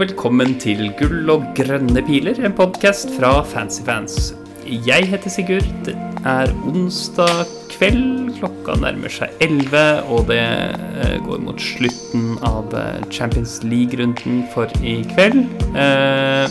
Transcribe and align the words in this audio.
velkommen 0.00 0.56
til 0.58 0.88
Gull 0.98 1.28
og 1.30 1.44
grønne 1.54 2.02
piler, 2.02 2.38
en 2.42 2.54
podkast 2.56 3.12
fra 3.14 3.36
Fancyfans. 3.46 4.32
Jeg 4.66 5.06
heter 5.10 5.30
Sigurd. 5.30 5.68
Det 5.86 5.94
er 6.26 6.50
onsdag 6.66 7.44
kveld. 7.70 8.32
Klokka 8.40 8.74
nærmer 8.82 9.12
seg 9.12 9.30
11, 9.44 9.84
og 10.10 10.26
det 10.32 10.40
eh, 10.40 11.16
går 11.22 11.44
mot 11.46 11.62
slutten 11.62 12.34
av 12.42 12.74
eh, 12.74 13.04
Champions 13.14 13.60
League-runden 13.62 14.42
for 14.54 14.72
i 14.82 14.96
kveld. 15.14 15.44
Eh, 15.78 16.50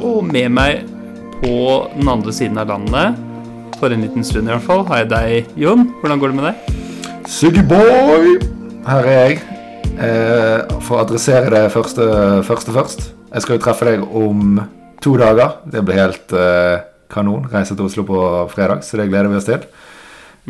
og 0.00 0.22
med 0.30 0.54
meg 0.56 0.86
på 1.42 1.56
den 1.98 2.08
andre 2.16 2.32
siden 2.32 2.62
av 2.62 2.72
landet, 2.72 3.20
for 3.76 3.92
en 3.92 4.06
liten 4.06 4.24
stund 4.24 4.48
i 4.48 4.54
hvert 4.54 4.64
fall, 4.64 4.86
har 4.88 5.04
jeg 5.04 5.12
deg, 5.12 5.56
Jon. 5.66 5.90
Hvordan 6.00 6.22
går 6.22 6.32
det 6.32 6.40
med 6.40 6.48
deg? 6.52 6.78
Siggy 7.28 7.66
boy! 7.68 8.38
Her 8.88 9.04
er 9.10 9.20
jeg. 9.26 9.53
Eh, 9.94 10.80
for 10.82 10.98
å 10.98 11.02
adressere 11.04 11.52
det 11.52 11.70
første, 11.70 12.06
første 12.46 12.74
først. 12.74 13.04
Jeg 13.30 13.44
skal 13.44 13.56
jo 13.56 13.62
treffe 13.62 13.86
deg 13.86 14.02
om 14.02 14.58
to 15.02 15.14
dager. 15.20 15.60
Det 15.70 15.82
blir 15.86 16.00
helt 16.00 16.34
eh, 16.34 16.82
kanon. 17.12 17.46
Reise 17.52 17.76
til 17.76 17.86
Oslo 17.86 18.04
på 18.08 18.20
fredag, 18.52 18.82
så 18.82 18.98
det 18.98 19.08
gleder 19.10 19.30
vi 19.30 19.38
oss 19.38 19.48
til. 19.48 19.66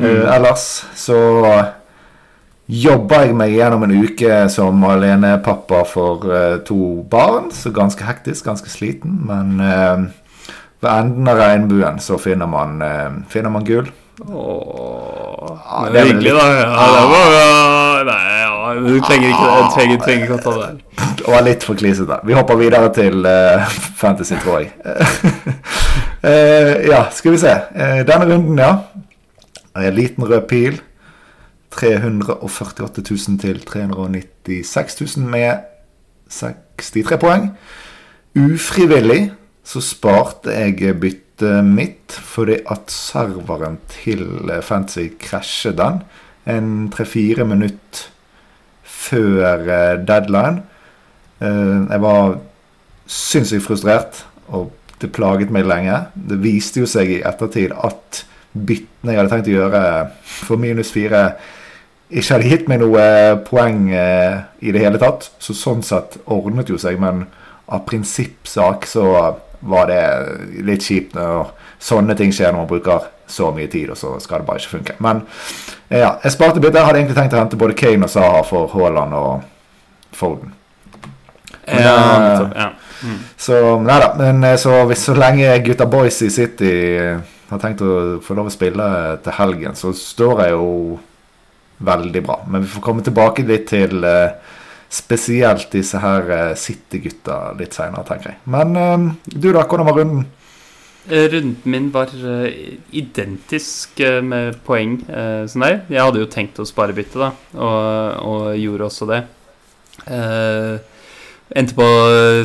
Eh, 0.00 0.24
ellers 0.32 0.64
så 0.96 1.18
jobber 2.64 3.26
jeg 3.26 3.36
meg 3.36 3.52
gjennom 3.52 3.84
en 3.84 3.96
uke 4.06 4.38
som 4.52 4.84
alenepappa 4.88 5.82
for 5.92 6.24
eh, 6.32 6.58
to 6.64 7.04
barn. 7.10 7.50
Så 7.52 7.74
ganske 7.74 8.06
hektisk, 8.08 8.46
ganske 8.48 8.72
sliten. 8.72 9.20
Men 9.28 9.60
eh, 9.60 10.06
ved 10.80 10.90
enden 10.94 11.28
av 11.28 11.42
regnbuen 11.42 12.00
så 12.00 12.16
finner 12.20 12.48
man, 12.48 12.80
eh, 12.80 13.20
finner 13.32 13.52
man 13.52 13.68
gull. 13.68 13.92
Åh, 14.20 15.58
Ja, 15.64 15.90
det 15.92 16.00
er 16.00 16.06
hyggelig, 16.06 16.32
da. 16.36 16.44
Ja, 16.46 16.84
det 16.94 17.06
var, 17.10 17.32
ja, 17.34 18.02
nei, 18.06 18.18
ja, 18.40 18.74
du 18.84 19.00
trenger 19.02 19.28
ikke 19.28 19.48
det. 19.48 19.64
Trenger, 19.74 19.98
trenger 20.04 20.24
ikke 20.28 20.36
å 20.36 20.42
ta 20.44 20.52
det 20.54 20.62
der. 20.64 21.10
Det 21.18 21.26
var 21.34 21.44
litt 21.46 21.66
for 21.66 21.80
klisete. 21.80 22.18
Vi 22.28 22.36
hopper 22.36 22.60
videre 22.60 22.90
til 22.94 23.26
uh, 23.26 23.74
Fantasy, 23.98 24.38
tror 24.42 24.62
jeg. 24.62 24.70
uh, 24.86 26.74
ja, 26.92 27.04
skal 27.14 27.34
vi 27.34 27.42
se. 27.42 27.54
Uh, 27.74 28.00
denne 28.06 28.28
runden, 28.30 28.62
ja. 28.62 28.72
En 29.74 29.96
liten 29.98 30.26
rød 30.30 30.46
pil. 30.50 30.78
348 31.74 33.02
000 33.10 33.38
til 33.42 33.64
396 33.66 35.00
000 35.16 35.26
med 35.26 35.66
63 36.30 37.18
poeng. 37.18 37.50
Ufrivillig 38.38 39.32
så 39.66 39.82
sparte 39.82 40.54
jeg 40.54 40.94
byttet 41.38 41.64
mitt 41.64 42.12
fordi 42.12 42.60
at 42.70 42.90
serveren 42.90 43.78
til 43.88 44.50
Fancy 44.62 45.08
krasjer 45.18 45.72
den 45.74 46.02
en 46.46 46.90
tre-fire 46.92 47.44
minutter 47.44 48.08
før 48.84 49.68
eh, 49.68 50.06
deadline. 50.06 50.62
Eh, 51.40 51.90
Jeg 51.90 52.00
var 52.00 52.38
sinnssykt 53.06 53.64
frustrert, 53.64 54.24
og 54.48 54.72
det 55.00 55.12
plaget 55.12 55.50
meg 55.50 55.66
lenge. 55.66 56.06
Det 56.14 56.38
viste 56.42 56.80
jo 56.80 56.86
seg 56.86 57.10
i 57.10 57.22
ettertid 57.24 57.72
at 57.72 58.24
byttene 58.54 59.12
jeg 59.12 59.18
hadde 59.18 59.30
tenkt 59.32 59.48
å 59.48 59.56
gjøre 59.56 59.82
for 60.22 60.56
minus 60.56 60.92
fire, 60.92 61.34
ikke 62.10 62.34
hadde 62.36 62.48
gitt 62.52 62.68
meg 62.68 62.80
noe 62.80 63.40
poeng 63.48 63.88
eh, 63.92 64.44
i 64.60 64.72
det 64.72 64.84
hele 64.84 65.00
tatt. 65.00 65.30
Så 65.40 65.56
sånn 65.56 65.82
sett 65.82 66.18
ordnet 66.26 66.68
jo 66.70 66.78
seg, 66.78 67.00
men 67.00 67.26
av 67.66 67.84
prinsippsak 67.88 68.86
så 68.86 69.08
var 69.64 69.88
det 69.90 70.02
litt 70.66 70.84
kjipt 70.84 71.14
når 71.16 71.52
sånne 71.82 72.16
ting 72.18 72.32
skjer 72.34 72.52
når 72.52 72.64
man 72.64 72.70
bruker 72.70 73.10
så 73.26 73.50
mye 73.56 73.68
tid, 73.72 73.90
og 73.92 73.98
så 73.98 74.14
skal 74.20 74.42
det 74.42 74.48
bare 74.48 74.60
ikke 74.60 74.76
funke. 74.76 74.96
Men 75.04 75.22
eh, 75.88 76.00
ja, 76.02 76.14
jeg 76.22 76.34
sparte 76.34 76.60
bytte. 76.60 76.78
Jeg 76.78 76.88
hadde 76.88 77.00
egentlig 77.00 77.18
tenkt 77.18 77.36
å 77.36 77.40
hente 77.40 77.60
både 77.60 77.76
Kane 77.78 78.06
og 78.06 78.12
Saha 78.12 78.42
for 78.46 78.72
Haaland 78.74 79.16
og 79.16 80.16
Foden. 80.16 80.52
Men, 81.66 81.80
Ja, 81.80 81.94
eh, 81.94 82.24
nettopp, 82.24 82.58
ja. 82.60 82.70
Mm. 83.04 83.16
Så 83.36 83.60
nei 83.84 83.96
da. 84.00 84.10
Men 84.20 84.44
eh, 84.44 84.58
så, 84.60 84.76
hvis, 84.88 85.06
så 85.08 85.16
lenge 85.16 85.56
gutta 85.64 85.88
boys 85.90 86.20
i 86.24 86.30
City 86.32 86.74
eh, 87.00 87.32
har 87.50 87.62
tenkt 87.62 87.84
å 87.84 88.20
få 88.24 88.36
lov 88.36 88.48
å 88.50 88.54
spille 88.54 88.86
til 89.24 89.38
helgen, 89.38 89.76
så 89.78 89.92
står 89.96 90.44
jeg 90.44 90.54
jo 90.56 90.68
veldig 91.84 92.22
bra. 92.24 92.38
Men 92.48 92.64
vi 92.64 92.72
får 92.72 92.84
komme 92.84 93.04
tilbake 93.04 93.44
litt 93.48 93.68
til 93.72 94.04
eh, 94.08 94.60
spesielt 94.92 95.68
disse 95.74 96.00
her 96.02 96.30
eh, 96.30 96.54
City-gutta 96.58 97.52
litt 97.58 97.76
seinere, 97.76 98.06
tenker 98.08 98.32
jeg. 98.32 98.40
Men 98.50 98.74
eh, 98.78 99.06
du, 99.34 99.52
da? 99.52 99.64
Hvordan 99.64 99.88
var 99.88 100.00
runden? 100.00 100.26
Eh, 101.04 101.28
Runden 101.28 101.56
min 101.68 101.90
var 101.92 102.12
identisk 102.96 104.00
med 104.24 104.56
poeng 104.64 104.96
som 105.04 105.64
deg. 105.66 105.82
Jeg 105.92 106.00
hadde 106.00 106.22
jo 106.22 106.30
tenkt 106.32 106.60
å 106.62 106.64
spare 106.64 106.96
byttet, 106.96 107.18
da, 107.20 107.34
og, 107.60 108.22
og 108.24 108.46
gjorde 108.56 108.88
også 108.88 109.10
det. 109.12 109.24
Uh, 110.02 110.78
endte 111.54 111.76
på 111.76 111.86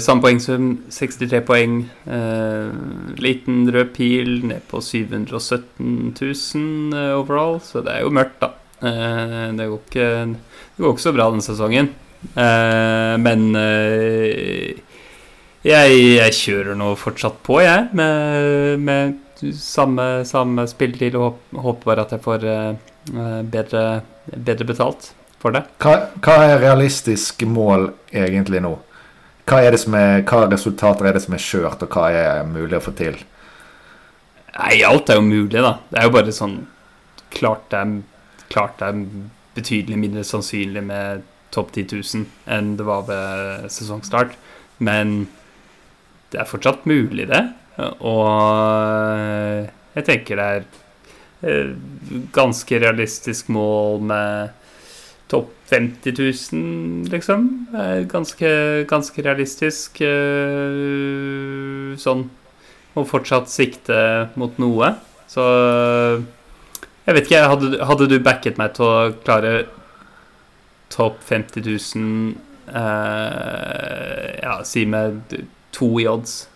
samme 0.03 0.23
poengsum, 0.23 0.67
63 0.93 1.41
poeng. 1.47 1.81
Uh, 2.05 2.69
liten 3.19 3.63
rød 3.73 3.93
pil 3.95 4.45
ned 4.47 4.65
på 4.69 4.81
717 4.83 6.13
000 6.19 6.93
eh, 6.93 7.15
overall, 7.17 7.59
så 7.63 7.83
det 7.85 7.95
er 7.95 8.05
jo 8.05 8.13
mørkt, 8.13 8.43
da. 8.43 8.53
Uh, 8.79 9.49
det, 9.57 9.67
går 9.67 9.81
ikke, 9.81 10.09
det 10.75 10.85
går 10.85 10.93
ikke 10.95 11.07
så 11.07 11.15
bra 11.15 11.29
denne 11.31 11.45
sesongen. 11.45 11.91
Eh, 12.19 13.15
men 13.21 13.45
eh, 13.55 14.75
jeg, 15.63 15.95
jeg 16.19 16.35
kjører 16.35 16.77
nå 16.79 16.91
fortsatt 16.99 17.39
på, 17.45 17.59
jeg, 17.63 17.87
med, 17.95 18.83
med 18.83 19.53
samme, 19.55 20.09
samme 20.27 20.67
spilletid 20.67 21.15
og 21.19 21.39
håper 21.55 21.93
bare 21.93 22.05
at 22.05 22.13
jeg 22.15 22.23
får 22.25 22.45
eh, 22.51 22.73
bedre, 23.47 23.85
bedre 24.35 24.67
betalt 24.67 25.11
for 25.39 25.55
det. 25.55 25.63
Hva, 25.79 25.95
hva 26.19 26.37
er 26.49 26.61
realistisk 26.63 27.43
mål 27.47 27.89
egentlig 28.11 28.63
nå? 28.65 28.75
Hva, 29.49 29.63
er 29.63 29.73
det 29.73 29.81
som 29.81 29.95
er, 29.97 30.21
hva 30.27 30.43
resultater 30.51 31.09
er 31.09 31.15
det 31.17 31.23
som 31.23 31.33
er 31.33 31.41
kjørt, 31.41 31.83
og 31.85 31.95
hva 31.95 32.09
er 32.13 32.45
mulig 32.45 32.77
å 32.77 32.83
få 32.83 32.93
til? 32.97 33.15
Nei, 34.59 34.75
alt 34.85 35.09
er 35.09 35.17
jo 35.17 35.25
mulig, 35.25 35.61
da. 35.63 35.77
Det 35.89 36.01
er 36.01 36.09
jo 36.09 36.13
bare 36.17 36.35
sånn 36.35 36.59
Klart 37.29 37.67
det 37.69 37.77
er, 37.77 37.89
klart 38.49 38.79
det 38.79 38.87
er 38.89 39.01
betydelig 39.53 39.99
mindre 40.01 40.23
sannsynlig 40.25 40.81
med 40.81 41.27
topp 41.55 41.71
10 41.75 41.87
000 41.95 42.25
enn 42.57 42.75
det 42.79 42.85
var 42.87 43.05
ved 43.09 43.69
sesongstart. 43.73 44.35
Men 44.79 45.27
det 46.31 46.39
er 46.43 46.47
fortsatt 46.49 46.85
mulig, 46.89 47.25
det. 47.31 47.43
Og 48.05 49.67
jeg 49.95 50.05
tenker 50.07 50.39
det 50.39 50.47
er 50.55 50.63
eh, 51.47 51.71
ganske 52.35 52.79
realistisk 52.83 53.49
mål 53.55 54.01
med 54.11 54.55
topp 55.29 55.53
50 55.69 56.15
000, 56.17 57.09
liksom. 57.13 57.43
Eh, 57.77 57.99
Ganske, 58.09 58.49
ganske 58.89 59.21
realistisk. 59.25 59.99
eh, 60.01 61.93
Sånn 62.01 62.23
Og 62.97 63.05
fortsatt 63.07 63.51
sikte 63.53 63.99
mot 64.39 64.57
noe. 64.59 64.95
Så 65.29 65.43
jeg 67.05 67.15
vet 67.15 67.27
ikke, 67.29 67.43
hadde, 67.51 67.77
hadde 67.85 68.07
du 68.09 68.17
backet 68.25 68.57
meg 68.57 68.73
til 68.77 68.85
å 68.87 69.11
klare 69.23 69.51
topp 70.89 71.23
50 71.29 71.61
000 71.95 72.33
eh, 72.67 74.39
Ja, 74.41 74.59
si 74.63 74.85
med 74.85 75.21
to 75.75 75.99
i 75.99 76.07
odds? 76.07 76.47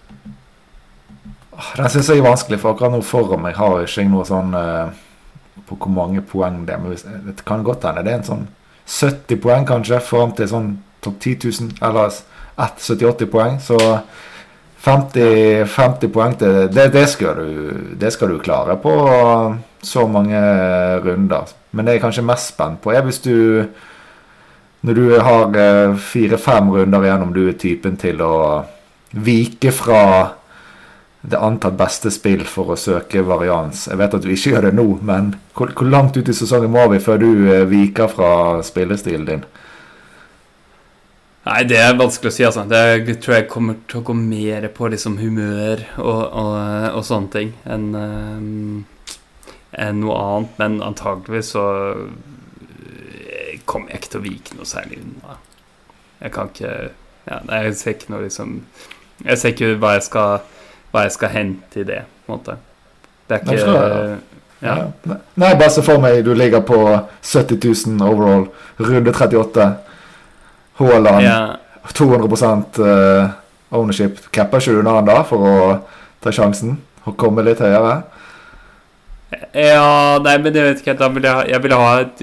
Den 1.77 1.89
syns 1.89 2.09
jeg 2.09 2.21
er 2.21 2.25
vanskelig, 2.25 2.59
for 2.61 2.73
akkurat 2.73 2.95
nå 2.95 3.01
foran 3.05 3.43
meg 3.43 3.57
har 3.59 3.83
ikke 3.83 4.01
jeg 4.01 4.09
noe 4.09 4.25
sånn 4.25 4.55
eh, 4.57 4.93
på 5.69 5.77
hvor 5.77 5.93
mange 5.93 6.23
poeng 6.25 6.63
det 6.67 6.75
er. 6.75 6.81
Men 6.81 7.27
det 7.27 7.45
kan 7.45 7.65
godt 7.65 7.85
hende 7.87 8.03
det 8.05 8.13
er 8.13 8.21
en 8.21 8.29
sånn 8.29 8.45
70 8.89 9.39
poeng, 9.43 9.67
kanskje, 9.67 10.01
fram 10.03 10.33
til 10.35 10.49
sånn 10.49 10.71
topp 11.03 11.19
10 11.21 11.51
000. 11.61 11.75
Eller 11.85 12.09
1 12.57 12.81
70-80 12.83 13.29
poeng. 13.31 13.59
Så 13.63 13.77
50, 14.83 15.63
50 15.71 16.11
poeng 16.11 16.35
til 16.39 16.57
det, 16.73 16.89
det, 16.91 17.05
skal 17.09 17.39
du, 17.39 17.93
det 17.99 18.11
skal 18.13 18.33
du 18.33 18.41
klare 18.43 18.75
på 18.81 18.93
så 19.83 20.07
mange 20.07 20.41
runder. 21.05 21.53
Men 21.71 21.85
det 21.85 21.95
jeg 21.95 22.01
er 22.01 22.05
kanskje 22.07 22.25
mest 22.27 22.51
spent 22.51 22.81
på, 22.83 22.91
er 22.91 23.05
hvis 23.05 23.21
du 23.23 23.35
Når 24.83 24.97
du 24.99 25.03
har 25.23 25.57
eh, 25.59 25.95
fire-fem 25.95 26.71
runder 26.73 27.05
igjen, 27.05 27.21
om 27.23 27.33
du 27.35 27.45
er 27.47 27.59
typen 27.59 27.95
til 27.99 28.19
å 28.23 28.35
vike 29.13 29.71
fra 29.71 30.03
det 31.23 31.39
antatt 31.39 31.77
beste 31.79 32.11
spill 32.11 32.43
for 32.43 32.73
å 32.73 32.79
søke 32.79 33.23
varians. 33.23 33.85
Jeg 33.87 33.99
vet 34.01 34.15
at 34.17 34.25
du 34.25 34.31
ikke 34.33 34.57
gjør 34.57 34.65
det 34.67 34.73
nå, 34.75 34.87
men 35.07 35.31
hvor, 35.55 35.71
hvor 35.71 35.87
langt 35.87 36.17
ut 36.19 36.27
i 36.27 36.35
sesongen 36.35 36.73
må 36.73 36.83
vi 36.91 36.99
før 37.03 37.21
du 37.21 37.29
eh, 37.47 37.63
viker 37.69 38.11
fra 38.11 38.31
spillestilen 38.65 39.29
din? 39.29 39.45
Nei, 41.43 41.61
det 41.67 41.79
er 41.79 41.95
vanskelig 41.99 42.31
å 42.31 42.35
si, 42.35 42.43
altså. 42.47 42.63
Det 42.67 43.17
tror 43.23 43.37
jeg 43.37 43.49
kommer 43.51 43.79
til 43.87 43.99
å 43.99 44.05
gå 44.07 44.15
mer 44.15 44.67
på 44.75 44.91
liksom 44.91 45.15
humør 45.19 45.83
og, 45.99 46.21
og, 46.27 46.53
og 46.99 47.07
sånne 47.07 47.31
ting 47.31 47.55
enn 47.71 47.89
eh, 47.99 48.91
enn 49.73 50.03
noe 50.03 50.19
annet. 50.19 50.53
Men 50.59 50.79
antageligvis 50.85 51.53
så 51.55 51.65
eh, 51.93 52.05
kommer 53.65 53.91
jeg 53.91 54.01
ikke 54.01 54.11
til 54.13 54.21
å 54.21 54.25
vike 54.27 54.57
noe 54.57 54.67
særlig 54.67 54.99
unna. 55.01 55.37
Jeg 56.23 56.33
kan 56.35 56.51
ikke 56.51 56.73
ja, 57.23 57.39
nei, 57.47 57.57
Jeg 57.65 57.75
ser 57.79 57.95
ikke 57.95 58.11
noe 58.13 58.25
liksom 58.25 58.53
Jeg 59.23 59.39
ser 59.39 59.53
ikke 59.53 59.73
hva 59.79 59.95
jeg 59.97 60.05
skal, 60.07 60.45
hva 60.91 61.05
jeg 61.05 61.15
skal 61.15 61.31
hente 61.33 61.81
i 61.81 61.87
det, 61.87 62.03
på 62.25 62.31
en 62.31 62.37
måte. 62.37 62.55
Det 63.27 63.37
er 63.37 63.43
ikke 63.43 63.73
nei, 63.73 63.89
ja. 64.03 64.21
Ja. 64.63 64.75
Nei, 65.35 65.49
bare 65.59 65.71
se 65.75 65.83
for 65.83 65.99
meg 65.99 66.21
du 66.23 66.31
ligger 66.37 66.63
på 66.63 66.77
70 67.19 67.57
000 67.59 68.05
overall, 68.07 68.45
runde 68.79 69.11
38. 69.11 69.65
Haaland 70.79 71.25
Ja, 71.25 71.39
200 71.93 72.87
eh, 72.87 73.33
ownership. 73.75 74.21
Capper 74.31 74.63
ikke 74.63 74.71
du 74.71 74.79
unna 74.79 74.95
han 74.97 75.09
da 75.09 75.19
for 75.27 75.43
å 75.43 75.55
ta 76.23 76.31
sjansen 76.31 76.77
og 77.03 77.17
komme 77.19 77.43
litt 77.43 77.59
høyere? 77.61 77.99
Ja, 79.53 80.17
nei, 80.25 80.37
men 80.41 80.55
jeg 80.57 80.65
vet 80.65 80.79
ikke 80.81 80.95
Da 80.97 81.09
vil 81.13 81.27
jeg, 81.27 81.49
jeg 81.51 81.61
vil 81.61 81.75
ha 81.77 81.89
et 82.01 82.21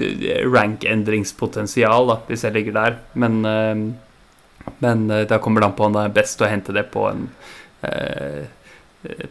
rank-endringspotensial 0.51 2.09
da, 2.09 2.17
hvis 2.27 2.43
jeg 2.43 2.55
ligger 2.57 2.75
der. 2.75 2.97
Men, 3.23 3.37
eh, 3.47 4.71
men 4.83 5.05
eh, 5.09 5.27
da 5.29 5.39
kommer 5.43 5.63
det 5.63 5.69
an 5.69 5.77
på 5.77 5.87
om 5.87 5.95
det 5.95 6.07
er 6.07 6.17
best 6.17 6.43
å 6.43 6.49
hente 6.51 6.75
det 6.75 6.89
på 6.91 7.07
en 7.11 7.29
eh, 7.87 8.43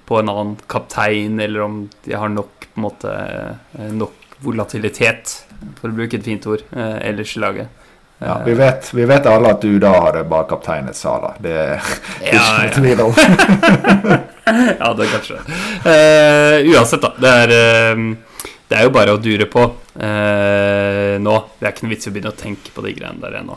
På 0.08 0.18
en 0.18 0.32
annen 0.32 0.56
kaptein, 0.70 1.38
eller 1.44 1.66
om 1.66 1.82
de 2.06 2.16
har 2.16 2.32
nok 2.32 2.66
på 2.70 2.80
en 2.80 2.86
måte 2.86 3.12
eh, 3.12 3.92
nok 3.92 4.16
volatilitet, 4.40 5.34
for 5.78 5.90
å 5.90 5.94
bruke 5.94 6.16
et 6.16 6.24
fint 6.24 6.46
ord, 6.48 6.64
eh, 6.72 6.96
ellers 7.10 7.36
i 7.36 7.42
laget. 7.42 7.79
Ja, 8.22 8.42
vi 8.44 8.54
vet, 8.54 8.94
vi 8.94 9.04
vet 9.04 9.26
alle 9.26 9.48
at 9.54 9.62
du 9.62 9.78
da 9.80 9.94
hadde 10.04 10.24
bare 10.28 10.44
kapteinet 10.48 10.96
Sala. 10.96 11.32
Det 11.40 11.54
er 11.56 11.86
Ja, 12.32 12.42
ikke 12.42 12.42
noe 12.44 12.66
ja. 12.66 12.72
tvil 12.76 13.00
om. 13.06 13.14
ja, 14.80 14.90
det 14.98 15.06
kanskje. 15.08 15.38
Uh, 15.86 16.56
uansett, 16.74 17.00
da. 17.00 17.14
Det 17.16 17.32
er, 17.44 17.54
uh, 17.96 18.42
det 18.68 18.76
er 18.76 18.84
jo 18.84 18.92
bare 18.92 19.14
å 19.16 19.22
dure 19.24 19.48
på 19.48 19.64
uh, 19.64 21.14
nå. 21.16 21.36
Det 21.56 21.64
er 21.64 21.72
ikke 21.72 21.86
noe 21.86 21.94
vits 21.94 22.10
i 22.10 22.12
å 22.12 22.16
begynne 22.18 22.34
å 22.34 22.40
tenke 22.42 22.74
på 22.76 22.84
de 22.84 22.92
greiene 22.98 23.24
der 23.24 23.40
ennå. 23.40 23.56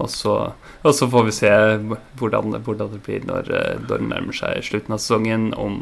Og, 0.00 0.08
så, 0.12 0.36
og 0.82 0.94
så 0.96 1.08
får 1.12 1.24
vi 1.26 1.32
se 1.36 1.50
hvordan, 2.20 2.54
hvordan 2.64 2.92
det 2.94 3.00
blir 3.04 3.24
når, 3.28 3.50
eh, 3.52 3.80
når 3.84 4.00
det 4.00 4.08
nærmer 4.08 4.36
seg 4.36 4.62
slutten 4.64 4.96
av 4.96 5.02
sesongen. 5.02 5.50
Om 5.60 5.78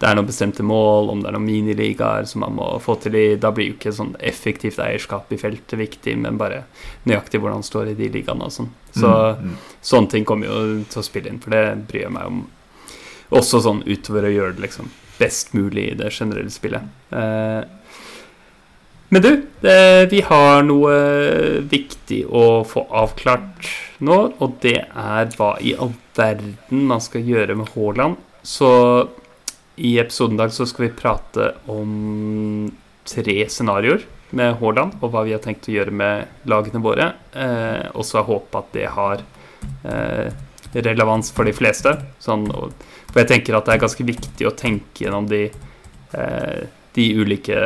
det 0.00 0.08
er 0.08 0.16
noen 0.16 0.28
bestemte 0.30 0.64
mål, 0.64 1.10
om 1.12 1.22
det 1.22 1.30
er 1.30 1.36
noen 1.36 1.48
miniligaer 1.48 2.28
som 2.30 2.44
man 2.46 2.56
må 2.56 2.70
få 2.80 2.96
til 3.02 3.18
i 3.18 3.26
Da 3.40 3.52
blir 3.52 3.70
jo 3.70 3.76
ikke 3.76 3.92
sånn 3.92 4.14
effektivt 4.20 4.80
eierskap 4.82 5.32
i 5.32 5.40
feltet 5.40 5.78
viktig, 5.78 6.16
men 6.16 6.40
bare 6.40 6.64
nøyaktig 7.04 7.42
hvordan 7.42 7.64
det 7.64 7.70
står 7.70 7.92
i 7.92 7.98
de 7.98 8.08
ligaene 8.18 8.48
og 8.48 8.54
sånn. 8.54 8.70
Så 8.96 9.08
Mm, 9.18 9.50
mm. 9.50 9.56
sånne 9.82 10.10
ting 10.10 10.24
kommer 10.24 10.46
jo 10.46 10.84
til 10.88 11.00
å 11.00 11.04
spille 11.04 11.28
inn, 11.28 11.40
for 11.42 11.50
det 11.50 11.88
bryr 11.88 12.06
jeg 12.06 12.14
meg 12.14 12.26
om 12.30 12.46
også 13.34 13.60
sånn 13.64 13.82
utover 13.84 14.28
å 14.28 14.32
gjøre 14.32 14.56
det 14.56 14.64
liksom 14.64 14.90
best 15.18 15.54
mulig 15.56 15.90
i 15.90 15.96
det 15.98 16.10
generelle 16.14 16.52
spillet. 16.52 16.82
Eh, 17.10 17.62
men 19.08 19.24
du, 19.24 19.30
eh, 19.68 20.04
vi 20.10 20.20
har 20.26 20.62
noe 20.66 20.96
viktig 21.70 22.24
å 22.28 22.64
få 22.68 22.84
avklart 23.02 23.70
nå, 24.04 24.18
og 24.38 24.58
det 24.62 24.78
er 24.84 25.30
hva 25.38 25.54
i 25.60 25.74
all 25.78 25.94
verden 26.18 26.84
man 26.90 27.00
skal 27.02 27.24
gjøre 27.24 27.56
med 27.58 27.72
Haaland. 27.74 28.18
Så 28.42 28.68
i 29.78 29.96
episoden 30.02 30.36
i 30.36 30.42
dag 30.42 30.52
så 30.54 30.66
skal 30.66 30.88
vi 30.88 30.96
prate 30.98 31.52
om 31.70 32.70
tre 33.08 33.38
scenarioer 33.48 34.04
med 34.36 34.58
Haaland, 34.60 34.98
og 35.00 35.12
hva 35.12 35.24
vi 35.26 35.34
har 35.34 35.42
tenkt 35.44 35.68
å 35.70 35.74
gjøre 35.74 35.94
med 35.94 36.48
lagene 36.50 36.82
våre. 36.84 37.12
Eh, 37.32 37.88
og 37.94 38.04
så 38.06 38.20
er 38.20 38.28
håpet 38.28 38.58
at 38.60 38.74
det 38.76 38.88
har 38.92 39.24
eh, 39.88 40.28
relevans 40.74 41.32
for 41.34 41.48
de 41.48 41.54
fleste. 41.56 41.94
Sånn, 42.22 42.46
for 42.50 43.22
jeg 43.22 43.30
tenker 43.32 43.56
at 43.56 43.68
det 43.68 43.76
er 43.76 43.84
ganske 43.86 44.08
viktig 44.08 44.48
å 44.48 44.56
tenke 44.58 45.06
gjennom 45.06 45.28
de, 45.30 45.46
eh, 46.12 46.60
de 46.98 47.06
ulike, 47.22 47.58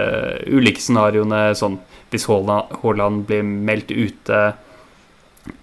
ulike 0.52 0.82
scenarioene. 0.82 1.48
Sånn 1.58 1.80
hvis 2.12 2.28
Haaland, 2.28 3.24
blir 3.28 3.42
meldt 3.42 3.90
ute, 3.90 4.40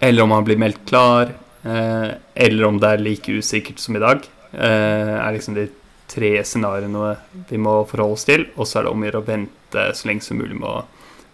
eller 0.02 0.24
om 0.24 0.34
han 0.34 0.46
blir 0.46 0.58
meldt 0.58 0.82
klar, 0.88 1.30
eh, 1.62 2.08
eller 2.34 2.66
om 2.66 2.80
det 2.82 2.90
er 2.90 3.04
like 3.04 3.30
usikkert 3.30 3.78
som 3.78 3.96
i 3.96 4.02
dag. 4.02 4.26
Eh, 4.52 5.14
er 5.14 5.36
liksom 5.36 5.54
de 5.54 5.68
tre 6.10 6.32
scenarioene 6.42 7.14
vi 7.48 7.58
må 7.62 7.84
forholde 7.86 8.18
oss 8.18 8.26
til. 8.26 8.48
Og 8.56 8.66
så 8.66 8.80
er 8.80 8.88
det 8.88 8.94
om 8.94 9.04
å 9.04 9.06
gjøre 9.06 9.22
å 9.22 9.28
vente 9.28 9.86
så 9.94 10.10
lenge 10.10 10.26
som 10.26 10.40
mulig 10.42 10.58
med 10.58 10.68
å 10.68 10.80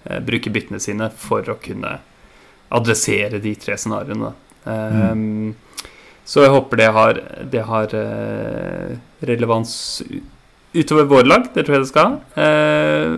eh, 0.05 0.21
bruke 0.21 0.53
byttene 0.53 0.83
sine 0.83 1.09
for 1.17 1.49
å 1.49 1.57
kunne 1.63 1.97
adressere 2.77 3.41
de 3.41 3.55
tre 3.57 3.79
scenarioene. 3.79 4.35
Mm. 4.67 5.55
Så 6.27 6.43
jeg 6.43 6.51
håper 6.51 6.81
det 6.81 6.89
har, 6.91 7.19
det 7.47 7.61
har 7.69 7.93
eh, 7.95 8.97
relevans 9.31 9.77
utover 10.77 11.09
vår 11.11 11.27
lag. 11.29 11.49
Det 11.55 11.65
tror 11.65 11.79
jeg 11.79 11.87
det 11.87 11.91
skal. 11.91 12.17
Eh, 12.39 13.17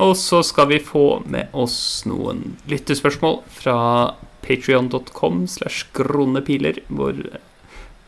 og 0.00 0.16
så 0.16 0.40
skal 0.46 0.70
vi 0.70 0.80
få 0.80 1.20
med 1.28 1.52
oss 1.52 2.06
noen 2.08 2.56
lyttespørsmål 2.70 3.42
fra 3.52 3.76
patrion.com 4.46 5.44
slash 5.50 5.90
kronepiler, 5.96 6.80
hvor 6.88 7.18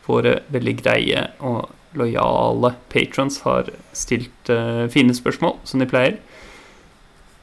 våre 0.07 0.39
veldig 0.53 0.77
greie 0.81 1.27
og 1.45 1.69
lojale 1.99 2.73
patrons 2.93 3.43
har 3.45 3.69
stilt 3.93 4.51
eh, 4.51 4.87
fine 4.93 5.15
spørsmål, 5.15 5.59
som 5.69 5.83
de 5.83 5.89
pleier. 5.91 6.17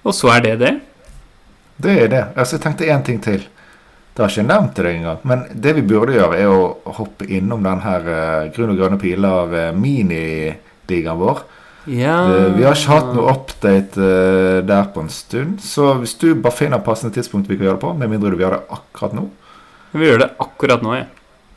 Og 0.01 0.15
så 0.15 0.33
er 0.33 0.45
det 0.47 0.55
det. 0.63 0.73
Det 1.79 1.95
er 2.05 2.11
det. 2.11 2.23
Altså, 2.35 2.57
jeg 2.57 2.65
tenkte 2.65 2.89
én 2.89 3.05
ting 3.05 3.21
til. 3.23 3.45
Det 4.13 4.23
har 4.25 4.33
ikke 4.33 4.49
nevnt 4.49 4.75
det 4.75 4.93
engang. 4.95 5.19
Men 5.23 5.45
det 5.53 5.75
vi 5.77 5.85
burde 5.87 6.17
gjøre, 6.17 6.39
er 6.41 6.51
å 6.51 6.95
hoppe 6.97 7.27
innom 7.29 7.63
den 7.63 7.83
her 7.85 8.09
uh, 8.09 8.49
Grunn 8.55 8.73
og 8.73 8.81
grønne 8.81 8.99
piler 8.99 9.53
uh, 9.53 9.69
miniligaen 10.89 11.19
vår. 11.19 11.43
Ja 11.85 12.17
Eh, 12.29 12.49
vi 12.57 12.65
har 12.65 12.75
ikke 12.75 12.91
hatt 12.91 13.13
noe 13.15 13.33
update 13.33 14.01
eh, 14.03 14.59
der 14.67 14.89
på 14.93 15.03
en 15.03 15.09
stund. 15.09 15.61
Så 15.61 15.93
hvis 16.01 16.17
du 16.19 16.33
bare 16.35 16.55
finner 16.55 16.83
passende 16.83 17.13
tidspunkt 17.15 17.49
vi 17.49 17.57
kan 17.57 17.69
gjøre 17.69 17.79
det 17.79 17.85
på, 17.85 17.93
med 17.93 18.09
mindre 18.11 18.31
du 18.31 18.37
vil 18.37 18.45
gjøre 18.47 18.59
det 18.59 18.75
akkurat 18.77 19.15
nå 19.17 19.29
Vi 19.93 20.05
gjør 20.05 20.19
det 20.25 20.33
akkurat 20.39 20.83
nå, 20.85 20.97
ja. 20.99 21.07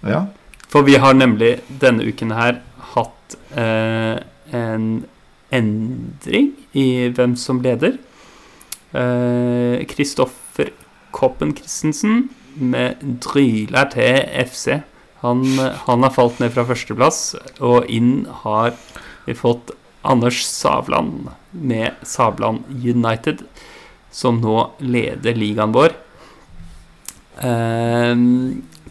Ja, 0.03 0.25
For 0.73 0.83
vi 0.83 0.97
har 0.99 1.15
nemlig 1.15 1.61
denne 1.69 2.03
uken 2.03 2.33
her 2.35 2.63
hatt 2.95 3.37
eh, 3.55 4.19
en 4.51 4.87
endring 5.53 6.49
i 6.73 7.13
hvem 7.13 7.37
som 7.37 7.61
leder. 7.63 7.99
Eh, 8.97 9.85
Kristoffer 9.87 10.73
Koppen 11.13 11.53
Christensen 11.55 12.31
med 12.57 13.05
dryler 13.23 13.93
til 13.93 14.25
FC. 14.43 14.81
Han, 15.23 15.45
han 15.87 16.03
har 16.03 16.17
falt 16.17 16.41
ned 16.43 16.51
fra 16.57 16.65
førsteplass, 16.67 17.21
og 17.63 17.87
inn 17.93 18.25
har 18.43 18.75
vi 19.25 19.35
fått 19.35 19.71
Anders 20.03 20.43
Savland 20.45 21.29
med 21.51 21.91
Savland 22.03 22.63
United, 22.69 23.39
som 24.11 24.41
nå 24.43 24.71
leder 24.79 25.35
ligaen 25.39 25.73
vår. 25.73 25.95
Eh, 27.39 28.17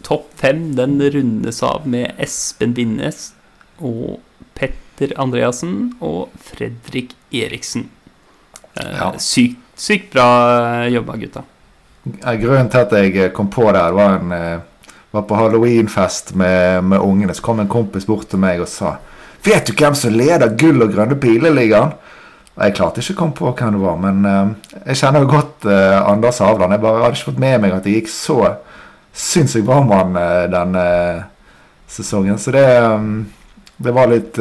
Topp 0.02 0.32
fem 0.36 0.76
den 0.76 0.98
rundes 1.12 1.64
av 1.64 1.84
med 1.88 2.16
Espen 2.18 2.74
Binnes 2.74 3.34
og 3.78 4.18
Petter 4.58 5.14
Andreassen 5.22 5.92
og 6.02 6.32
Fredrik 6.42 7.14
Eriksen. 7.32 7.90
Eh, 8.74 8.96
Ja. 8.98 9.12
Sykt, 9.20 9.60
sykt 9.76 10.12
bra 10.14 10.88
jobba, 10.90 11.18
gutta. 11.18 11.44
Grunnen 12.42 12.70
til 12.72 12.80
at 12.80 12.92
jeg 12.98 13.34
kom 13.34 13.50
på 13.54 13.68
det, 13.72 13.84
det 13.84 13.94
var 13.94 14.18
en 14.18 14.32
eh, 14.32 14.60
var 15.12 15.22
på 15.28 15.36
halloweenfest 15.36 16.36
med, 16.36 16.84
med 16.84 17.00
ungene. 17.00 17.34
Så 17.34 17.44
kom 17.44 17.60
en 17.60 17.68
kompis 17.68 18.06
bort 18.08 18.30
til 18.32 18.40
meg 18.40 18.62
og 18.64 18.70
sa 18.72 18.96
Vet 19.44 19.66
du 19.66 19.74
hvem 19.74 19.96
som 19.98 20.14
leder 20.14 20.54
gull- 20.58 20.84
og 20.86 20.94
grønne 20.94 21.18
pileligaen? 21.18 21.96
Jeg 22.62 22.76
klarte 22.78 23.02
ikke 23.02 23.16
å 23.16 23.20
komme 23.22 23.38
på 23.38 23.52
hvem 23.58 23.78
det 23.78 23.82
var, 23.82 24.00
men 24.02 24.26
eh, 24.28 24.80
jeg 24.92 25.00
kjenner 25.00 25.24
jo 25.24 25.32
godt 25.32 25.66
eh, 25.72 25.98
Anders 25.98 26.42
Havland. 26.44 26.76
Jeg 26.76 26.84
bare 26.84 27.04
hadde 27.06 27.18
ikke 27.18 27.30
fått 27.32 27.42
med 27.42 27.62
meg 27.64 27.74
at 27.74 27.88
det 27.88 27.96
gikk 27.96 28.12
så 28.12 28.38
sinnssykt 29.18 29.66
bra 29.66 29.80
med 29.88 29.96
han 29.98 30.20
eh, 30.20 30.50
denne 30.52 30.84
sesongen. 31.90 32.38
Så 32.38 32.54
det, 32.54 32.66
det 33.82 33.94
var 33.96 34.12
litt 34.12 34.38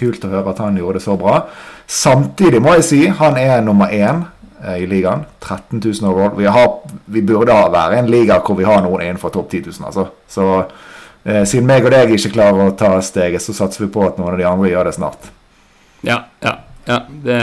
kult 0.00 0.24
å 0.26 0.30
høre 0.32 0.54
at 0.54 0.62
han 0.64 0.78
gjorde 0.80 0.98
det 0.98 1.04
så 1.04 1.18
bra. 1.20 1.42
Samtidig 1.90 2.62
må 2.62 2.78
jeg 2.78 2.86
si 2.86 3.00
han 3.20 3.36
er 3.38 3.60
nummer 3.66 3.92
én 3.92 4.24
i 4.78 4.86
ligaen. 4.88 5.26
13 5.42 5.78
000 5.78 6.08
overall. 6.08 6.32
Vi, 6.38 6.48
har, 6.50 6.72
vi 7.10 7.22
burde 7.26 7.58
være 7.74 8.00
en 8.00 8.10
liga 8.10 8.40
hvor 8.44 8.58
vi 8.58 8.66
har 8.66 8.82
noen 8.86 9.04
innenfor 9.04 9.34
topp 9.34 9.52
10 9.52 9.68
000, 9.68 9.86
altså. 9.90 10.08
Så 10.30 10.46
siden 11.24 11.66
meg 11.68 11.84
og 11.84 11.92
deg 11.92 12.14
ikke 12.16 12.32
klarer 12.32 12.70
å 12.70 12.76
ta 12.78 12.94
steget, 13.04 13.42
så 13.44 13.52
satser 13.56 13.84
vi 13.84 13.90
på 13.92 14.06
at 14.06 14.18
noen 14.20 14.32
av 14.34 14.40
de 14.40 14.48
andre 14.48 14.70
gjør 14.72 14.88
det 14.88 14.96
snart. 14.96 15.30
Ja, 16.06 16.22
ja. 16.44 16.54
ja 16.88 17.00
det, 17.24 17.40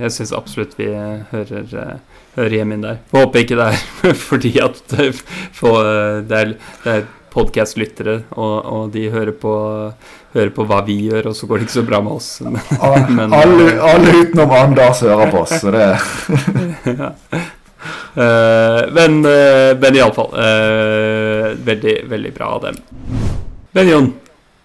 jeg 0.00 0.14
syns 0.16 0.32
absolutt 0.36 0.76
vi 0.78 0.88
hører, 0.92 1.66
eh, 1.82 2.22
hører 2.38 2.56
hjemme 2.58 2.78
inn 2.78 2.86
der. 2.86 3.02
Jeg 3.12 3.18
håper 3.20 3.44
ikke 3.44 3.58
det 3.60 3.68
er 3.74 4.16
fordi 4.28 4.54
at 4.64 4.96
for, 5.52 5.82
eh, 5.84 6.22
det 6.28 6.40
er, 6.40 6.54
det 6.86 6.96
er 6.96 7.10
podkast-lyttere, 7.32 8.18
og, 8.36 8.56
og 8.68 8.90
de 8.92 9.06
hører 9.12 9.32
på, 9.40 9.52
hører 10.34 10.50
på 10.52 10.66
hva 10.68 10.82
vi 10.84 10.98
gjør, 11.06 11.30
og 11.30 11.36
så 11.36 11.48
går 11.48 11.60
det 11.62 11.68
ikke 11.68 11.78
så 11.78 11.84
bra 11.88 12.00
med 12.04 12.12
oss. 12.18 12.28
Men, 12.44 12.58
Men- 13.16 13.36
alle, 13.36 13.70
alle 13.80 14.18
utenom 14.20 14.52
Anders 14.52 15.00
hører 15.04 15.32
på 15.32 15.44
oss, 15.46 15.58
så 15.60 15.72
det 15.72 15.88
Eh, 16.92 17.48
men, 18.14 19.22
uh, 19.24 19.72
men 19.80 19.96
iallfall 19.96 20.34
uh, 20.36 21.52
Veldig, 21.64 21.94
veldig 22.10 22.32
bra 22.36 22.50
av 22.58 22.66
dem. 22.66 22.80
Men 23.72 23.88
Jon, 23.88 24.12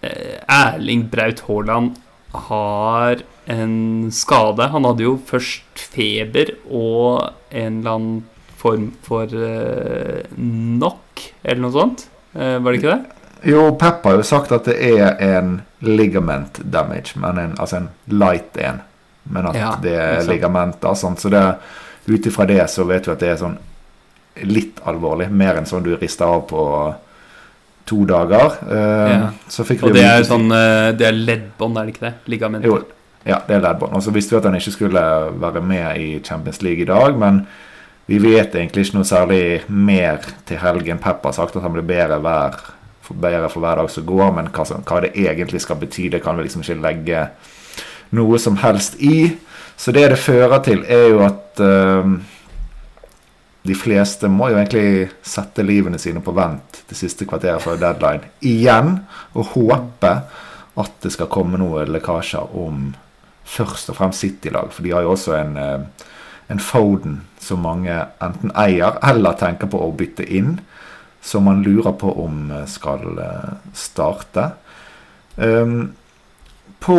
eh, 0.00 0.36
Erling 0.48 1.06
Braut 1.08 1.40
Haaland 1.46 1.94
har 2.30 3.22
en 3.44 4.10
skade. 4.12 4.66
Han 4.68 4.84
hadde 4.84 5.06
jo 5.06 5.14
først 5.30 5.80
feber 5.94 6.52
og 6.68 7.30
en 7.48 7.78
eller 7.80 7.94
annen 7.94 8.18
form 8.58 8.90
for 9.06 9.30
uh, 9.32 10.20
knock, 10.34 11.22
eller 11.42 11.62
noe 11.62 11.72
sånt. 11.72 12.04
Uh, 12.34 12.58
var 12.58 12.74
det 12.74 12.80
ikke 12.82 12.96
det? 12.96 13.18
Jo, 13.48 13.62
Pep 13.78 14.04
har 14.04 14.18
jo 14.18 14.26
sagt 14.26 14.52
at 14.52 14.66
det 14.66 14.76
er 14.82 15.14
en 15.22 15.60
ligament 15.86 16.58
damage, 16.64 17.14
men 17.22 17.38
en, 17.38 17.54
altså 17.56 17.78
en 17.78 17.90
light 18.10 18.58
en. 18.60 18.82
Men 19.30 19.48
at 19.48 19.56
Ja, 19.56 19.70
det 19.80 19.94
er 19.94 20.26
ligamenter. 20.26 20.96
Sånn, 20.98 21.16
så 21.20 21.30
det, 21.32 21.44
ut 22.08 22.26
ifra 22.26 22.46
det 22.48 22.62
så 22.70 22.84
vet 22.88 23.06
vi 23.08 23.12
at 23.12 23.20
det 23.20 23.28
er 23.32 23.36
sånn 23.40 23.58
litt 24.48 24.80
alvorlig. 24.86 25.30
Mer 25.34 25.58
enn 25.58 25.66
sånn 25.66 25.82
du 25.86 25.94
rister 25.96 26.24
av 26.28 26.44
på 26.50 26.64
to 27.88 28.04
dager. 28.06 28.58
Eh, 28.70 29.12
Ja. 29.18 29.30
Så 29.48 29.64
fikk 29.64 29.82
Og 29.84 29.94
det 29.94 30.04
er 30.04 30.22
sånn 30.22 30.50
eh, 30.52 30.92
Det 30.92 31.06
er 31.08 31.12
leddbånd, 31.16 31.78
er 31.78 31.86
det 31.86 31.94
ikke 31.94 32.06
det? 32.06 32.14
Ligamenter. 32.26 32.68
Jo, 32.68 32.82
ja, 33.24 33.40
det 33.48 33.56
er 33.56 33.64
leddbånd. 33.64 33.94
Og 33.96 34.02
så 34.04 34.12
visste 34.14 34.34
vi 34.34 34.38
at 34.38 34.44
han 34.44 34.58
ikke 34.58 34.74
skulle 34.76 35.04
være 35.40 35.62
med 35.64 35.96
i 35.98 36.20
Champions 36.24 36.62
League 36.62 36.82
i 36.84 36.88
dag, 36.88 37.16
men 37.18 37.46
vi 38.08 38.18
vet 38.18 38.54
egentlig 38.54 38.86
ikke 38.86 38.96
noe 39.00 39.08
særlig 39.08 39.62
mer 39.68 40.20
til 40.48 40.56
helgen. 40.62 40.98
Pep 40.98 41.24
har 41.24 41.32
sagt 41.36 41.56
at 41.56 41.62
han 41.62 41.72
blir 41.74 41.84
bedre, 41.84 42.20
hver, 42.24 42.56
bedre 43.12 43.50
for 43.52 43.60
hver 43.60 43.76
dag 43.82 43.90
som 43.90 44.06
går, 44.08 44.30
men 44.36 44.48
hva, 44.48 44.64
hva 44.64 45.00
det 45.04 45.12
egentlig 45.16 45.60
skal 45.60 45.76
bety, 45.76 46.08
det 46.08 46.22
kan 46.24 46.36
vi 46.36 46.46
liksom 46.46 46.62
ikke 46.64 46.80
legge 46.80 47.26
noe 48.16 48.38
som 48.40 48.56
helst 48.56 48.96
i. 49.00 49.36
Så 49.78 49.94
det 49.94 50.08
det 50.10 50.18
fører 50.18 50.58
til, 50.66 50.82
er 50.90 51.06
jo 51.12 51.22
at 51.22 51.60
eh, 51.62 52.10
de 53.68 53.76
fleste 53.78 54.30
må 54.32 54.50
jo 54.50 54.58
egentlig 54.58 55.10
sette 55.22 55.62
livene 55.62 56.00
sine 56.02 56.22
på 56.24 56.34
vent 56.34 56.82
det 56.88 56.96
siste 56.98 57.26
kvarteret 57.28 57.62
før 57.62 57.78
deadline 57.80 58.30
igjen, 58.40 59.02
og 59.36 59.52
håpe 59.54 60.14
at 60.78 61.02
det 61.02 61.12
skal 61.14 61.30
komme 61.30 61.60
noen 61.60 61.90
lekkasjer 61.92 62.54
om 62.56 62.92
først 63.48 63.90
og 63.90 63.98
fremst 63.98 64.22
City-lag. 64.22 64.70
For 64.72 64.84
de 64.84 64.94
har 64.94 65.04
jo 65.04 65.14
også 65.14 65.34
en, 65.38 65.56
eh, 65.56 66.08
en 66.48 66.60
Foden 66.60 67.20
som 67.40 67.62
mange 67.64 67.94
enten 68.22 68.52
eier 68.54 68.98
eller 69.02 69.36
tenker 69.40 69.70
på 69.70 69.80
å 69.82 69.94
bytte 69.96 70.26
inn. 70.26 70.58
Som 71.20 71.44
man 71.44 71.62
lurer 71.62 71.92
på 71.98 72.12
om 72.24 72.50
eh, 72.50 72.66
skal 72.66 73.18
eh, 73.18 73.54
starte. 73.74 74.52
Um, 75.36 75.94
på 76.80 76.98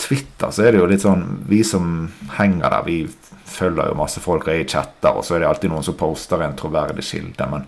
Twitter 0.00 0.50
så 0.50 0.64
er 0.64 0.74
det 0.74 0.80
jo 0.80 0.88
litt 0.90 1.04
sånn 1.04 1.22
Vi 1.48 1.60
som 1.64 2.08
henger 2.36 2.70
der, 2.70 2.86
vi 2.86 2.96
følger 3.54 3.92
jo 3.92 3.98
masse 3.98 4.20
folk 4.22 4.48
og 4.48 4.54
er 4.54 4.64
i 4.64 4.68
chatter, 4.68 5.14
og 5.14 5.24
så 5.24 5.36
er 5.36 5.44
det 5.44 5.50
alltid 5.50 5.70
noen 5.70 5.84
som 5.86 5.96
poster 5.98 6.42
en 6.42 6.56
troverdig 6.58 7.04
kilde. 7.06 7.46
Men 7.50 7.66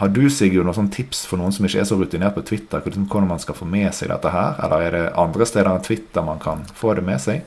har 0.00 0.10
du 0.10 0.24
Sigurd, 0.32 0.66
noen 0.66 0.76
sånne 0.80 0.94
tips 0.94 1.26
for 1.28 1.38
noen 1.38 1.52
som 1.54 1.68
ikke 1.68 1.82
er 1.82 1.86
så 1.86 1.98
rutinert 2.00 2.34
på 2.34 2.44
Twitter, 2.48 2.82
hvordan 2.82 3.28
man 3.28 3.42
skal 3.42 3.54
få 3.58 3.68
med 3.68 3.92
seg 3.94 4.10
dette 4.10 4.32
her? 4.32 4.56
Eller 4.64 4.86
er 4.86 4.96
det 4.96 5.04
andre 5.20 5.46
steder 5.46 5.70
enn 5.70 5.84
Twitter 5.84 6.26
man 6.26 6.40
kan 6.42 6.64
få 6.78 6.96
det 6.98 7.04
med 7.06 7.22
seg? 7.22 7.44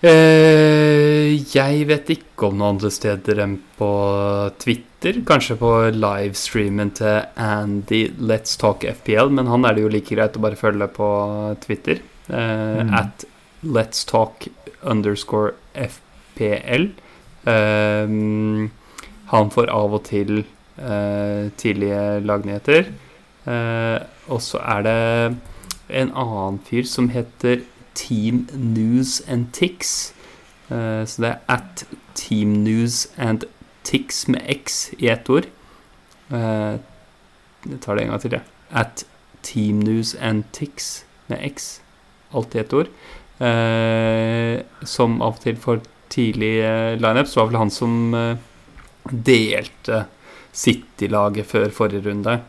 Eh, 0.00 1.34
jeg 1.52 1.82
vet 1.90 2.08
ikke 2.14 2.48
om 2.48 2.56
noen 2.56 2.76
andre 2.76 2.90
steder 2.94 3.42
enn 3.44 3.58
på 3.76 3.90
Twitter. 4.62 5.18
Kanskje 5.28 5.58
på 5.60 5.72
livestreamen 5.92 6.92
til 6.96 7.26
Andy 7.40 8.06
Let's 8.16 8.56
Talk 8.60 8.86
FPL, 8.88 9.28
men 9.36 9.50
han 9.50 9.66
er 9.68 9.76
det 9.76 9.84
jo 9.84 9.92
like 9.92 10.14
greit 10.16 10.38
å 10.38 10.44
bare 10.44 10.56
følge 10.60 10.88
på 10.96 11.10
Twitter. 11.66 12.00
Eh, 12.30 12.80
Mm. 12.80 12.94
At 12.94 13.24
Let's 13.64 14.06
Talk 14.08 14.48
underscore 14.82 15.52
FPL. 15.74 16.90
Eh, 17.46 18.06
han 19.30 19.50
får 19.50 19.68
av 19.70 19.94
og 19.94 20.04
til 20.08 20.44
eh, 20.78 21.50
tidlige 21.60 22.20
lagnyheter. 22.24 22.88
Eh, 23.46 23.98
og 24.30 24.40
så 24.40 24.60
er 24.64 24.82
det 24.82 25.36
en 26.00 26.12
annen 26.14 26.58
fyr 26.64 26.86
som 26.88 27.08
heter 27.12 27.62
Team 27.94 28.48
News 28.54 29.20
and 29.28 29.52
Tix. 29.52 30.12
Eh, 30.70 31.06
så 31.06 31.22
det 31.22 31.30
er 31.30 31.38
at 31.48 31.84
Team 32.14 32.48
News 32.64 33.08
and 33.18 33.44
Tix 33.84 34.28
med 34.28 34.40
X 34.48 34.90
i 34.98 35.08
ett 35.08 35.30
ord. 35.30 35.48
Eh, 36.30 36.78
jeg 37.66 37.80
tar 37.82 37.94
det 37.94 38.04
en 38.04 38.12
gang 38.12 38.20
til, 38.22 38.36
jeg. 38.38 38.42
At 38.70 39.04
Team 39.42 39.80
News 39.82 40.14
and 40.14 40.44
Tix 40.52 41.04
med 41.28 41.38
X. 41.50 41.80
Alt 42.34 42.54
i 42.54 42.62
ett 42.62 42.72
ord. 42.72 42.92
Eh, 43.40 44.60
som 44.84 45.20
av 45.22 45.34
og 45.34 45.42
til 45.42 45.56
får 45.56 45.82
tidlige 46.10 46.96
lineups. 47.00 47.32
så 47.32 47.40
var 47.40 47.50
vel 47.50 47.58
han 47.58 47.70
som 47.70 48.38
delte 49.10 50.04
City-laget 50.52 51.46
før 51.46 51.70
forrige 51.70 52.10
runde. 52.10 52.40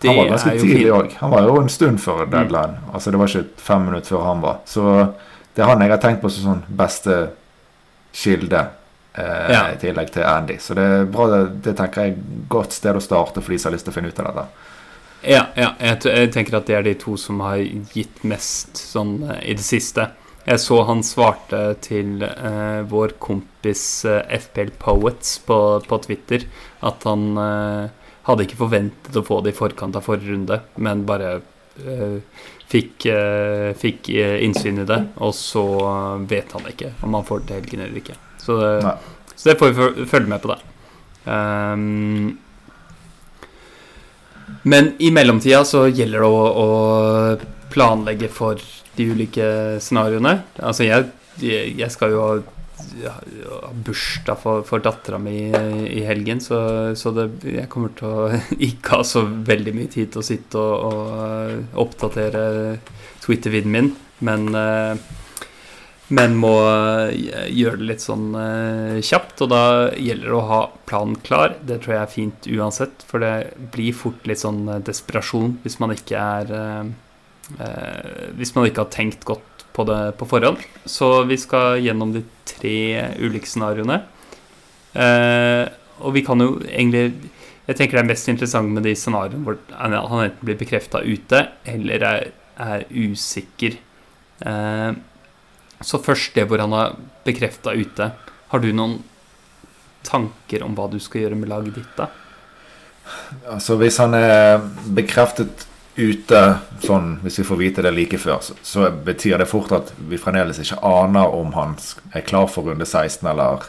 Det 0.00 0.08
Han 0.08 0.16
var 0.16 0.28
ganske 0.28 0.50
tidlig 0.60 0.90
òg. 0.92 1.12
Han 1.20 1.30
var 1.32 1.46
jo 1.48 1.56
en 1.60 1.68
stund 1.72 2.00
før 2.00 2.26
deadline. 2.30 2.78
Altså 2.92 3.10
Det 3.10 3.18
var 3.20 3.30
ikke 3.32 3.62
fem 3.68 3.86
minutter 3.88 4.16
før 4.16 4.24
han 4.26 4.42
var. 4.44 4.58
Så 4.68 4.82
det 5.56 5.62
er 5.64 5.70
han 5.70 5.80
jeg 5.80 5.90
har 5.94 6.02
tenkt 6.02 6.20
på 6.20 6.28
som 6.30 6.50
sånn 6.50 6.64
beste 6.76 7.20
kilde. 8.12 8.66
Eh, 9.16 9.52
Ja. 9.52 9.62
I 9.72 9.78
tillegg 9.80 10.10
til 10.12 10.22
Andy. 10.28 10.58
Så 10.60 10.74
det 10.76 10.82
er 10.84 11.04
bra, 11.08 11.26
det, 11.32 11.62
det 11.64 11.76
tenker 11.78 12.02
jeg 12.02 12.16
godt 12.52 12.72
sted 12.76 12.96
å 12.96 13.00
starte 13.00 13.40
for 13.40 13.52
de 13.54 13.58
som 13.58 13.70
har 13.70 13.76
lyst 13.78 13.88
til 13.88 13.94
å 13.94 13.96
finne 13.96 14.12
ut 14.12 14.20
av 14.20 14.28
dette. 14.28 14.46
Ja, 15.24 15.46
ja 15.56 15.70
jeg, 15.80 16.02
jeg 16.04 16.32
tenker 16.34 16.58
at 16.58 16.66
det 16.68 16.76
er 16.76 16.84
de 16.84 16.94
to 17.00 17.16
som 17.16 17.40
har 17.40 17.56
gitt 17.96 18.20
mest 18.28 18.76
sånn 18.76 19.22
eh, 19.30 19.40
i 19.52 19.56
det 19.56 19.64
siste. 19.64 20.10
Jeg 20.46 20.60
så 20.62 20.82
han 20.86 21.00
svarte 21.02 21.60
til 21.82 22.20
eh, 22.22 22.82
vår 22.86 23.16
kompis 23.18 24.04
eh, 24.06 24.20
FPL 24.36 24.68
Poets 24.78 25.38
på, 25.48 25.56
på 25.88 25.98
Twitter 26.04 26.44
at 26.86 27.02
han 27.08 27.24
eh, 27.40 27.88
hadde 28.26 28.46
ikke 28.46 28.58
forventet 28.58 29.16
å 29.16 29.24
få 29.26 29.40
det 29.44 29.54
i 29.54 29.56
forkant 29.56 29.96
av 29.98 30.06
forrige 30.06 30.34
runde, 30.34 30.60
men 30.82 31.04
bare 31.06 31.36
eh, 31.78 32.16
fikk, 32.70 33.06
eh, 33.12 33.70
fikk 33.78 34.10
eh, 34.14 34.38
innsyn 34.46 34.82
i 34.82 34.88
det, 34.88 35.02
og 35.22 35.34
så 35.36 35.66
vet 36.26 36.56
han 36.56 36.66
ikke 36.72 36.94
om 37.06 37.14
han 37.18 37.26
får 37.26 37.44
det 37.44 37.46
til 37.50 37.60
helgen 37.60 37.84
eller 37.86 38.00
ikke. 38.02 38.18
Så 38.42 38.58
det, 38.62 38.96
så 39.34 39.50
det 39.50 39.58
får 39.60 39.76
vi 39.76 40.08
følge 40.10 40.32
med 40.32 40.42
på, 40.42 40.54
da. 40.54 40.58
Um, 41.26 42.38
men 44.62 44.92
i 45.02 45.10
mellomtida 45.14 45.64
så 45.66 45.86
gjelder 45.88 46.22
det 46.22 46.30
å, 46.30 46.42
å 46.62 47.70
planlegge 47.72 48.30
for 48.30 48.62
de 48.96 49.08
ulike 49.10 49.46
scenarioene. 49.82 50.38
Altså, 50.62 50.86
jeg, 50.86 51.10
jeg 51.42 51.74
jeg 51.78 51.92
skal 51.94 52.14
jo 52.14 52.22
ha, 52.22 52.36
ha 53.04 53.72
bursdag 53.86 54.40
for, 54.40 54.64
for 54.66 54.82
dattera 54.84 55.18
mi 55.22 55.36
i, 55.50 56.02
helgen, 56.06 56.40
så, 56.40 56.58
så 56.98 57.12
det, 57.16 57.28
jeg 57.44 57.68
kommer 57.72 57.92
til 57.98 58.08
å 58.08 58.40
ikke 58.70 59.00
ha 59.00 59.06
så 59.06 59.26
veldig 59.26 59.76
mye 59.76 59.92
tid 59.92 60.14
til 60.14 60.22
å 60.22 60.26
sitte 60.26 60.62
og, 60.62 60.88
og 60.88 61.86
oppdatere 61.86 62.46
Twitter-viden 63.24 63.72
min, 63.72 63.94
men 64.24 64.50
eh, 64.54 65.06
men 66.08 66.36
må 66.38 66.52
eh, 66.62 67.48
gjøre 67.50 67.80
det 67.80 67.86
litt 67.88 68.02
sånn 68.04 68.28
eh, 68.38 68.98
kjapt, 69.02 69.40
og 69.42 69.50
da 69.50 69.62
gjelder 69.98 70.30
det 70.30 70.36
å 70.38 70.44
ha 70.46 70.60
planen 70.86 71.16
klar. 71.26 71.56
Det 71.66 71.80
tror 71.82 71.96
jeg 71.96 72.02
er 72.04 72.12
fint 72.12 72.46
uansett, 72.46 73.02
for 73.08 73.24
det 73.24 73.32
blir 73.74 73.96
fort 73.96 74.28
litt 74.30 74.44
sånn 74.44 74.68
desperasjon 74.86 75.56
hvis 75.64 75.80
man 75.82 75.96
ikke 75.96 76.22
er 76.22 76.94
Hvis 78.38 78.54
man 78.56 78.66
ikke 78.66 78.82
har 78.82 78.90
tenkt 78.90 79.26
godt 79.26 79.55
på 79.76 79.84
det 79.88 80.00
på 80.18 80.28
forhånd. 80.28 80.62
Så 80.88 81.22
vi 81.28 81.38
skal 81.40 81.82
gjennom 81.84 82.14
de 82.14 82.24
tre 82.48 82.78
ulike 83.20 83.48
scenarioene. 83.50 84.00
Eh, 84.96 85.64
og 86.00 86.14
vi 86.16 86.22
kan 86.24 86.40
jo 86.40 86.54
egentlig 86.64 87.32
Jeg 87.66 87.76
tenker 87.76 87.98
det 87.98 88.02
er 88.04 88.08
mest 88.12 88.28
interessant 88.30 88.70
med 88.70 88.84
de 88.86 88.92
scenarioene 88.94 89.42
hvor 89.42 89.56
han 89.74 89.96
enten 89.98 90.46
blir 90.46 90.54
bekrefta 90.54 91.00
ute, 91.02 91.40
eller 91.66 92.04
er, 92.06 92.28
er 92.62 92.84
usikker. 92.94 93.74
Eh, 94.46 94.92
så 95.82 95.98
først 95.98 96.36
det 96.38 96.44
hvor 96.46 96.62
han 96.62 96.76
har 96.76 96.94
bekrefta 97.26 97.74
ute. 97.74 98.12
Har 98.52 98.62
du 98.62 98.70
noen 98.70 99.00
tanker 100.06 100.62
om 100.62 100.76
hva 100.78 100.86
du 100.92 101.00
skal 101.02 101.24
gjøre 101.24 101.40
med 101.40 101.50
laget 101.50 101.80
ditt, 101.80 101.98
da? 101.98 102.06
Altså 103.50 103.76
Hvis 103.82 103.98
han 104.02 104.14
er 104.14 104.62
bekreftet 104.94 105.66
ute, 105.96 106.40
sånn 106.84 107.18
hvis 107.22 107.38
vi 107.40 107.44
får 107.48 107.56
vite 107.60 107.82
det 107.86 107.92
like 107.96 108.18
før, 108.20 108.40
så, 108.44 108.54
så 108.62 108.90
betyr 108.90 109.38
det 109.40 109.48
fort 109.48 109.72
at 109.72 109.92
vi 110.10 110.18
fremdeles 110.20 110.58
ikke 110.60 110.78
aner 110.84 111.32
om 111.34 111.52
han 111.56 111.76
er 112.14 112.24
klar 112.26 112.46
for 112.52 112.68
runde 112.68 112.84
16 112.86 113.24
eller 113.30 113.64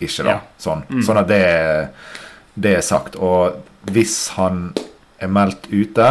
ikke. 0.00 0.22
da 0.24 0.30
Ja. 0.30 0.40
Sånn, 0.58 0.84
Mm. 0.88 1.02
sånn 1.02 1.18
at 1.18 1.28
det, 1.28 1.88
det 2.54 2.76
er 2.76 2.80
sagt. 2.86 3.16
Og 3.16 3.56
hvis 3.90 4.28
han 4.36 4.74
er 5.20 5.28
meldt 5.28 5.66
ute, 5.70 6.08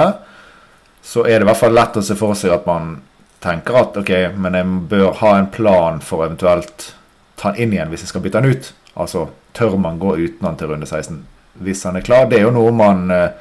så 1.04 1.24
er 1.26 1.40
det 1.40 1.46
i 1.48 1.50
hvert 1.50 1.58
fall 1.64 1.74
lett 1.74 1.98
å 1.98 2.04
se 2.04 2.16
for 2.16 2.34
seg 2.36 2.52
at 2.54 2.66
man 2.68 3.02
tenker 3.42 3.76
at 3.80 3.98
ok, 3.98 4.12
men 4.38 4.54
jeg 4.54 4.66
bør 4.92 5.14
ha 5.24 5.38
en 5.40 5.48
plan 5.50 6.00
for 6.00 6.26
eventuelt 6.28 6.92
ta 7.38 7.50
han 7.50 7.58
inn 7.58 7.72
igjen 7.74 7.90
hvis 7.90 8.02
jeg 8.06 8.12
skal 8.14 8.22
bytte 8.22 8.42
han 8.42 8.52
ut. 8.52 8.74
Altså, 8.96 9.30
tør 9.58 9.78
man 9.82 9.98
gå 10.00 10.14
uten 10.20 10.46
han 10.46 10.56
til 10.60 10.68
runde 10.68 10.86
16 10.86 11.24
hvis 11.64 11.84
han 11.84 11.96
er 11.98 12.02
klar? 12.06 12.28
Det 12.30 12.38
er 12.40 12.46
jo 12.46 12.52
noe 12.56 12.72
man 12.72 13.10
eh, 13.12 13.32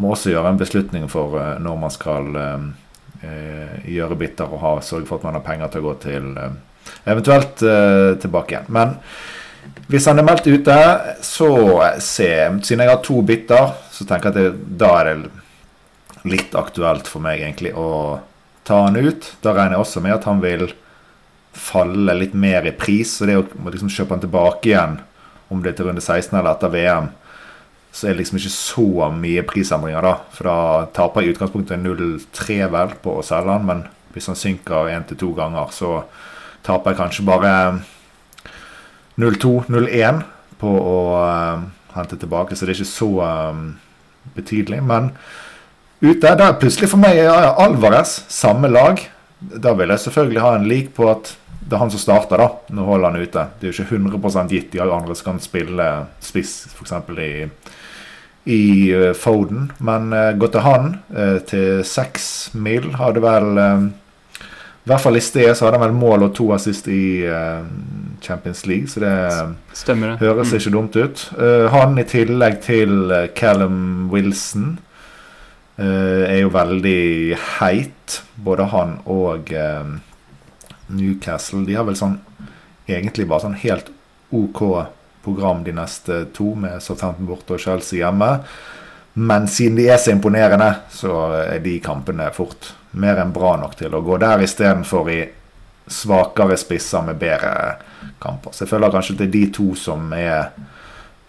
må 0.00 0.12
også 0.12 0.32
gjøre 0.32 0.52
en 0.52 0.60
beslutning 0.60 1.06
for 1.12 1.38
eh, 1.40 1.54
når 1.62 1.78
man 1.80 1.94
skal 1.94 2.28
eh, 2.40 2.66
eh, 3.24 3.78
gjøre 3.96 4.18
bitter 4.20 4.50
og 4.50 4.62
ha, 4.62 4.74
sørge 4.84 5.08
for 5.08 5.20
at 5.20 5.28
man 5.28 5.38
har 5.38 5.46
penger 5.46 5.72
til 5.72 5.84
å 5.84 5.88
gå 5.88 5.96
til 6.04 6.28
eventuelt 7.06 7.62
tilbake 8.22 8.52
igjen. 8.52 8.68
Men 8.70 8.92
hvis 9.90 10.06
han 10.06 10.20
er 10.20 10.26
meldt 10.26 10.46
ute, 10.46 10.76
så 11.26 11.48
se 12.02 12.28
Siden 12.62 12.84
jeg 12.84 12.90
har 12.92 13.02
to 13.02 13.18
bitter, 13.26 13.72
så 13.90 14.06
tenker 14.06 14.30
jeg 14.30 14.34
at 14.34 14.38
det, 14.38 14.78
da 14.78 14.92
er 15.00 15.10
det 15.10 16.30
litt 16.30 16.54
aktuelt 16.58 17.10
for 17.10 17.22
meg 17.22 17.42
egentlig 17.42 17.72
å 17.74 18.20
ta 18.66 18.84
han 18.84 18.98
ut. 18.98 19.26
Da 19.42 19.54
regner 19.54 19.76
jeg 19.76 19.84
også 19.84 20.02
med 20.04 20.14
at 20.14 20.26
han 20.30 20.42
vil 20.42 20.68
falle 21.56 22.14
litt 22.18 22.34
mer 22.34 22.66
i 22.66 22.74
pris. 22.74 23.16
Så 23.18 23.26
det 23.26 23.38
å 23.38 23.46
liksom 23.46 23.90
kjøpe 23.90 24.14
han 24.14 24.24
tilbake 24.24 24.70
igjen, 24.70 24.98
om 25.50 25.62
det 25.62 25.72
er 25.72 25.78
til 25.78 25.90
runde 25.90 26.02
16 26.02 26.34
eller 26.34 26.52
etter 26.52 26.74
VM, 26.74 27.10
så 27.96 28.06
er 28.06 28.12
det 28.12 28.20
liksom 28.20 28.36
ikke 28.36 28.52
så 28.52 29.06
mye 29.16 29.42
prisendringer, 29.48 30.04
da. 30.04 30.16
For 30.36 30.48
da 30.50 30.56
taper 30.98 31.24
jeg 31.24 31.30
i 31.30 31.36
utgangspunktet 31.36 31.80
0,3 31.80 32.58
vel 32.74 32.90
på 33.00 33.14
å 33.16 33.24
selge 33.24 33.54
han, 33.54 33.64
men 33.64 33.86
hvis 34.12 34.28
han 34.28 34.36
synker 34.36 34.90
én 34.92 35.06
til 35.08 35.16
to 35.22 35.30
ganger, 35.36 35.72
så 35.72 36.02
taper 36.66 36.92
jeg 36.92 37.00
kanskje 37.00 37.24
bare 37.24 37.52
0,2, 39.16 39.54
0,1. 39.72 40.20
på 40.60 40.72
å 40.72 40.98
uh, 41.20 41.64
hente 41.96 42.16
tilbake, 42.20 42.56
så 42.56 42.64
det 42.64 42.74
er 42.74 42.78
ikke 42.82 42.90
så 42.90 43.08
um, 43.24 43.64
betydelig. 44.36 44.82
Men 44.84 45.10
ute 46.04 46.36
der 46.36 46.56
plutselig 46.60 46.92
for 46.92 47.00
meg 47.00 47.20
er 47.24 47.48
Alvarez 47.64 48.18
samme 48.32 48.68
lag. 48.72 49.00
Da 49.40 49.72
vil 49.76 49.92
jeg 49.92 50.04
selvfølgelig 50.04 50.44
ha 50.44 50.54
en 50.56 50.68
lik 50.68 50.92
på 50.96 51.08
at 51.12 51.32
det 51.66 51.74
er 51.74 51.82
han 51.82 51.90
som 51.90 52.00
starter, 52.00 52.40
da. 52.40 52.76
Nå 52.76 52.84
holder 52.86 53.10
han 53.10 53.24
ute. 53.24 53.48
Det 53.56 53.66
er 53.66 53.72
jo 53.72 53.84
ikke 53.84 53.98
100 53.98 54.52
gitt 54.52 54.72
de 54.72 54.84
andre 54.84 55.16
som 55.16 55.32
kan 55.32 55.40
spille 55.42 55.88
spiss, 56.22 56.58
f.eks. 56.76 56.92
i 57.16 57.48
i 58.46 58.94
uh, 58.94 59.12
Foden, 59.14 59.72
men 59.82 60.12
uh, 60.14 60.30
gå 60.38 60.48
til 60.54 60.62
han 60.62 60.92
uh, 61.10 61.38
til 61.46 61.82
seks 61.86 62.50
mil 62.54 62.92
hadde 62.94 63.22
vel 63.24 63.58
i 63.58 64.88
hvert 64.88 65.02
fall 65.02 65.18
i 65.18 65.22
sted 65.24 65.50
så 65.50 65.66
hadde 65.66 65.80
han 65.80 65.88
vel 65.88 65.96
mål 65.98 66.28
og 66.28 66.34
to 66.38 66.44
assist 66.54 66.86
i 66.86 67.26
Champions 68.22 68.60
League, 68.70 68.86
så 68.86 69.00
det 69.02 69.14
Stemmer 69.74 70.12
det. 70.12 70.20
høres 70.20 70.52
mm. 70.52 70.58
ikke 70.60 70.70
dumt 70.70 70.94
ut. 70.94 71.24
Han 71.72 71.98
i 71.98 72.04
tillegg 72.06 72.60
til 72.62 73.10
Callum 73.34 74.06
Wilson 74.12 74.76
er 75.74 76.38
jo 76.38 76.52
veldig 76.54 77.34
heit, 77.58 78.20
både 78.38 78.68
han 78.70 78.94
og 79.10 79.50
Newcastle. 80.86 81.64
De 81.66 81.74
har 81.74 81.90
vel 81.90 81.98
sånn 81.98 82.20
egentlig 82.86 83.26
bare 83.26 83.48
sånn 83.48 83.58
helt 83.66 83.90
OK 84.30 84.62
program 85.26 85.64
de 85.66 85.74
neste 85.74 86.22
to, 86.36 86.54
med 86.54 86.78
Southampton 86.82 87.28
borte 87.28 87.58
og 87.58 87.62
Chelsea 87.62 88.00
hjemme. 88.00 88.30
Men 89.18 89.48
siden 89.48 89.78
de 89.78 89.88
er 89.88 89.98
så 89.98 90.12
imponerende, 90.12 90.68
så 90.92 91.12
er 91.42 91.60
de 91.64 91.78
kampene 91.84 92.28
fort 92.36 92.74
mer 93.00 93.20
enn 93.20 93.32
bra 93.32 93.54
nok 93.60 93.76
til 93.78 93.94
å 93.96 94.02
gå 94.04 94.18
der 94.20 94.44
istedenfor 94.44 95.08
i 95.12 95.20
svakere 95.86 96.56
spisser 96.60 97.04
med 97.06 97.18
bedre 97.20 97.52
kamper. 98.22 98.52
Så 98.52 98.64
jeg 98.64 98.72
føler 98.74 98.92
kanskje 98.92 99.16
det 99.20 99.28
er 99.28 99.34
de 99.36 99.44
to 99.56 99.70
som 99.78 100.12
er 100.16 100.50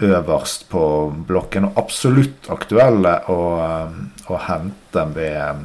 øverst 0.04 0.68
på 0.70 0.84
blokken, 1.28 1.70
og 1.70 1.80
absolutt 1.80 2.50
aktuelle 2.54 3.16
å, 3.34 3.40
å 4.30 4.42
hente 4.46 5.06
ved, 5.16 5.64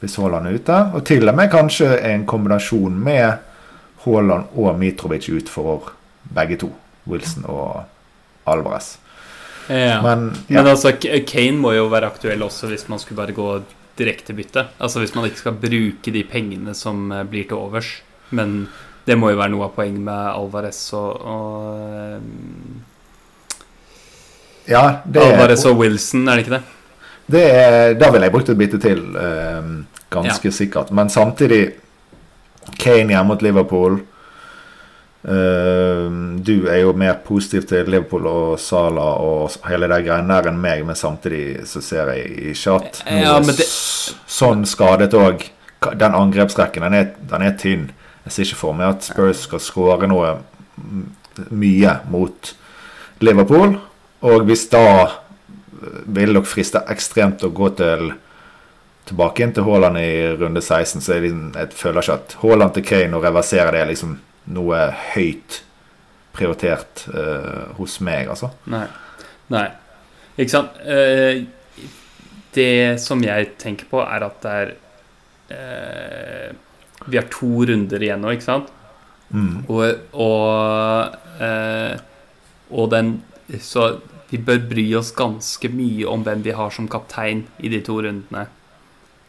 hvis 0.00 0.18
Haaland 0.20 0.50
er 0.50 0.58
ute. 0.60 0.82
Og 0.98 1.06
til 1.08 1.28
og 1.28 1.38
med 1.38 1.52
kanskje 1.52 1.94
en 2.10 2.26
kombinasjon 2.28 2.98
med 3.06 3.46
Haaland 4.04 4.56
og 4.56 4.76
Mitrovic 4.80 5.30
ut 5.30 5.52
for 5.52 5.92
begge 6.34 6.60
to. 6.60 6.74
Wilson 7.08 7.46
og 7.48 7.84
Alvarez. 8.50 8.96
Ja. 9.68 10.00
Men, 10.02 10.30
ja. 10.48 10.60
Men 10.60 10.72
altså, 10.72 10.92
Kane 10.98 11.58
må 11.60 11.72
jo 11.76 11.86
være 11.92 12.10
aktuell 12.10 12.42
også 12.42 12.70
hvis 12.72 12.88
man 12.90 12.98
skulle 13.02 13.20
bare 13.22 13.36
gå 13.36 13.48
direktebytte. 14.00 14.66
Altså 14.80 15.02
hvis 15.02 15.14
man 15.14 15.28
ikke 15.28 15.42
skal 15.42 15.58
bruke 15.60 16.14
de 16.14 16.24
pengene 16.26 16.74
som 16.74 17.10
eh, 17.12 17.26
blir 17.28 17.46
til 17.48 17.60
overs. 17.60 17.92
Men 18.34 18.68
det 19.06 19.16
må 19.18 19.32
jo 19.32 19.40
være 19.40 19.54
noe 19.54 19.68
av 19.68 19.74
poenget 19.76 20.02
med 20.06 20.26
Alvarez 20.32 20.80
og, 20.96 21.10
og 21.20 21.78
eh, 21.78 22.20
Ja, 24.70 24.84
det 25.04 25.24
Alvarez 25.24 25.64
og 25.66 25.80
Wilson, 25.80 26.28
er 26.28 26.38
det 26.38 26.44
ikke 26.44 26.58
det? 26.58 26.64
det 27.30 27.42
er, 27.46 27.94
da 27.98 28.10
ville 28.10 28.26
jeg 28.26 28.34
brukt 28.34 28.50
et 28.50 28.58
bytte 28.58 28.78
til, 28.82 29.00
eh, 29.18 29.70
ganske 30.10 30.50
ja. 30.50 30.54
sikkert. 30.54 30.90
Men 30.94 31.10
samtidig 31.10 31.62
Kane 32.78 33.14
hjemme 33.14 33.28
mot 33.30 33.42
Liverpool 33.42 34.00
du 35.22 36.54
er 36.64 36.78
jo 36.80 36.94
mer 36.96 37.18
positiv 37.26 37.66
til 37.68 37.90
Liverpool 37.92 38.24
og 38.30 38.60
Sala 38.60 39.04
og 39.20 39.52
hele 39.68 39.88
de 39.90 39.98
greiene 40.06 40.32
der 40.32 40.48
enn 40.48 40.60
meg, 40.62 40.84
men 40.88 40.96
samtidig 40.96 41.66
så 41.68 41.82
ser 41.84 42.08
jeg 42.14 42.54
ikke 42.54 42.76
at 42.78 43.02
ja, 43.04 43.34
det... 43.44 43.66
sånn 43.68 44.64
skadet 44.68 45.12
òg. 45.18 45.44
Den 45.80 46.16
angrepsrekken, 46.16 46.84
den 46.88 46.96
er, 46.96 47.12
den 47.28 47.44
er, 47.44 47.52
tynn. 47.56 47.86
Jeg 48.24 48.32
ser 48.32 48.48
ikke 48.48 48.62
for 48.62 48.76
meg 48.76 48.94
at 48.94 49.06
Spurs 49.08 49.44
skal 49.46 49.62
skåre 49.64 50.08
noe 50.08 50.38
mye 51.52 51.94
mot 52.12 52.54
Liverpool. 53.24 53.76
Og 54.24 54.48
hvis 54.48 54.66
da 54.72 54.86
vil 56.04 56.34
dere 56.34 56.48
friste 56.48 56.82
ekstremt 56.92 57.44
å 57.44 57.52
gå 57.52 57.70
til 57.76 58.10
tilbake 59.08 59.42
inn 59.42 59.52
til 59.56 59.64
Haaland 59.66 59.98
i 59.98 60.10
runde 60.38 60.60
16, 60.62 61.00
så 61.02 61.16
jeg, 61.16 61.32
jeg 61.32 61.76
føler 61.76 62.04
ikke 62.04 62.18
at 62.20 62.36
Haaland 62.42 62.76
til 62.76 62.84
Kane 62.86 63.16
og 63.16 63.24
reversere 63.24 63.72
det 63.74 63.86
liksom 63.90 64.18
noe 64.50 64.80
høyt 65.14 65.60
prioritert 66.34 67.06
uh, 67.12 67.70
hos 67.78 67.98
meg, 68.04 68.30
altså. 68.30 68.52
Nei. 68.70 68.86
Nei. 69.52 69.66
Ikke 70.40 70.52
sant. 70.52 70.78
Uh, 70.84 71.42
det 72.54 73.00
som 73.02 73.22
jeg 73.22 73.52
tenker 73.60 73.88
på, 73.90 74.02
er 74.02 74.26
at 74.26 74.44
det 74.44 74.54
er 74.60 74.72
uh, 75.54 77.08
Vi 77.10 77.18
har 77.18 77.28
to 77.32 77.64
runder 77.70 78.02
igjen 78.02 78.22
nå, 78.24 78.34
ikke 78.34 78.48
sant? 78.48 78.70
Mm. 79.30 79.62
Og, 79.70 79.84
og, 80.18 81.12
og 82.74 82.88
den 82.90 83.12
Så 83.62 83.84
vi 84.32 84.40
bør 84.42 84.58
bry 84.72 84.82
oss 84.98 85.12
ganske 85.14 85.70
mye 85.70 86.08
om 86.10 86.24
hvem 86.26 86.42
vi 86.42 86.54
har 86.54 86.72
som 86.74 86.88
kaptein 86.90 87.44
i 87.62 87.70
de 87.70 87.78
to 87.86 88.00
rundene. 88.02 88.44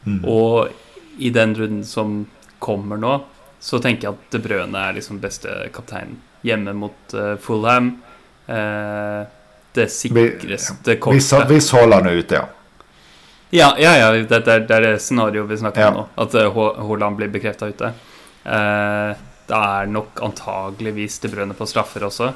Mm. 0.06 0.24
Og 0.26 1.22
i 1.22 1.30
den 1.34 1.54
runden 1.58 1.86
som 1.86 2.24
kommer 2.62 2.98
nå, 3.02 3.14
så 3.62 3.78
tenker 3.80 4.08
jeg 4.08 4.18
at 4.18 4.34
De 4.34 4.40
Brøne 4.42 4.80
er 4.90 4.96
liksom 4.98 5.20
beste 5.22 5.52
kaptein 5.74 6.16
hjemme 6.42 6.74
mot 6.74 7.14
uh, 7.14 7.36
Fulham. 7.38 7.92
Uh, 8.48 9.22
det 9.78 9.86
sikreste 9.94 10.98
kortet. 11.00 11.46
Hvis 11.52 11.70
Haaland 11.76 12.10
er 12.10 12.18
ute, 12.18 12.40
ja. 12.40 12.48
Ja, 13.52 13.68
ja, 13.80 13.92
ja 14.00 14.08
det, 14.16 14.40
det, 14.48 14.56
det 14.66 14.76
er 14.76 14.86
det 14.88 14.94
scenarioet 15.04 15.52
vi 15.52 15.60
snakker 15.62 15.92
om 15.92 16.00
nå. 16.00 16.06
At 16.24 16.34
uh, 16.40 16.50
Haaland 16.88 17.20
blir 17.20 17.30
bekrefta 17.32 17.70
ute. 17.70 17.92
Uh, 18.42 19.14
det 19.52 19.60
er 19.60 19.92
nok 19.92 20.22
antageligvis 20.26 21.20
De 21.22 21.30
Brøne 21.30 21.56
på 21.58 21.68
straffer 21.68 22.06
også. 22.08 22.32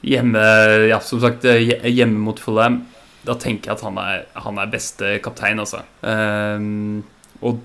hjemme 0.00 0.44
Ja, 0.88 0.98
som 1.04 1.20
sagt, 1.22 1.44
hjemme 1.44 2.18
mot 2.24 2.40
Fulham. 2.40 2.82
Da 3.22 3.36
tenker 3.36 3.70
jeg 3.70 3.76
at 3.76 3.84
han 3.84 4.00
er, 4.00 4.22
han 4.32 4.58
er 4.58 4.72
beste 4.72 5.18
kaptein, 5.22 5.60
altså. 5.60 5.84
Uh, 6.00 7.04
og 7.40 7.60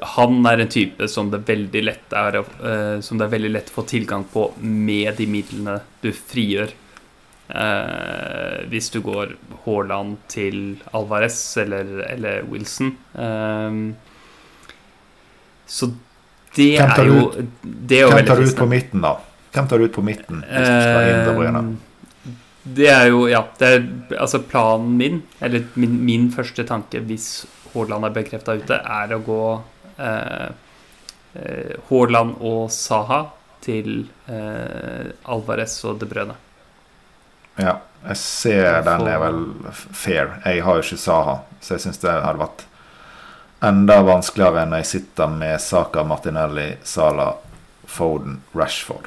han 0.00 0.46
er 0.48 0.62
en 0.62 0.70
type 0.72 1.08
som 1.08 1.30
det, 1.30 1.42
veldig 1.48 1.82
lett 1.84 2.14
er, 2.16 2.38
uh, 2.40 3.00
som 3.04 3.18
det 3.20 3.26
er 3.26 3.34
veldig 3.34 3.50
lett 3.52 3.72
å 3.72 3.76
få 3.80 3.84
tilgang 3.90 4.24
på 4.32 4.46
med 4.60 5.12
de 5.18 5.26
midlene 5.30 5.80
du 6.04 6.10
frigjør. 6.16 6.72
Uh, 7.52 8.62
hvis 8.72 8.88
du 8.94 9.02
går 9.04 9.34
Haaland 9.66 10.16
til 10.32 10.78
Alvarez 10.96 11.36
eller, 11.60 11.98
eller 12.08 12.46
Wilson. 12.48 12.94
Uh, 13.12 13.92
så 15.68 15.92
det 16.56 16.74
er 16.84 17.06
jo 17.08 17.28
det 17.62 18.02
er 18.02 18.10
Hvem 18.12 18.26
tar 18.28 18.40
du 18.40 18.48
ut 18.48 18.58
på 18.58 18.68
midten, 18.68 19.04
da? 19.04 19.16
Hvem 19.52 19.68
tar 19.68 19.80
du 19.80 19.88
ut 19.88 19.94
på 19.94 20.04
midten? 20.04 20.42
det 22.62 22.88
er 22.92 23.08
jo 23.10 23.24
Ja, 23.30 23.42
det 23.58 23.68
er 23.68 23.80
altså 24.20 24.42
planen 24.46 24.96
min, 24.98 25.22
eller 25.40 25.66
min, 25.74 25.96
min 26.04 26.28
første 26.34 26.64
tanke 26.68 27.00
hvis 27.08 27.44
Haaland 27.72 28.08
er 28.08 28.16
bekrefta 28.16 28.56
ute, 28.58 28.78
er 28.78 29.14
å 29.14 29.20
gå 29.24 29.44
eh, 29.96 30.48
eh, 31.34 31.76
Haaland 31.88 32.36
og 32.40 32.66
Saha 32.74 33.22
til 33.62 34.04
eh, 34.26 35.12
Alvarez 35.32 35.78
og 35.88 36.00
De 36.00 36.08
Brøne. 36.10 36.36
Ja, 37.60 37.78
jeg 38.08 38.18
ser 38.18 38.82
den 38.86 39.06
er 39.06 39.20
vel 39.22 39.40
fair. 39.72 40.38
Jeg 40.44 40.64
har 40.66 40.78
jo 40.78 40.84
ikke 40.86 41.00
Saha, 41.00 41.38
så 41.60 41.76
jeg 41.76 41.86
syns 41.86 42.02
det 42.02 42.12
hadde 42.12 42.40
vært 42.42 42.66
enda 43.62 44.00
vanskeligere 44.02 44.64
når 44.66 44.82
jeg 44.82 44.90
sitter 44.96 45.30
med 45.30 45.60
Saka, 45.62 46.02
Martinelli, 46.04 46.72
Sala, 46.84 47.34
Foden, 47.86 48.40
Rashford. 48.56 49.06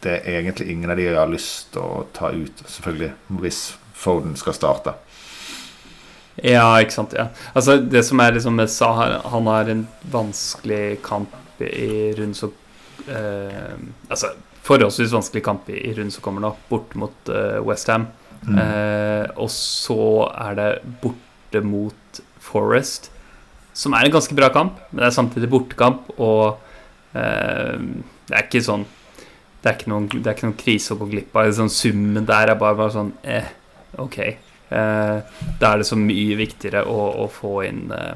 Det 0.00 0.20
er 0.20 0.40
egentlig 0.40 0.70
ingen 0.70 0.92
av 0.92 1.00
de 1.00 1.08
jeg 1.08 1.18
har 1.18 1.30
lyst 1.30 1.72
til 1.74 1.82
å 1.82 2.04
ta 2.14 2.30
ut, 2.30 2.62
selvfølgelig, 2.68 3.12
hvis 3.40 3.60
Foden 3.96 4.36
skal 4.38 4.54
starte. 4.54 4.94
Ja, 6.44 6.66
ikke 6.82 6.92
sant. 6.92 7.14
ja 7.16 7.30
Altså 7.56 7.78
Det 7.80 8.02
som 8.04 8.20
er 8.20 8.34
liksom 8.36 8.58
med 8.58 8.68
Sa, 8.72 8.90
han 9.24 9.48
har 9.48 9.70
en 9.72 9.86
vanskelig 10.12 10.98
kamp 11.06 11.32
i 11.64 12.12
runden 12.16 12.34
som 12.36 12.52
eh, 13.08 13.78
Altså 14.10 14.34
forholdsvis 14.66 15.14
vanskelig 15.14 15.44
kamp 15.46 15.68
i, 15.70 15.78
runden 15.94 16.10
som 16.10 16.24
kommer 16.24 16.42
nå, 16.42 16.52
bort 16.70 16.94
mot 16.98 17.30
eh, 17.30 17.60
Westham. 17.62 18.08
Mm. 18.42 18.56
Eh, 18.58 19.28
og 19.38 19.50
så 19.54 20.26
er 20.32 20.56
det 20.58 20.70
borte 21.02 21.62
mot 21.62 22.20
Forest, 22.42 23.10
som 23.76 23.94
er 23.94 24.06
en 24.06 24.14
ganske 24.14 24.34
bra 24.34 24.48
kamp, 24.54 24.80
men 24.90 25.04
det 25.04 25.08
er 25.08 25.14
samtidig 25.14 25.50
bortekamp, 25.52 26.10
og 26.18 26.58
eh, 27.14 27.78
det 28.26 28.34
er 28.34 28.46
ikke 28.46 28.64
sånn 28.66 28.86
det 29.62 29.70
er 29.72 29.78
ikke 29.80 29.90
noen, 29.90 30.04
det 30.12 30.26
er 30.26 30.36
ikke 30.36 30.46
noen 30.46 30.58
krise 30.60 30.94
å 30.94 30.98
gå 31.00 31.08
glipp 31.10 31.32
av. 31.34 31.48
Sånn, 31.56 31.72
summen 31.72 32.26
der 32.28 32.52
er 32.52 32.58
bare, 32.60 32.76
bare 32.78 32.94
sånn 32.94 33.08
eh, 33.26 33.48
OK. 33.98 34.20
Eh, 34.68 35.18
da 35.60 35.72
er 35.72 35.82
det 35.82 35.88
så 35.88 35.98
mye 35.98 36.38
viktigere 36.38 36.82
å, 36.90 36.98
å 37.22 37.28
få 37.30 37.60
inn, 37.68 37.84
eh, 37.94 38.14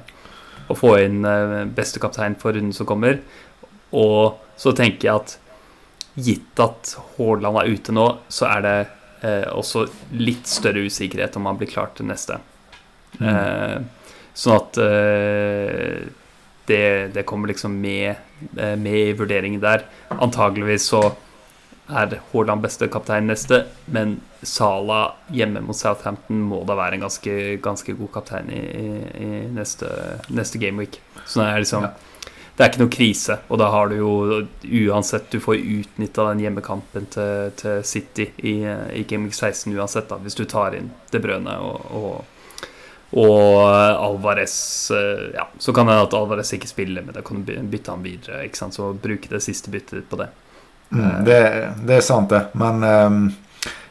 å 0.71 0.77
få 0.79 0.97
inn 1.05 1.23
eh, 1.27 1.61
beste 1.71 2.03
kaptein 2.03 2.37
for 2.41 2.57
runden 2.57 2.75
som 2.77 2.89
kommer. 2.89 3.21
Og 3.97 4.41
så 4.61 4.75
tenker 4.77 5.09
jeg 5.09 5.17
at 5.21 5.37
gitt 6.21 6.63
at 6.63 6.97
Haaland 7.17 7.61
er 7.61 7.71
ute 7.75 7.95
nå, 7.95 8.07
så 8.29 8.49
er 8.51 8.65
det 8.67 8.77
eh, 9.27 9.47
også 9.55 9.87
litt 10.19 10.51
større 10.51 10.85
usikkerhet 10.87 11.39
om 11.39 11.49
han 11.51 11.61
blir 11.61 11.71
klar 11.71 11.93
til 11.97 12.11
neste. 12.11 12.41
Mm. 13.21 13.29
Eh, 13.31 14.19
sånn 14.35 14.59
at 14.59 14.81
eh, 14.83 16.11
det, 16.71 16.85
det, 17.15 17.27
kommer 17.27 17.51
liksom 17.51 17.75
med, 17.83 18.21
med, 18.55 18.95
i 18.95 19.17
vurderingen 19.19 19.63
der. 19.63 19.87
Antageligvis 20.19 20.87
så 20.93 21.03
er 21.90 22.20
Haaland 22.33 22.62
beste 22.64 22.88
kaptein 22.92 23.29
neste, 23.31 23.64
men 23.92 24.18
Sala 24.42 25.14
hjemme 25.35 25.62
mot 25.64 25.76
Southampton 25.76 26.40
må 26.48 26.62
da 26.68 26.76
være 26.79 26.96
en 26.96 27.07
ganske, 27.07 27.35
ganske 27.62 27.94
god 27.98 28.12
kaptein 28.14 28.53
i, 28.55 28.62
i, 29.20 29.31
neste, 29.53 29.90
neste 30.33 30.61
gameweek. 30.62 31.00
Så 31.26 31.42
det 31.42 31.50
er 31.50 31.66
liksom 31.66 31.88
Ja. 31.88 31.96
Det 32.61 32.66
er 32.66 32.72
ikke 32.74 32.81
noe 32.83 32.92
krise, 32.92 33.35
og 33.48 33.57
da 33.57 33.70
har 33.72 33.88
du 33.88 33.94
jo 33.96 34.11
uansett 34.92 35.31
Du 35.33 35.38
får 35.40 35.57
utnytta 35.57 36.26
den 36.29 36.42
hjemmekampen 36.44 37.07
til, 37.09 37.55
til 37.57 37.79
City 37.88 38.26
i, 38.37 38.53
i 39.00 39.05
Gameweek 39.09 39.33
16 39.33 39.72
uansett, 39.79 40.11
da, 40.11 40.18
hvis 40.20 40.37
du 40.37 40.42
tar 40.44 40.76
inn 40.76 40.90
De 41.09 41.22
Brøne 41.24 41.55
og, 41.64 41.87
og, 41.96 42.59
og 43.16 43.46
Alvarez 43.64 44.59
eh, 44.92 45.31
Ja, 45.38 45.46
så 45.57 45.72
kan 45.72 45.88
det 45.88 45.96
hende 45.96 46.11
at 46.11 46.18
Alvarez 46.20 46.53
ikke 46.53 46.68
spiller, 46.68 47.07
men 47.07 47.16
da 47.16 47.24
kan 47.24 47.46
du 47.48 47.55
bytte 47.72 47.94
han 47.94 48.05
videre. 48.05 48.44
Ikke 48.44 48.61
sant? 48.61 48.76
Så 48.76 48.92
bruke 48.92 49.33
det 49.33 49.40
siste 49.46 49.72
byttet 49.72 50.03
ditt 50.03 50.12
på 50.12 50.20
det. 50.20 50.29
Mm, 50.90 51.24
det, 51.24 51.40
det 51.87 51.96
er 51.96 52.05
sant, 52.05 52.31
det. 52.31 52.48
Men 52.59 52.83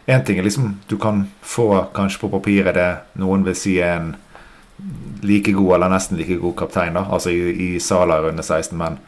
én 0.09 0.23
ting 0.25 0.39
er 0.39 0.43
liksom 0.43 0.73
Du 0.87 0.97
kan 0.99 1.21
få 1.41 1.85
kanskje 1.95 2.19
på 2.19 2.31
papiret 2.33 2.75
det 2.75 2.89
noen 3.21 3.45
vil 3.45 3.55
si 3.55 3.77
er 3.79 3.95
en 3.99 4.09
like 5.21 5.51
god 5.51 5.75
eller 5.75 5.91
nesten 5.91 6.17
like 6.17 6.37
god 6.39 6.55
kaptein, 6.57 6.95
da. 6.95 7.05
Altså 7.11 7.31
i, 7.31 7.75
i 7.75 7.79
Sala 7.79 8.19
runde 8.23 8.43
16, 8.43 8.77
men 8.77 8.99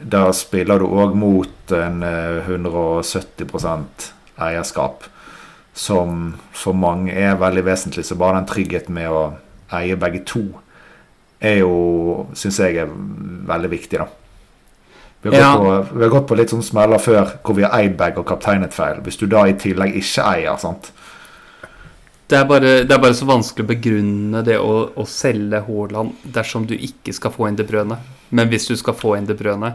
da 0.00 0.30
spiller 0.32 0.80
du 0.80 0.88
òg 0.88 1.14
mot 1.18 1.74
en 1.76 2.02
eh, 2.02 2.48
170% 2.48 4.08
eierskap, 4.40 5.04
som 5.76 6.34
for 6.56 6.76
mange 6.76 7.12
er 7.12 7.38
veldig 7.38 7.64
vesentlig. 7.68 8.06
Så 8.08 8.16
bare 8.18 8.40
den 8.40 8.48
tryggheten 8.50 8.96
med 8.96 9.12
å 9.12 9.24
eie 9.76 9.98
begge 10.00 10.24
to 10.26 10.44
er 11.40 11.60
jo, 11.62 12.26
syns 12.36 12.58
jeg, 12.60 12.80
er 12.82 12.90
veldig 13.48 13.70
viktig, 13.72 14.00
da. 14.00 14.08
Vi 15.22 15.28
har, 15.28 15.36
Ja. 15.36 15.56
gått 15.56 15.88
på, 15.88 15.94
vi 15.98 16.02
har 16.02 16.10
gått 16.10 16.26
på 16.28 16.36
litt 16.36 16.50
sånn 16.50 16.62
smeller 16.64 16.98
før 16.98 17.34
hvor 17.44 17.54
vi 17.54 17.62
har 17.62 17.74
eid 17.78 17.96
bag 17.96 18.16
og 18.18 18.26
kapteinet 18.26 18.72
feil. 18.72 19.02
Hvis 19.04 19.18
du 19.20 19.26
da 19.26 19.44
i 19.46 19.52
tillegg 19.52 19.94
ikke 20.00 20.24
eier, 20.24 20.56
sant. 20.58 20.92
Det 22.30 22.38
er, 22.38 22.44
bare, 22.46 22.84
det 22.86 22.94
er 22.94 23.02
bare 23.02 23.16
så 23.18 23.26
vanskelig 23.26 23.64
å 23.66 23.68
begrunne 23.72 24.40
det 24.46 24.56
å, 24.62 24.74
å 24.96 25.04
selge 25.04 25.60
Haaland 25.66 26.12
dersom 26.24 26.64
du 26.66 26.76
ikke 26.76 27.12
skal 27.12 27.32
få 27.34 27.48
inn 27.48 27.56
De 27.58 27.64
Brøne. 27.66 27.98
Men 28.30 28.48
hvis 28.48 28.68
du 28.70 28.76
skal 28.78 28.94
få 28.94 29.16
inn 29.18 29.26
De 29.26 29.34
Brøne, 29.34 29.74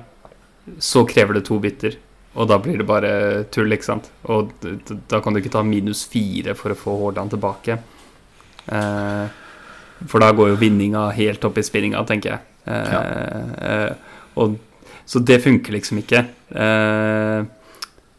så 0.80 1.04
krever 1.06 1.36
det 1.36 1.46
to 1.50 1.60
bytter. 1.60 1.98
Og 2.36 2.48
da 2.48 2.58
blir 2.60 2.80
det 2.80 2.88
bare 2.88 3.10
tull, 3.52 3.72
ikke 3.76 3.90
sant? 3.90 4.08
Og 4.32 4.54
da 5.12 5.20
kan 5.20 5.36
du 5.36 5.42
ikke 5.42 5.52
ta 5.52 5.62
minus 5.68 6.06
fire 6.10 6.56
for 6.56 6.72
å 6.72 6.80
få 6.80 6.96
Haaland 7.04 7.36
tilbake. 7.36 7.78
Eh, 8.72 9.28
for 10.08 10.24
da 10.24 10.32
går 10.36 10.54
jo 10.54 10.62
vinninga 10.64 11.10
helt 11.16 11.44
opp 11.48 11.60
i 11.60 11.64
spinninga, 11.64 12.02
tenker 12.08 12.34
jeg. 12.34 12.40
Eh, 12.72 12.96
eh, 13.68 13.92
og, 14.42 14.58
så 15.06 15.20
det 15.20 15.40
funker 15.44 15.76
liksom 15.76 16.02
ikke. 16.04 16.26
Eh, 16.50 17.46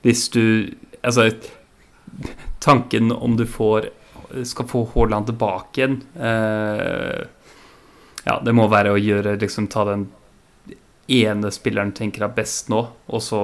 hvis 0.06 0.28
du 0.34 0.74
Altså, 1.06 1.28
tanken 2.58 3.12
om 3.12 3.36
du 3.38 3.44
får 3.46 3.84
skal 4.42 4.66
få 4.66 4.80
Haaland 4.94 5.28
tilbake 5.28 5.78
igjen 5.78 6.00
eh, 6.18 7.20
Ja, 8.24 8.40
det 8.42 8.54
må 8.56 8.66
være 8.66 8.90
å 8.90 8.98
gjøre 8.98 9.36
liksom 9.38 9.68
ta 9.70 9.84
den 9.86 10.08
ene 11.06 11.52
spilleren 11.54 11.92
tenker 11.94 12.26
er 12.26 12.34
best 12.34 12.72
nå, 12.72 12.80
og 13.06 13.22
så 13.22 13.42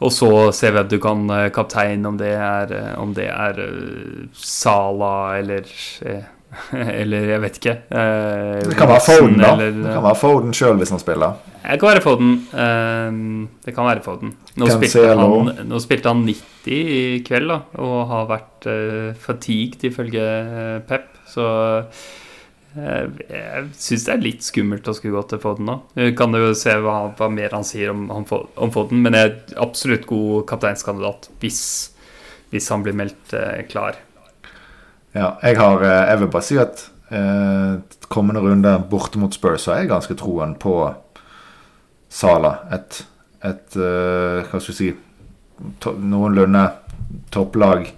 og 0.00 0.12
så 0.16 0.28
se 0.56 0.70
hvem 0.72 0.88
du 0.88 0.96
kan 1.02 1.26
kapteine, 1.52 2.08
om 2.08 2.16
det 2.16 2.32
er, 2.32 2.70
eh, 2.72 2.92
om 3.00 3.12
det 3.16 3.28
er 3.28 3.58
eh, 3.60 4.28
Sala 4.32 5.36
eller 5.36 5.66
eh, 6.08 6.22
Eller 7.00 7.28
jeg 7.30 7.40
vet 7.44 7.58
ikke. 7.60 7.74
eh, 7.94 8.60
Det 8.66 8.76
kan 8.78 8.88
være 8.90 9.04
Foden, 9.06 9.36
da. 9.38 9.52
eller- 9.54 9.76
Det 9.84 9.92
kan 9.94 10.02
være 10.08 10.18
Foden 10.18 10.52
sjøl 10.56 10.78
hvis 10.80 10.90
han 10.90 10.98
spiller. 11.02 11.36
det 11.62 11.76
kan 11.80 11.88
være 11.92 12.02
Foden. 12.02 12.32
eh, 12.52 13.18
det 13.66 13.74
kan 13.76 13.86
være 13.86 14.02
Foden. 14.02 14.32
Nå 14.56 14.66
spilte, 14.74 15.04
han, 15.20 15.68
nå 15.68 15.80
spilte 15.84 16.08
han 16.10 16.24
90 16.26 16.40
i 16.66 17.20
kveld 17.26 17.48
da, 17.52 17.60
og 17.78 18.08
har 18.10 18.26
vært 18.32 18.66
eh, 18.66 19.12
fatigued 19.14 19.84
ifølge 19.92 20.24
eh, 20.26 20.80
Pep. 20.88 21.06
Så 21.30 21.44
eh, 22.76 23.06
jeg 23.30 23.70
syns 23.78 24.04
det 24.06 24.12
er 24.16 24.24
litt 24.24 24.42
skummelt 24.46 24.86
å 24.90 24.94
skulle 24.96 25.16
gå 25.20 25.24
til 25.30 25.42
Foden 25.42 25.66
nå. 25.70 25.78
Vi 25.98 26.10
kan 26.18 26.34
jo 26.34 26.52
se 26.58 26.74
hva, 26.82 26.98
hva 27.18 27.30
mer 27.32 27.54
han 27.56 27.66
sier 27.66 27.90
om, 27.94 28.08
om 28.10 28.26
Foden, 28.74 29.00
men 29.04 29.14
jeg 29.18 29.30
er 29.30 29.58
absolutt 29.62 30.06
god 30.10 30.46
kapteinskandidat 30.50 31.30
hvis, 31.42 31.62
hvis 32.50 32.68
han 32.74 32.82
blir 32.86 32.98
meldt 32.98 33.34
eh, 33.38 33.62
klar. 33.70 33.98
Ja, 35.10 35.34
jeg, 35.42 35.56
har, 35.58 35.82
eh, 35.82 36.08
jeg 36.12 36.20
vil 36.20 36.28
bare 36.30 36.46
si 36.46 36.56
at 36.62 36.84
eh, 37.10 37.80
kommende 38.12 38.42
runde 38.44 38.76
borte 38.90 39.18
mot 39.18 39.34
Spurs 39.34 39.66
har 39.66 39.80
jeg 39.80 39.90
ganske 39.90 40.14
troen 40.18 40.54
på 40.54 40.74
Sala. 42.10 42.52
Et, 42.76 43.00
et 43.46 43.78
eh, 43.78 44.44
hva 44.46 44.60
skal 44.60 44.70
vi 44.70 44.76
si 44.76 44.90
to, 45.82 45.96
noenlunde 45.98 46.62
topplag 47.34 47.88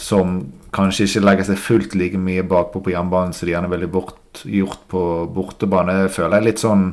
som 0.00 0.38
kanskje 0.72 1.04
ikke 1.04 1.24
legger 1.26 1.48
seg 1.50 1.60
fullt 1.60 1.96
like 2.00 2.16
mye 2.16 2.44
bakpå 2.48 2.80
på 2.80 2.94
hjemmebanen 2.94 3.36
som 3.36 3.46
de 3.46 3.52
gjerne 3.52 3.68
ville 3.68 3.90
bort, 3.92 4.40
gjort 4.48 4.86
på 4.88 5.02
bortebane. 5.36 5.98
Jeg 6.06 6.14
føler 6.16 6.40
jeg 6.40 6.48
litt 6.48 6.62
sånn 6.64 6.86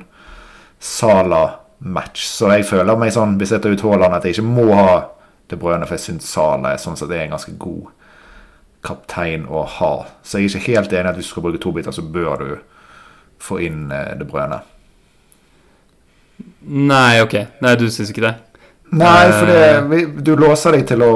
Sala-match. 0.84 2.26
Så 2.28 2.52
jeg 2.52 2.68
føler 2.68 3.00
meg 3.00 3.16
sånn, 3.16 3.38
hvis 3.40 3.56
jeg 3.56 3.64
tar 3.64 3.72
ut 3.72 3.86
Haaland, 3.88 4.18
at 4.20 4.28
jeg 4.28 4.36
ikke 4.36 4.52
må 4.52 4.68
ha 4.76 5.00
det 5.48 5.58
brødene, 5.60 5.88
for 5.88 5.96
jeg 5.96 6.10
syns 6.10 6.28
Sala 6.28 6.76
er 6.76 6.84
sånn 6.84 7.00
sett 7.00 7.16
er 7.16 7.24
en 7.24 7.38
ganske 7.38 7.56
god 7.60 7.88
kaptein 8.86 9.46
å 9.48 9.66
ha. 9.68 9.94
Så 10.24 10.40
jeg 10.40 10.50
er 10.50 10.58
ikke 10.60 10.74
helt 10.78 10.94
enig 10.94 11.06
i 11.06 11.10
at 11.10 11.16
hvis 11.20 11.30
du 11.30 11.34
skal 11.34 11.44
bruke 11.48 11.62
to 11.62 11.72
biter, 11.76 11.92
så 11.96 12.02
bør 12.06 12.44
du 12.44 12.52
få 13.40 13.60
inn 13.64 13.90
eh, 13.92 14.14
det 14.20 14.28
brødene. 14.30 14.62
Nei, 16.70 17.22
ok. 17.24 17.36
Nei, 17.64 17.76
du 17.80 17.88
syns 17.92 18.12
ikke 18.14 18.24
det? 18.28 18.36
Nei, 18.92 19.32
for 19.32 19.46
det, 19.46 19.60
Eh. 20.00 20.08
du 20.24 20.36
låser 20.36 20.72
deg 20.72 20.88
til 20.88 21.04
å 21.06 21.14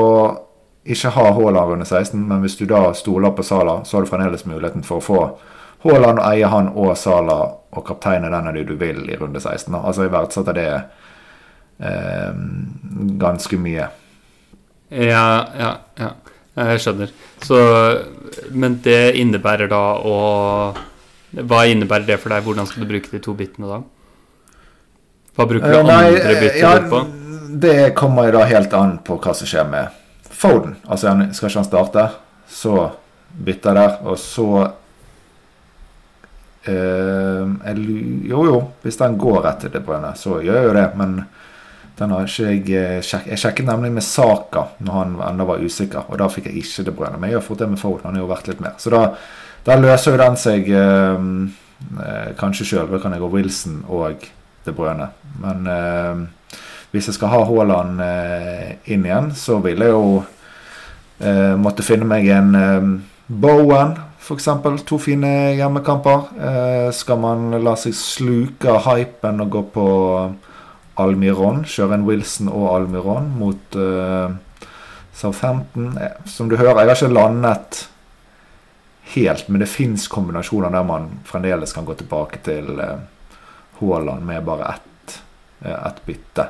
ikke 0.86 1.10
ha 1.16 1.24
Haaland 1.34 1.72
under 1.78 1.86
16, 1.88 2.20
men 2.28 2.42
hvis 2.44 2.58
du 2.60 2.66
da 2.68 2.92
stoler 2.94 3.32
på 3.32 3.44
Sala, 3.44 3.80
så 3.86 3.98
har 3.98 4.04
du 4.04 4.10
fremdeles 4.12 4.46
muligheten 4.46 4.84
for 4.84 5.00
å 5.00 5.06
få 5.08 5.38
Haaland 5.84 6.20
og 6.20 6.26
eie 6.28 6.48
han 6.48 6.68
og 6.76 6.98
Sala 6.98 7.38
og 7.74 7.86
kapteine 7.88 8.30
den 8.30 8.48
av 8.48 8.54
de 8.54 8.64
du 8.64 8.76
vil 8.76 9.10
i 9.10 9.16
runde 9.20 9.40
16. 9.40 9.72
da. 9.72 9.80
Altså, 9.88 10.04
jeg 10.04 10.12
verdsetter 10.12 10.54
det 10.54 10.68
eh, 11.80 12.34
ganske 13.20 13.58
mye. 13.58 13.88
Ja, 14.92 15.26
ja, 15.58 15.72
ja. 16.00 16.12
Jeg 16.54 16.82
skjønner. 16.84 17.14
Så, 17.42 17.58
men 18.54 18.78
det 18.86 19.16
innebærer 19.18 19.72
da 19.72 19.82
å 19.98 20.18
Hva 21.34 21.64
innebærer 21.66 22.06
det 22.12 22.20
for 22.22 22.30
deg? 22.34 22.46
Hvordan 22.46 22.68
skal 22.70 22.84
du 22.84 22.92
bruke 22.92 23.10
de 23.10 23.22
to 23.24 23.34
bitene 23.38 23.70
da? 23.72 23.80
Hva 25.34 25.48
bruker 25.50 25.74
du 25.74 25.80
uh, 25.80 25.88
nei, 25.88 26.12
andre 26.12 26.36
biter 26.38 26.60
ja, 26.62 26.74
på? 26.92 27.02
Det 27.64 27.94
kommer 27.98 28.30
da 28.34 28.44
helt 28.50 28.74
an 28.78 29.00
på 29.06 29.18
hva 29.22 29.34
som 29.38 29.50
skjer 29.50 29.66
med 29.70 30.00
Foden. 30.30 30.76
Altså, 30.86 31.14
skal 31.34 31.50
ikke 31.50 31.60
han 31.62 31.66
starte, 31.66 32.06
så 32.50 32.92
bytter 33.34 33.74
der, 33.78 33.92
og 34.06 34.18
så 34.22 34.48
uh, 36.70 37.44
jeg, 37.66 37.76
Jo, 38.30 38.46
jo, 38.46 38.60
hvis 38.86 39.00
den 39.02 39.18
går 39.22 39.50
til 39.62 39.74
det 39.74 39.82
brønnet, 39.86 40.20
så 40.22 40.38
gjør 40.44 40.60
jeg 40.60 40.70
jo 40.70 40.78
det, 40.78 40.88
men 41.02 41.10
den 42.00 42.14
har 42.14 42.26
ikke 42.26 42.50
jeg 42.50 42.62
eh, 42.74 43.02
sjekket. 43.06 43.32
Jeg 43.34 43.42
sjekket 43.44 43.68
nemlig 43.70 43.92
med 43.94 44.06
Saka 44.06 44.68
når 44.82 44.96
han 44.98 45.18
ennå 45.30 45.46
var 45.50 45.62
usikker, 45.62 46.08
og 46.10 46.20
da 46.22 46.30
fikk 46.32 46.50
jeg 46.50 46.64
ikke 46.64 46.88
det 46.88 46.96
brødet. 46.98 47.20
Men 47.22 47.30
jeg 47.30 47.40
har 47.40 47.46
fått 47.46 47.62
det 47.62 47.70
med 47.70 47.82
Foden, 47.82 48.08
han 48.08 48.18
har 48.18 48.24
jo 48.24 48.32
vært 48.32 48.50
litt 48.50 48.64
mer. 48.64 48.78
Så 48.82 48.94
da, 48.94 49.04
da 49.68 49.78
løser 49.80 50.16
jo 50.16 50.22
den 50.24 50.40
seg 50.42 50.72
eh, 50.74 51.28
eh, 52.06 52.32
kanskje 52.40 52.70
sjøl. 52.72 52.88
Da 52.90 53.02
kan 53.04 53.14
jeg 53.14 53.24
gå 53.24 53.30
Wilson 53.34 53.84
og 53.88 54.26
det 54.66 54.76
brødet. 54.78 55.12
Men 55.44 55.70
eh, 55.70 56.24
hvis 56.94 57.10
jeg 57.10 57.18
skal 57.20 57.34
ha 57.34 57.44
Haaland 57.50 58.02
eh, 58.06 58.72
inn 58.94 59.06
igjen, 59.06 59.30
så 59.38 59.60
vil 59.62 59.86
jeg 59.86 59.94
jo 59.94 60.24
eh, 61.22 61.54
måtte 61.60 61.86
finne 61.86 62.10
meg 62.10 62.30
en 62.34 62.56
Bowen, 63.28 63.94
f.eks. 64.24 64.50
To 64.88 64.98
fine 65.02 65.30
hjemmekamper. 65.58 66.26
Eh, 66.38 66.90
skal 66.96 67.22
man 67.22 67.54
la 67.64 67.76
seg 67.80 67.96
sluke 67.98 68.80
hypen 68.88 69.46
og 69.46 69.54
gå 69.54 69.64
på 69.74 69.88
Almiron, 71.02 71.64
kjøre 71.66 72.02
Wilson 72.06 72.52
og 72.54 72.68
Almiron 72.76 73.32
mot 73.40 73.78
uh, 73.80 74.36
Southampton 75.14 75.98
eh, 75.98 76.20
Som 76.30 76.50
du 76.50 76.58
hører, 76.58 76.84
jeg 76.84 76.92
har 76.92 77.00
ikke 77.00 77.14
landet 77.14 77.82
helt, 79.14 79.50
men 79.50 79.62
det 79.62 79.70
fins 79.70 80.08
kombinasjoner 80.08 80.72
der 80.74 80.86
man 80.88 81.10
fremdeles 81.28 81.74
kan 81.76 81.86
gå 81.86 81.96
tilbake 82.00 82.40
til 82.46 82.70
Haaland 83.80 84.22
uh, 84.22 84.26
med 84.26 84.46
bare 84.46 84.70
ett, 84.74 85.18
uh, 85.66 85.76
ett 85.90 86.00
bytte. 86.06 86.48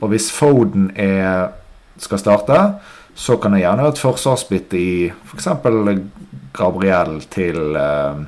Og 0.00 0.10
hvis 0.14 0.30
Foden 0.32 0.90
er, 0.96 1.50
skal 2.00 2.22
starte, 2.22 2.58
så 3.14 3.36
kan 3.36 3.52
jeg 3.54 3.66
gjerne 3.66 3.84
ha 3.84 3.92
et 3.92 4.00
forsvarsbytte 4.00 4.78
i 4.80 4.92
f.eks. 5.10 5.50
Gabriel 6.56 7.20
til 7.30 7.76
uh, 7.76 8.22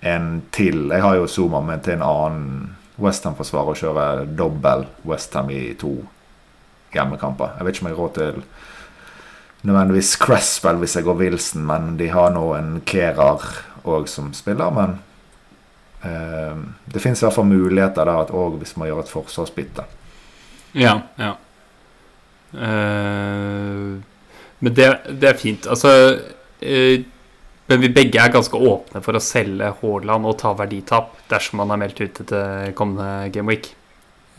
en 0.00 0.28
til. 0.52 0.86
Jeg 0.92 1.02
har 1.02 1.18
jo 1.18 1.26
Zuma, 1.26 1.60
men 1.64 1.82
til 1.84 1.98
en 1.98 2.06
annen 2.06 2.76
Westham-forsvarer 3.00 3.72
å 3.72 3.80
kjøre 3.80 4.06
dobbel 4.36 4.86
Westham 5.08 5.50
i 5.54 5.74
to 5.80 5.94
hjemmekamper. 6.94 7.56
Jeg 7.58 7.66
vet 7.66 7.76
ikke 7.76 7.84
om 7.84 7.90
jeg 7.90 7.96
har 7.96 8.02
råd 8.04 8.16
til 8.18 8.42
nødvendigvis 9.68 10.14
Cresswell 10.20 10.80
hvis 10.80 10.96
jeg 10.98 11.06
går 11.06 11.20
Wilson, 11.20 11.64
men 11.68 11.94
de 12.00 12.10
har 12.12 12.32
nå 12.34 12.46
en 12.56 12.80
Kerar 12.86 13.44
òg 13.88 14.08
som 14.10 14.32
spiller. 14.36 14.72
Men 14.74 14.98
eh, 16.06 16.64
det 16.92 17.02
fins 17.02 17.22
i 17.22 17.26
hvert 17.26 17.36
fall 17.36 17.48
muligheter 17.50 18.08
der 18.08 18.24
at 18.26 18.34
òg 18.34 18.58
hvis 18.60 18.76
man 18.80 18.90
gjør 18.90 19.04
et 19.04 19.14
forsvarsbytte. 19.14 19.86
Ja, 20.78 21.00
ja. 21.20 21.34
Eh, 22.54 23.96
men 24.60 24.76
det, 24.76 24.90
det 25.20 25.30
er 25.30 25.40
fint. 25.40 25.66
Altså 25.70 25.92
eh, 26.60 27.06
Men 27.70 27.84
vi 27.84 27.92
begge 27.94 28.18
er 28.18 28.32
ganske 28.34 28.58
åpne 28.58 29.02
for 29.04 29.14
å 29.14 29.22
selge 29.22 29.68
Haaland 29.80 30.26
og 30.26 30.40
ta 30.40 30.50
verditap 30.58 31.12
dersom 31.30 31.62
han 31.62 31.70
er 31.70 31.78
meldt 31.84 32.00
ute 32.02 32.26
til 32.26 32.72
kommende 32.78 33.30
Gameweek. 33.30 33.70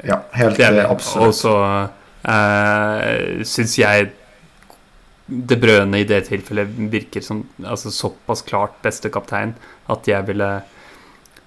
Ja, 0.04 0.18
helt 0.36 0.58
Det 0.58 0.68
eh, 0.68 0.92
Og 1.22 1.32
så 1.36 1.54
uh, 1.62 3.44
syns 3.48 3.76
jeg 3.78 4.10
De 5.28 5.58
Brøne 5.60 6.02
i 6.02 6.08
det 6.08 6.26
tilfellet 6.28 6.74
virker 6.92 7.24
som 7.24 7.46
altså, 7.64 7.92
såpass 7.94 8.44
klart 8.44 8.82
beste 8.84 9.12
kaptein 9.14 9.54
at 9.92 10.08
jeg 10.10 10.28
ville 10.28 10.50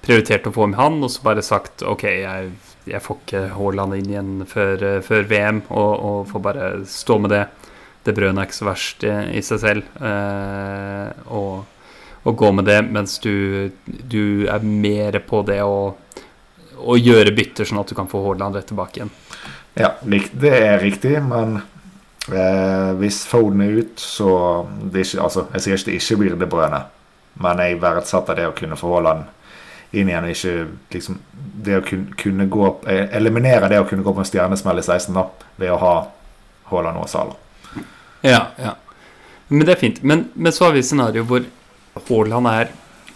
prioritert 0.05 0.47
å 0.49 0.53
få 0.55 0.68
med 0.68 0.79
han, 0.79 1.03
og 1.05 1.12
så 1.12 1.25
bare 1.25 1.44
sagt 1.44 1.85
OK, 1.85 2.05
jeg, 2.05 2.49
jeg 2.88 3.01
får 3.05 3.20
ikke 3.20 3.44
Haaland 3.57 3.97
inn 3.99 4.11
igjen 4.12 4.33
før, 4.49 4.88
eh, 4.88 4.99
før 5.05 5.29
VM, 5.29 5.62
og, 5.68 5.92
og 6.09 6.18
får 6.33 6.44
bare 6.44 6.73
stå 6.88 7.20
med 7.25 7.33
det. 7.33 7.44
Det 8.05 8.12
brødet 8.16 8.37
er 8.37 8.49
ikke 8.49 8.59
så 8.59 8.68
verst 8.68 9.07
i, 9.09 9.14
i 9.40 9.44
seg 9.44 9.62
selv. 9.62 9.94
eh, 10.05 11.25
og, 11.33 11.73
og 12.24 12.37
gå 12.40 12.52
med 12.52 12.64
det, 12.64 12.80
mens 12.88 13.18
du, 13.20 13.70
du 13.84 14.46
er 14.48 14.64
mer 14.64 15.18
på 15.28 15.42
det 15.44 15.60
å, 15.64 15.92
å 16.80 16.96
gjøre 16.96 17.34
bytter, 17.37 17.68
sånn 17.68 17.82
at 17.82 17.92
du 17.92 17.96
kan 17.98 18.08
få 18.08 18.22
Haaland 18.24 18.56
rett 18.56 18.68
tilbake 18.70 19.00
igjen. 19.00 19.12
Ja, 19.76 19.92
det 20.00 20.52
er 20.54 20.78
riktig, 20.80 21.18
men 21.26 21.58
eh, 22.32 22.90
hvis 23.00 23.24
Foden 23.28 23.64
er 23.66 23.80
ut, 23.82 24.00
så 24.00 24.30
det 24.80 25.04
ikke, 25.04 25.22
altså, 25.26 25.46
Jeg 25.52 25.64
sier 25.64 25.78
ikke 25.78 25.90
det 25.90 25.96
ikke 26.00 26.18
blir 26.22 26.37
det 26.40 26.50
brødene, 26.50 26.84
men 27.44 27.62
jeg 27.64 27.80
verdsetter 27.82 28.38
det 28.38 28.46
å 28.48 28.54
kunne 28.56 28.78
få 28.80 28.94
Haaland 28.94 29.26
inn 29.92 30.08
igjen. 30.08 30.24
og 30.24 30.32
Ikke 30.32 30.54
liksom 30.94 31.18
det 31.64 31.76
å 31.78 31.82
kunne, 31.84 32.14
kunne 32.20 32.46
gå 32.50 32.62
opp, 32.66 32.87
Eliminere 32.88 33.68
det 33.72 33.82
å 33.82 33.88
kunne 33.88 34.06
gå 34.06 34.14
på 34.14 34.22
en 34.22 34.30
stjernesmell 34.30 34.80
i 34.80 34.87
16 34.87 35.12
da, 35.16 35.26
ved 35.60 35.74
å 35.74 35.80
ha 35.82 35.94
Haaland 36.70 37.02
og 37.02 37.10
Salah. 37.10 37.37
Ja, 38.24 38.46
ja. 38.56 38.72
Men 39.48 39.66
det 39.66 39.74
er 39.74 39.82
fint. 39.82 40.00
Men, 40.02 40.28
men 40.32 40.54
så 40.54 40.68
har 40.68 40.72
vi 40.72 40.82
scenario 40.82 41.26
hvor 41.28 41.44
Haaland 41.94 42.50
er 42.50 42.72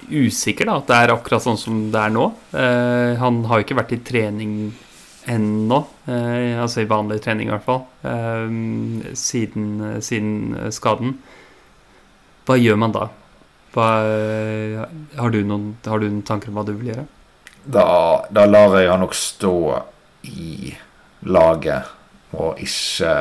usikker. 0.08 0.66
da, 0.66 0.78
At 0.78 0.86
det 0.86 0.98
er 0.98 1.14
akkurat 1.14 1.44
sånn 1.44 1.58
som 1.60 1.80
det 1.92 2.00
er 2.00 2.14
nå. 2.14 2.28
Eh, 2.52 3.16
han 3.20 3.42
har 3.48 3.60
jo 3.60 3.66
ikke 3.66 3.78
vært 3.80 3.94
i 3.96 4.02
trening 4.04 4.52
ennå, 5.28 5.82
eh, 6.08 6.56
altså 6.56 6.82
i 6.82 6.88
vanlig 6.88 7.20
trening 7.24 7.50
i 7.50 7.52
hvert 7.52 7.66
fall, 7.66 7.84
eh, 8.02 9.12
siden, 9.12 10.00
siden 10.00 10.72
skaden. 10.72 11.18
Hva 12.48 12.56
gjør 12.56 12.78
man 12.80 12.92
da? 12.96 13.08
Hva, 13.74 13.88
har, 15.18 15.30
du 15.30 15.42
noen, 15.44 15.76
har 15.84 16.00
du 16.00 16.08
noen 16.08 16.24
tanker 16.24 16.48
om 16.48 16.56
hva 16.56 16.64
du 16.64 16.72
vil 16.72 16.94
gjøre? 16.94 17.04
Da, 17.68 18.24
da 18.32 18.46
lar 18.48 18.78
jeg 18.80 18.88
han 18.88 19.02
nok 19.04 19.12
stå 19.14 19.52
i 20.24 20.72
laget 21.28 21.84
og 22.32 22.56
ikke 22.64 23.12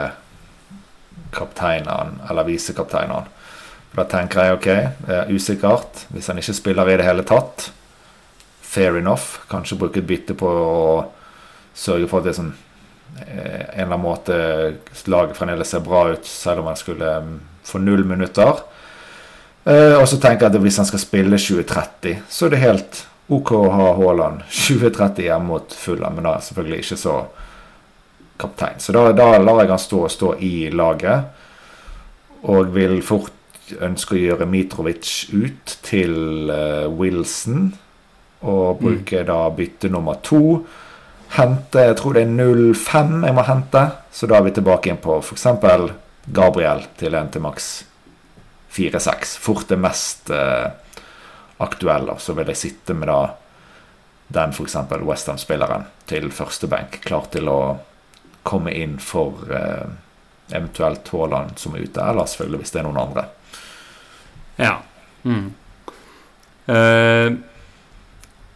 kapteinene 1.36 2.24
eller 2.30 2.48
visekapteinene. 2.48 3.37
For 3.90 4.02
da 4.02 4.08
tenker 4.12 4.44
jeg 4.44 4.58
ok, 4.58 4.70
det 5.08 5.18
er 5.18 5.34
usikkert. 5.34 6.06
Hvis 6.14 6.30
han 6.32 6.40
ikke 6.42 6.56
spiller 6.58 6.92
i 6.92 6.98
det 7.00 7.08
hele 7.08 7.26
tatt, 7.28 7.70
fair 8.62 8.98
enough. 9.00 9.42
Kanskje 9.50 9.80
bruke 9.80 10.02
et 10.04 10.08
bytte 10.08 10.36
på 10.38 10.48
å 10.48 11.06
sørge 11.78 12.10
for 12.10 12.22
at 12.22 12.30
det 12.30 12.36
som 12.38 12.50
eh, 12.52 13.28
en 13.28 13.86
eller 13.86 13.94
annen 13.94 14.04
måte 14.04 14.38
laget 15.10 15.38
fremdeles 15.38 15.72
ser 15.72 15.86
bra 15.86 16.08
ut, 16.12 16.26
selv 16.28 16.64
om 16.64 16.72
han 16.72 16.80
skulle 16.80 17.14
mm, 17.24 17.36
få 17.68 17.82
null 17.84 18.06
minutter. 18.08 18.64
Eh, 19.68 19.96
og 19.98 20.08
så 20.10 20.20
tenker 20.20 20.48
jeg 20.48 20.56
at 20.56 20.66
hvis 20.66 20.82
han 20.82 20.90
skal 20.90 21.04
spille 21.04 21.40
2030, 21.40 22.26
så 22.30 22.48
er 22.48 22.54
det 22.54 22.64
helt 22.64 23.02
OK 23.34 23.52
å 23.56 23.66
ha 23.74 23.90
Haaland 23.98 24.46
2030 24.68 25.28
hjemme 25.28 25.52
mot 25.54 25.74
Fulham, 25.76 26.16
men 26.16 26.28
da 26.28 26.38
er 26.38 26.46
selvfølgelig 26.46 26.84
ikke 26.84 27.00
så 27.02 27.18
kaptein. 28.38 28.80
Så 28.80 28.94
da, 28.96 29.10
da 29.18 29.32
lar 29.42 29.64
jeg 29.64 29.74
han 29.74 29.82
stå, 29.82 30.04
og 30.06 30.14
stå 30.14 30.36
i 30.46 30.70
laget. 30.70 31.34
Og 32.48 32.70
vil 32.76 33.00
fort 33.02 33.34
ønske 33.84 34.16
å 34.16 34.22
gjøre 34.22 34.48
Mitrovic 34.50 35.28
ut 35.34 35.78
til 35.86 36.52
eh, 36.54 36.88
Wilson. 36.88 37.72
Og 38.48 38.82
bruke 38.82 39.24
da 39.26 39.40
bytte 39.54 39.90
nummer 39.90 40.20
to. 40.22 40.62
Hente 41.34 41.82
Jeg 41.90 41.98
tror 42.00 42.16
det 42.16 42.24
er 42.24 42.74
05 42.78 43.26
jeg 43.26 43.36
må 43.36 43.46
hente. 43.48 43.84
Så 44.12 44.30
da 44.30 44.38
er 44.38 44.46
vi 44.48 44.56
tilbake 44.56 44.92
inn 44.92 45.02
på 45.02 45.20
f.eks. 45.20 45.48
Gabriel 46.28 46.86
til 47.00 47.16
en 47.16 47.32
til 47.32 47.44
maks 47.44 47.68
4-6. 48.78 49.38
Fort 49.42 49.68
det 49.72 49.80
mest 49.82 50.32
eh, 50.32 50.70
aktuelle. 51.64 52.18
Så 52.20 52.38
vil 52.38 52.54
jeg 52.54 52.62
sitte 52.62 52.96
med 52.98 53.10
da 53.12 53.22
den 54.28 54.54
f.eks. 54.56 54.76
Westham-spilleren 55.08 55.88
til 56.08 56.32
første 56.36 56.68
benk, 56.72 57.00
klar 57.06 57.30
til 57.32 57.48
å 57.52 57.60
komme 58.48 58.74
inn 58.76 58.98
for 59.04 59.48
eh, 59.52 59.88
eventuelt 60.52 61.08
Haaland 61.12 61.58
som 61.60 61.76
er 61.76 61.88
ute, 61.88 62.04
eller 62.04 62.28
selvfølgelig 62.28 62.64
hvis 62.64 62.76
det 62.76 62.82
er 62.82 62.88
noen 62.88 63.02
andre. 63.02 63.26
Ja. 64.58 64.76
Mm. 65.24 65.52
Uh, 66.68 67.30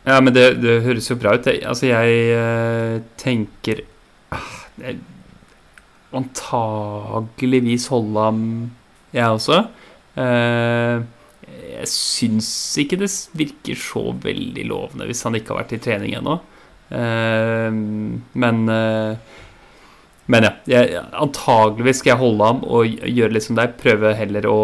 ja, 0.03 0.17
men 0.19 0.33
det, 0.33 0.45
det 0.63 0.79
høres 0.85 1.07
jo 1.11 1.15
bra 1.21 1.35
ut. 1.37 1.45
Det- 1.45 1.61
Altså, 1.67 1.87
jeg 1.91 2.35
uh, 2.35 3.01
tenker 3.21 3.83
uh, 4.33 4.51
jeg- 4.81 4.99
Antageligvis 6.11 7.85
holde 7.87 8.19
ham, 8.19 8.39
jeg 9.15 9.23
også. 9.31 9.61
Uh, 10.17 11.03
jeg 11.71 11.87
syns 11.87 12.49
ikke 12.81 12.97
det 12.99 13.07
virker 13.39 13.79
så 13.79 14.03
veldig 14.23 14.65
lovende 14.67 15.07
hvis 15.07 15.23
han 15.23 15.35
ikke 15.39 15.53
har 15.53 15.61
vært 15.63 15.71
i 15.77 15.79
trening 15.81 16.13
ennå. 16.19 16.35
Men 16.91 18.59
men 20.31 20.45
ja, 20.45 20.51
jeg, 20.69 20.99
antageligvis 21.17 22.01
skal 22.03 22.11
jeg 22.13 22.19
holde 22.21 22.49
ham 22.51 22.59
og 22.67 22.85
gjøre 23.07 23.33
litt 23.35 23.45
som 23.47 23.57
deg. 23.57 23.73
Prøve 23.81 24.11
heller 24.19 24.47
å 24.51 24.59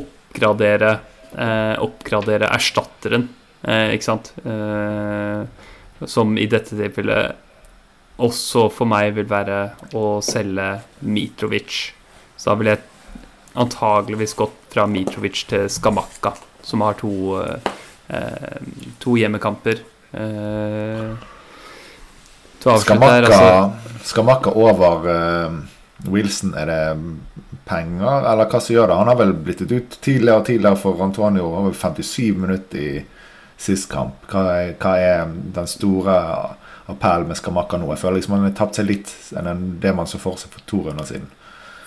oppgradere 0.00 0.98
eh, 1.36 1.76
Oppgradere 1.82 2.48
erstatteren, 2.50 3.28
eh, 3.62 3.94
ikke 3.94 4.06
sant? 4.06 4.32
Eh, 4.44 5.44
som 6.08 6.36
i 6.40 6.46
dette 6.50 6.76
tilfellet 6.78 7.36
også 8.20 8.66
for 8.72 8.88
meg 8.88 9.14
vil 9.16 9.28
være 9.28 9.60
å 9.96 10.20
selge 10.24 10.68
Mitrovic. 11.08 11.92
Så 12.36 12.50
da 12.50 12.56
ville 12.60 12.74
jeg 12.74 12.84
antageligvis 13.60 14.36
gått 14.36 14.56
fra 14.72 14.86
Mitrovic 14.88 15.44
til 15.50 15.68
Skamakka, 15.72 16.34
som 16.62 16.84
har 16.84 16.98
to, 17.00 17.40
eh, 18.08 18.60
to 19.00 19.16
hjemmekamper. 19.16 19.80
Eh, 20.12 21.16
Skamakka, 22.60 23.24
altså- 23.24 23.72
Skamakka 24.04 24.52
over 24.56 25.64
Wilson, 26.08 26.54
er 26.54 26.66
det 26.66 26.96
penger, 27.68 28.26
eller 28.32 28.48
hva 28.50 28.60
som 28.60 28.74
gjør 28.74 28.90
det? 28.90 28.98
Han 29.00 29.10
har 29.10 29.18
vel 29.20 29.34
blitt 29.46 29.64
ut 29.64 29.98
tidligere 30.00 30.40
og 30.40 30.46
tidligere 30.48 30.80
for 30.80 31.02
Antonio. 31.04 31.50
Han 31.54 31.68
var 31.68 31.72
vel 31.72 31.80
57 32.02 32.38
minutter 32.40 32.80
i 32.80 33.04
sist 33.60 33.90
kamp. 33.92 34.24
Hva 34.30 34.46
er, 34.56 34.72
hva 34.80 34.94
er 34.98 35.34
den 35.56 35.68
store 35.70 36.16
appellen 36.90 37.28
med 37.30 37.38
Skamakka 37.38 37.78
nå? 37.80 37.90
Jeg 37.92 38.02
føler 38.02 38.18
liksom 38.20 38.38
han 38.38 38.48
har 38.48 38.56
tapt 38.58 38.80
seg 38.80 38.88
litt 38.88 39.12
enn 39.36 39.76
det 39.82 39.94
man 39.96 40.08
så 40.10 40.20
for 40.22 40.40
seg 40.40 40.52
for 40.54 40.64
to 40.70 40.82
runder 40.86 41.08
siden. 41.08 41.28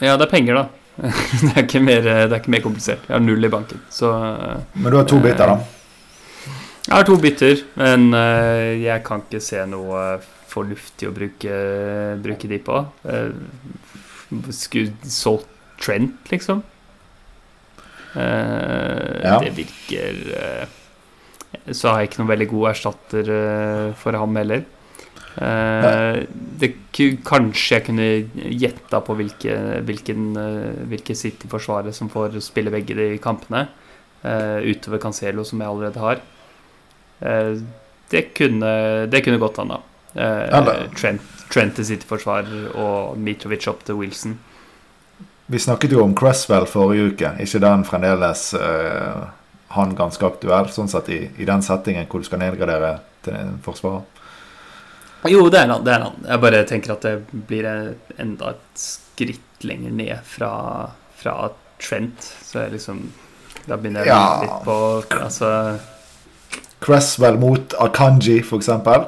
Ja, 0.04 0.16
det 0.18 0.28
er 0.28 0.34
penger, 0.34 0.62
da. 0.62 0.66
det, 1.02 1.64
er 1.64 1.82
mer, 1.82 2.04
det 2.06 2.28
er 2.30 2.40
ikke 2.40 2.54
mer 2.54 2.66
komplisert. 2.66 3.08
Jeg 3.08 3.16
har 3.16 3.24
null 3.24 3.46
i 3.46 3.52
banken. 3.52 3.82
Så 3.94 4.12
eh, 4.14 4.60
Men 4.78 4.94
du 4.94 5.00
har 5.00 5.08
to 5.10 5.20
bytter, 5.24 5.50
da. 5.50 5.58
jeg 6.86 6.96
har 6.96 7.08
to 7.08 7.18
bytter, 7.22 7.64
men 7.82 8.12
eh, 8.18 8.84
jeg 8.84 9.06
kan 9.08 9.26
ikke 9.26 9.42
se 9.42 9.64
noe 9.70 10.04
fornuftig 10.54 11.10
å 11.10 11.16
bruke, 11.16 11.58
bruke 12.22 12.52
de 12.52 12.62
på. 12.62 12.84
Eh, 13.10 13.32
Skulle 14.54 15.10
solgt 15.14 15.53
Trent, 15.84 16.32
liksom. 16.32 16.63
Eh, 18.15 19.22
Ja. 19.24 19.39
Det 19.39 19.54
virker 19.58 20.17
eh, 20.38 20.67
Så 21.74 21.89
har 21.89 22.02
jeg 22.02 22.12
ikke 22.12 22.22
noen 22.22 22.32
veldig 22.34 22.48
god 22.52 22.69
erstatter 22.74 23.30
eh, 23.34 23.91
for 23.98 24.17
ham 24.19 24.36
heller. 24.38 24.65
Det, 25.34 26.67
kanskje 27.26 27.78
jeg 27.80 27.84
kunne 27.88 28.04
gjetta 28.54 29.00
på 29.02 29.15
hvilke, 29.17 29.56
hvilken, 29.82 30.28
hvilke 30.91 31.15
City-forsvarere 31.17 31.93
som 31.96 32.12
får 32.13 32.38
spille 32.46 32.69
begge 32.74 32.93
de 32.93 33.08
kampene, 33.17 33.63
utover 34.22 35.02
Cancelo, 35.02 35.41
som 35.41 35.63
jeg 35.63 35.72
allerede 35.72 36.04
har. 36.04 36.22
Det, 38.13 38.22
kunne, 38.38 38.74
det 39.10 39.24
kunne 39.26 39.41
gått 39.41 39.58
an, 39.63 39.74
da. 39.74 39.82
Trent, 41.02 41.26
Trent 41.50 41.80
til 41.80 41.89
City-forsvarer 41.89 42.69
og 42.78 43.17
Mitrovic 43.17 43.65
opp 43.74 43.82
til 43.89 43.98
Wilson. 44.04 44.38
Vi 45.54 45.60
snakket 45.62 45.92
jo 45.94 46.02
om 46.02 46.16
Cresswell 46.18 46.66
forrige 46.66 47.12
uke. 47.12 47.30
ikke 47.46 47.60
den 47.62 47.84
fremdeles 47.86 48.48
uh, 48.58 49.28
han 49.76 49.92
ganske 49.94 50.26
aktuell, 50.26 50.66
sånn 50.74 50.89
sett 50.89 51.12
i, 51.13 51.20
i 51.38 51.46
den 51.46 51.62
settingen 51.62 52.08
hvor 52.10 52.24
du 52.24 52.26
skal 52.26 52.42
nedgradere 52.42 52.96
til 53.22 53.38
en 53.38 53.60
forsvarer? 53.62 54.02
Jo, 55.30 55.46
det 55.54 55.60
er 55.62 55.70
han. 55.70 55.84
det 55.86 55.94
er 55.94 56.08
han. 56.08 56.18
Jeg 56.26 56.42
bare 56.42 56.63
tenker 56.68 56.96
at 56.96 57.06
det 57.06 57.44
blir 57.52 57.68
enda 58.18 58.50
et 58.56 58.82
skritt 58.82 59.68
lenger 59.70 59.94
ned 59.94 60.26
fra, 60.26 60.50
fra 61.22 61.36
Trent. 61.78 62.26
Så 62.44 62.63
jeg 62.66 62.74
liksom 62.80 63.06
Da 63.68 63.78
begynner 63.78 64.04
jeg 64.04 64.10
Ja. 64.10 64.42
litt 64.42 64.66
på 64.66 64.78
Altså 65.22 65.78
Cresswell 66.84 67.38
mot 67.39 67.78
Akanji, 67.80 68.42
eksempel. 68.58 69.06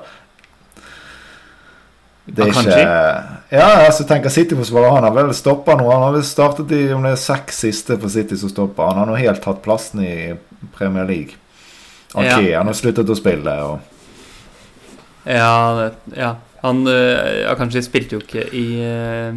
Det 2.26 2.42
er 2.42 2.50
Akanji? 2.50 2.74
ikke 2.74 3.56
Ja, 3.56 3.66
altså 3.86 4.06
tenker 4.10 4.34
City-forsvarer 4.34 4.96
Han 4.96 5.06
har 5.06 5.14
vel 5.14 5.34
stoppa 5.38 5.76
nå. 5.78 5.86
Han 5.92 6.02
har 6.08 6.16
vel 6.16 6.24
startet 6.26 6.72
i 6.74 6.88
om 6.96 7.04
det 7.06 7.12
er 7.14 7.22
seks 7.22 7.60
siste 7.68 7.98
for 8.02 8.10
City 8.10 8.38
som 8.42 8.50
stopper. 8.50 8.90
Han 8.90 9.04
har 9.04 9.12
nå 9.12 9.18
helt 9.22 9.44
tatt 9.46 9.62
plassen 9.66 10.02
i 10.02 10.16
Premier 10.78 11.06
League. 11.06 11.38
Okay, 12.16 12.50
Ja. 12.52 12.58
han 12.60 12.72
har 12.72 12.78
sluttet 12.78 13.10
å 13.10 13.18
spille. 13.18 13.54
Og, 13.68 13.80
Ja, 15.26 15.92
ja. 16.16 16.36
Han 16.66 16.88
uh, 16.88 17.52
Akanji 17.52 17.82
spilte 17.86 18.18
jo 18.18 18.22
ikke 18.24 18.48
i 18.58 18.66
eh, 18.82 19.34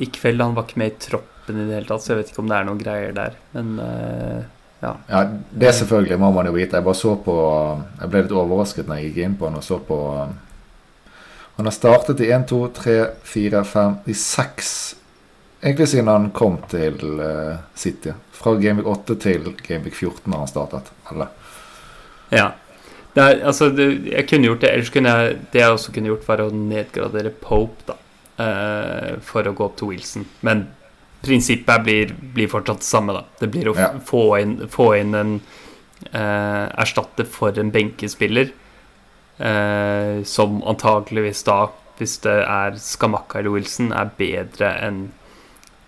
i 0.00 0.06
kveld. 0.06 0.40
Han 0.40 0.54
var 0.56 0.66
ikke 0.68 0.80
med 0.80 0.92
i 0.92 0.98
troppen 1.00 1.60
i 1.60 1.66
det 1.68 1.74
hele 1.78 1.88
tatt, 1.88 2.02
så 2.04 2.12
jeg 2.12 2.20
vet 2.20 2.32
ikke 2.32 2.42
om 2.44 2.50
det 2.50 2.56
er 2.58 2.66
noen 2.68 2.80
greier 2.80 3.14
der. 3.16 3.36
Men 3.56 3.72
eh, 3.84 4.42
ja. 4.80 4.92
ja, 5.08 5.22
Det 5.64 5.72
selvfølgelig 5.80 6.18
må 6.20 6.30
man 6.36 6.48
jo 6.48 6.54
vite. 6.56 6.76
Jeg 6.78 6.86
bare 6.86 6.96
så 7.00 7.14
på 7.24 7.34
Jeg 8.00 8.12
ble 8.12 8.22
litt 8.24 8.36
overrasket 8.42 8.88
når 8.88 9.00
jeg 9.00 9.10
gikk 9.10 9.24
inn 9.26 9.34
på 9.40 9.48
han 9.48 9.58
og 9.60 9.64
så 9.66 9.80
på 9.84 9.98
Han 11.60 11.66
har 11.66 11.72
startet 11.76 12.20
i 12.20 12.30
1, 12.32 12.46
2, 12.48 12.68
3, 12.68 13.06
4, 13.22 13.64
5 13.64 13.94
I 14.04 14.14
6 14.14 14.96
Egentlig 15.60 15.88
siden 15.88 16.06
han 16.08 16.30
kom 16.32 16.54
til 16.72 17.18
eh, 17.20 17.58
City. 17.76 18.14
Fra 18.32 18.54
Gameweek 18.56 18.86
8 18.88 19.16
til 19.20 19.50
Gameweek 19.66 19.92
14 19.98 20.32
har 20.32 20.38
han 20.40 20.48
startet. 20.48 20.88
Eller? 21.12 21.28
ja. 22.32 22.46
Er, 23.12 23.42
altså, 23.44 23.68
det, 23.76 23.90
jeg 24.08 24.24
kunne 24.30 24.48
gjort 24.48 24.62
det, 24.64 24.70
ellers 24.72 24.92
kunne 24.94 25.12
jeg 25.12 25.36
Det 25.52 25.60
jeg 25.60 25.74
også 25.74 25.92
kunne 25.92 26.08
gjort, 26.14 26.24
var 26.30 26.44
å 26.46 26.48
nedgradere 26.54 27.34
Pope, 27.42 27.84
da. 27.90 27.98
Uh, 28.40 29.20
for 29.20 29.44
å 29.44 29.52
gå 29.52 29.66
opp 29.68 29.76
til 29.82 29.92
Wilson. 29.92 30.24
Men 30.40 30.64
prinsippet 31.20 31.84
blir, 31.84 32.16
blir 32.38 32.48
fortsatt 32.48 32.80
det 32.80 32.88
samme, 32.88 33.18
da. 33.18 33.26
Det 33.42 33.50
blir 33.52 33.68
å 33.68 33.76
Ja. 33.76 33.90
få, 34.00 34.24
inn, 34.40 34.56
få 34.72 34.94
inn 34.96 35.12
en 35.12 35.36
uh, 36.08 36.72
erstatter 36.80 37.28
for 37.28 37.60
en 37.60 37.76
benkespiller. 37.76 38.56
Eh, 39.40 40.22
som 40.28 40.58
antakeligvis 40.68 41.42
da, 41.46 41.70
hvis 41.98 42.18
det 42.24 42.36
er 42.44 42.76
Skamakka 42.80 43.38
eller 43.40 43.54
Wilson, 43.54 43.92
er 43.96 44.10
bedre 44.18 44.74
enn 44.84 44.98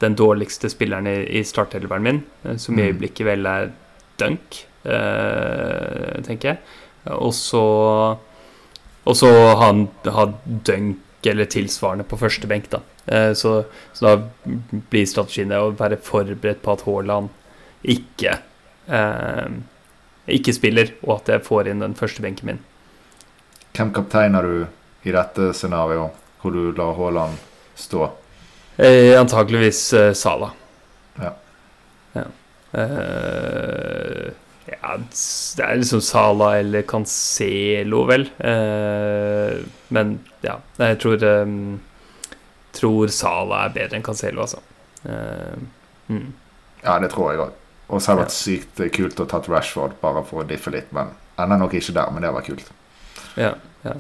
den 0.03 0.17
dårligste 0.19 0.71
spilleren 0.73 1.07
i, 1.07 1.19
i 1.39 1.43
startelveren 1.47 2.03
min, 2.07 2.23
eh, 2.45 2.57
som 2.57 2.79
i 2.79 2.83
Mm. 2.83 2.89
øyeblikket 2.89 3.27
vel 3.27 3.47
er 3.47 3.71
Dunk, 4.19 4.65
eh, 4.85 6.21
tenker 6.27 6.49
jeg. 6.55 6.59
Og 7.07 7.33
så 7.35 8.19
Og 9.05 9.17
så 9.17 9.27
ha 9.57 9.67
han- 9.67 9.89
ha 10.05 10.27
Dunk 10.47 10.99
eller 11.27 11.45
tilsvarende 11.45 12.05
på 12.05 12.17
første 12.17 12.47
benk, 12.47 12.71
da. 12.71 12.79
Eh, 13.09 13.33
så, 13.35 13.65
så 13.93 14.01
da 14.01 14.17
blir 14.91 15.05
strategien 15.07 15.51
å 15.51 15.75
være 15.77 15.97
forberedt 15.97 16.63
på 16.63 16.73
at 16.73 16.83
Haaland 16.83 17.29
ikke 17.85 18.39
eh, 18.89 19.49
ikke 20.29 20.55
spiller, 20.55 20.93
og 21.03 21.17
at 21.21 21.27
jeg 21.33 21.43
får 21.43 21.67
inn 21.67 21.81
den 21.81 21.95
første 21.95 22.23
benken 22.23 22.47
min. 22.47 22.59
Hvem 23.73 23.93
kapteiner 23.97 24.45
du 24.45 25.09
i 25.09 25.13
dette 25.15 25.53
scenarioet, 25.57 26.19
hvor 26.43 26.53
du 26.53 26.73
lar 26.77 26.93
Haaland 26.99 27.39
stå? 27.79 28.11
Eh, 28.77 29.21
antakeligvis 29.21 29.93
eh, 29.93 30.13
Sala. 30.13 30.51
Ja. 31.21 31.33
Ja. 32.13 32.25
Eh, 32.73 34.29
ja, 34.67 34.97
det 35.57 35.65
er 35.65 35.81
liksom 35.81 36.03
Sala 36.05 36.59
eller 36.59 36.85
Cancelo, 36.89 38.05
vel. 38.09 38.29
Eh, 38.39 39.57
men 39.89 40.13
ja, 40.45 40.59
jeg 40.81 41.01
tror 41.03 41.25
eh, 41.29 41.57
Tror 42.73 43.11
Sala 43.13 43.67
er 43.67 43.75
bedre 43.75 43.99
enn 43.99 44.05
Cancelo, 44.05 44.47
altså. 44.47 44.61
Eh, 45.05 45.57
mm. 46.09 46.29
Ja, 46.85 46.99
det 47.03 47.13
tror 47.13 47.33
jeg 47.33 47.43
òg. 47.45 47.59
Og 47.93 48.01
så 48.01 48.13
har 48.13 48.21
det 48.21 48.25
vært 48.27 48.37
sykt 48.37 48.85
kult 48.97 49.21
å 49.21 49.29
tatt 49.29 49.49
Rashford 49.53 49.99
bare 50.01 50.23
for 50.25 50.41
å 50.41 50.47
diffe 50.49 50.73
litt, 50.73 50.89
men 50.97 51.13
ender 51.41 51.61
nok 51.61 51.77
ikke 51.77 51.93
der. 51.97 52.09
Men 52.15 52.25
det 52.25 52.33
var 52.33 52.47
kult. 52.47 52.71
Ja, 53.37 53.55
ja. 53.85 53.95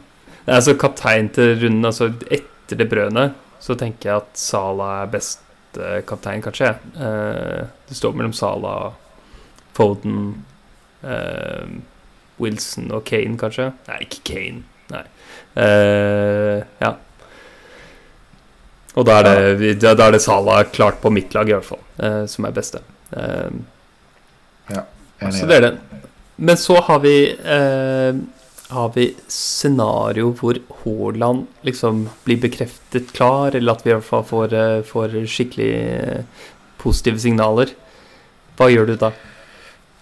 Altså 0.47 0.75
kaptein 0.79 1.29
til 1.35 1.55
runden, 1.61 1.85
altså 1.87 2.11
etter 2.31 2.79
det 2.81 2.89
brødene, 2.91 3.29
så 3.63 3.77
tenker 3.79 4.11
jeg 4.11 4.23
at 4.25 4.39
Sala 4.39 4.89
er 5.03 5.13
beste 5.13 6.01
kaptein, 6.09 6.43
kanskje. 6.43 6.73
Eh, 6.99 7.63
det 7.89 7.97
står 7.97 8.17
mellom 8.19 8.35
Sala, 8.35 8.93
Foden, 9.77 10.45
eh, 11.07 11.79
Wilson 12.43 12.91
og 12.93 13.05
Kane, 13.07 13.39
kanskje. 13.39 13.71
Nei, 13.89 14.01
ikke 14.09 14.25
Kane. 14.33 14.65
Nei. 14.93 15.05
Eh, 15.63 16.65
ja. 16.83 16.95
Og 18.93 19.07
da 19.09 19.21
er, 19.23 19.55
det, 19.57 19.77
da 19.81 19.95
er 19.95 20.17
det 20.19 20.25
Sala 20.25 20.65
klart 20.69 20.99
på 21.01 21.13
mitt 21.15 21.33
lag, 21.39 21.49
i 21.49 21.55
hvert 21.55 21.71
fall, 21.71 21.85
eh, 22.03 22.25
som 22.29 22.51
er 22.51 22.59
beste. 22.59 22.83
Eh, 23.15 23.63
Enig 25.23 25.39
så 25.39 25.47
det 25.47 25.59
er 25.61 25.67
det. 25.69 25.73
Men 26.43 26.59
så 26.59 26.81
har 26.83 27.03
vi 27.05 27.17
eh, 27.31 28.17
Har 28.73 28.93
vi 28.95 29.11
scenario 29.29 30.31
hvor 30.39 30.59
Haaland 30.83 31.47
liksom 31.67 32.07
blir 32.25 32.41
bekreftet 32.41 33.13
klar, 33.13 33.55
eller 33.55 33.77
at 33.77 33.85
vi 33.85 33.93
i 33.93 33.97
hvert 33.97 34.09
fall 34.09 34.25
får, 34.25 34.55
eh, 34.57 34.79
får 34.89 35.19
skikkelig 35.29 35.73
eh, 35.73 36.47
positive 36.81 37.21
signaler. 37.21 37.75
Hva 38.57 38.71
gjør 38.73 38.93
du 38.93 38.97
da? 39.01 39.13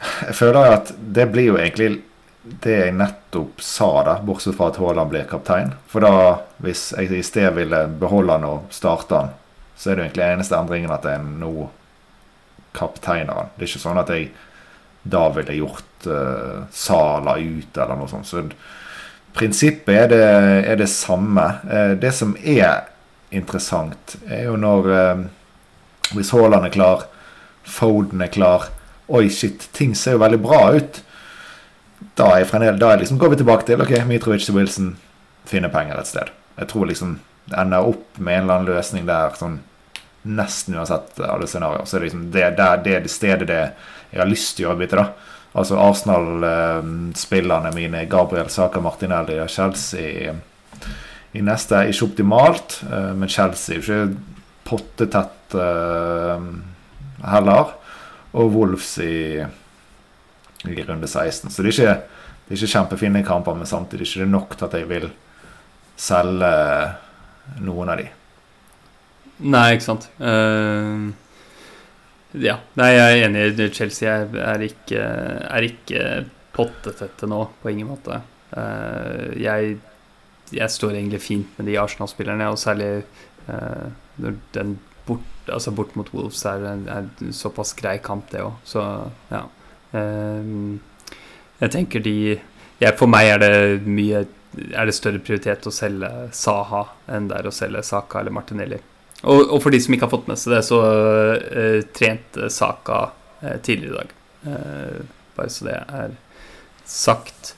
Jeg 0.01 0.37
føler 0.39 0.77
at 0.79 0.95
det 0.97 1.27
blir 1.33 1.51
jo 1.51 1.59
egentlig 1.59 2.01
det 2.43 2.77
jeg 2.77 2.95
nettopp 2.97 3.61
sa, 3.63 3.91
da, 4.07 4.15
bortsett 4.25 4.57
fra 4.57 4.71
at 4.71 4.79
Haaland 4.81 5.13
blir 5.13 5.27
kaptein. 5.29 5.75
For 5.91 6.05
da, 6.05 6.41
hvis 6.65 6.91
jeg 6.97 7.13
i 7.13 7.25
sted 7.27 7.53
ville 7.59 7.85
beholde 8.01 8.39
han 8.39 8.47
og 8.49 8.71
starte 8.75 9.19
han, 9.19 9.35
så 9.77 9.91
er 9.91 9.97
det 9.97 10.03
jo 10.03 10.09
egentlig 10.09 10.29
eneste 10.29 10.57
endringen 10.57 10.95
at 10.95 11.07
jeg 11.09 11.21
nå 11.25 11.69
kapteiner 12.77 13.37
han. 13.37 13.53
Det 13.57 13.67
er 13.67 13.73
ikke 13.73 13.83
sånn 13.83 14.01
at 14.01 14.13
jeg 14.15 14.31
da 15.03 15.29
ville 15.33 15.55
gjort 15.61 16.07
uh, 16.07 16.63
Sala 16.71 17.39
ut 17.39 17.77
eller 17.77 17.97
noe 17.97 18.11
sånt. 18.11 18.29
Så 18.29 18.45
prinsippet 19.37 19.95
er 19.95 20.09
det, 20.13 20.25
er 20.73 20.81
det 20.81 20.91
samme. 20.93 21.47
Uh, 21.65 21.95
det 22.01 22.13
som 22.17 22.35
er 22.41 22.91
interessant, 23.31 24.17
er 24.29 24.49
jo 24.51 24.57
når 24.59 24.91
uh, 24.91 25.29
Hvis 26.11 26.33
Haaland 26.35 26.67
er 26.67 26.75
klar, 26.75 27.07
Foden 27.63 28.23
er 28.25 28.33
klar 28.35 28.65
Oi, 29.11 29.29
shit, 29.31 29.69
ting 29.75 29.95
ser 29.99 30.15
jo 30.15 30.23
veldig 30.23 30.39
bra 30.43 30.59
ut. 30.77 31.01
Da, 32.15 32.29
er 32.29 32.45
jeg 32.45 32.51
fremdeles, 32.53 32.79
da 32.79 32.93
er 32.93 33.01
liksom, 33.03 33.19
går 33.19 33.33
vi 33.33 33.41
tilbake 33.41 33.67
til 33.67 33.83
ok, 33.83 33.91
Mitrovic 34.07 34.45
til 34.47 34.55
Wilson 34.55 34.93
finner 35.51 35.73
penger 35.73 35.99
et 35.99 36.07
sted. 36.07 36.31
Jeg 36.61 36.71
tror 36.71 36.87
liksom 36.87 37.17
det 37.51 37.59
ender 37.59 37.89
opp 37.91 38.21
med 38.23 38.37
en 38.37 38.45
eller 38.45 38.61
annen 38.61 38.71
løsning 38.71 39.09
der, 39.09 39.35
sånn 39.35 39.59
nesten 40.23 40.77
uansett 40.77 41.19
alle 41.25 41.49
scenarioer. 41.49 41.89
Så 41.89 41.97
er 41.97 42.05
det 42.05 42.11
liksom 42.11 42.27
det, 42.31 42.45
det, 42.59 42.69
det 42.85 42.95
er 42.95 43.05
det 43.07 43.13
stedet 43.13 43.49
det 43.49 43.63
jeg 44.11 44.23
har 44.23 44.31
lyst 44.31 44.57
til 44.57 44.67
å 44.67 44.71
gjøre 44.71 44.83
bytte, 44.83 45.01
da. 45.01 45.37
Altså 45.61 45.79
Arsenal-spillerne 45.83 47.73
mine, 47.75 48.05
Gabriel 48.11 48.51
Saka 48.53 48.83
Martinelli 48.83 49.41
og 49.43 49.51
Chelsea 49.51 50.35
i 51.33 51.43
neste 51.47 51.79
er 51.79 51.91
ikke 51.91 52.09
optimalt, 52.09 52.81
eh, 52.91 53.11
men 53.19 53.31
Chelsea 53.31 53.77
er 53.77 53.81
jo 53.81 53.85
ikke 53.85 54.39
pottetett 54.67 55.55
eh, 55.59 56.47
heller. 57.31 57.75
Og 58.31 58.55
Wolves 58.55 58.93
i, 59.03 59.43
i 60.71 60.83
runde 60.87 61.09
16. 61.11 61.51
Så 61.51 61.63
det 61.63 61.73
er 61.73 61.75
ikke, 61.75 61.97
det 62.47 62.55
er 62.55 62.61
ikke 62.61 62.75
kjempefine 62.75 63.25
kamper, 63.27 63.59
men 63.59 63.67
samtidig 63.67 64.07
ikke 64.07 64.23
det 64.23 64.29
er 64.29 64.35
nok 64.35 64.57
til 64.57 64.69
at 64.69 64.79
jeg 64.79 64.91
vil 64.91 65.09
selge 66.01 66.53
noen 67.63 67.91
av 67.91 68.03
de. 68.03 68.07
Nei, 69.51 69.67
ikke 69.75 69.87
sant. 69.87 70.07
Eh, 70.19 71.11
ja. 72.33 72.59
Nei, 72.79 72.91
jeg 72.95 73.21
er 73.21 73.29
enig. 73.29 73.71
Chelsea 73.75 74.19
er, 74.23 74.65
ikke, 74.65 75.01
er 75.01 75.67
ikke 75.67 76.05
pottetette 76.55 77.29
nå, 77.31 77.45
på 77.63 77.73
ingen 77.73 77.91
måte. 77.91 78.21
Eh, 78.57 79.41
jeg, 79.41 79.79
jeg 80.55 80.77
står 80.77 80.99
egentlig 80.99 81.23
fint 81.25 81.59
med 81.59 81.71
de 81.71 81.79
Arsenal-spillerne, 81.81 82.51
og 82.51 82.61
særlig 82.61 82.91
eh, 83.47 83.89
når 84.21 84.39
den 84.57 84.77
bort, 85.07 85.27
altså 85.51 85.75
bort 85.75 85.97
mot 85.99 86.11
Wolves 86.15 86.45
er 86.47 86.67
en 86.71 86.87
er 86.91 87.09
en 87.09 87.35
såpass 87.35 87.75
grei 87.79 87.99
kamp, 88.05 88.29
det 88.31 88.45
òg. 88.45 88.59
Så 88.69 88.85
ja. 89.33 89.45
Eh, 89.97 90.53
jeg 91.61 91.75
tenker 91.75 92.01
de 92.05 92.19
jeg, 92.81 92.95
For 92.97 93.11
meg 93.11 93.29
er 93.29 93.43
det 93.43 93.57
mye 93.85 94.23
er 94.57 94.89
det 94.89 94.95
større 94.97 95.21
prioritet 95.23 95.67
å 95.69 95.73
selge 95.75 96.09
Saha 96.35 96.85
enn 97.13 97.29
det 97.31 97.37
er 97.39 97.47
å 97.47 97.55
selge 97.55 97.85
Saka 97.87 98.23
eller 98.23 98.35
Martinelli. 98.35 98.81
Og, 99.21 99.41
og 99.53 99.59
for 99.61 99.75
de 99.75 99.81
som 99.83 99.95
ikke 99.95 100.07
har 100.07 100.15
fått 100.15 100.29
med 100.31 100.41
seg 100.41 100.55
det, 100.57 100.65
så 100.65 100.81
uh, 100.81 101.81
trente 101.97 102.49
Saka 102.53 103.01
uh, 103.43 103.57
tidligere 103.61 103.91
i 103.91 103.99
dag. 103.99 104.15
Uh, 104.47 105.01
bare 105.37 105.53
så 105.53 105.67
det 105.69 105.77
er 105.77 106.15
sagt. 106.91 107.55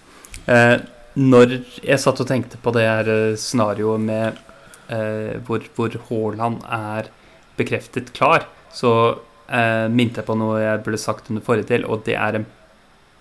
Eh, 0.47 0.79
når 1.19 1.59
jeg 1.85 2.01
satt 2.01 2.21
og 2.23 2.29
tenkte 2.29 2.61
på 2.63 2.73
det 2.75 2.87
her 2.87 3.11
eh, 3.11 3.35
scenarioet 3.41 4.01
med 4.03 4.41
eh, 4.93 5.39
hvor, 5.47 5.65
hvor 5.77 5.97
Haaland 6.09 6.63
er 6.69 7.11
bekreftet 7.59 8.13
klar, 8.17 8.47
så 8.73 8.93
eh, 9.49 9.89
minte 9.93 10.23
jeg 10.23 10.29
på 10.29 10.37
noe 10.39 10.61
jeg 10.63 10.83
burde 10.85 11.01
sagt 11.01 11.31
under 11.33 11.45
forrige 11.45 11.71
til, 11.73 11.87
og 11.87 12.05
det 12.09 12.17
er 12.17 12.41
en 12.41 12.49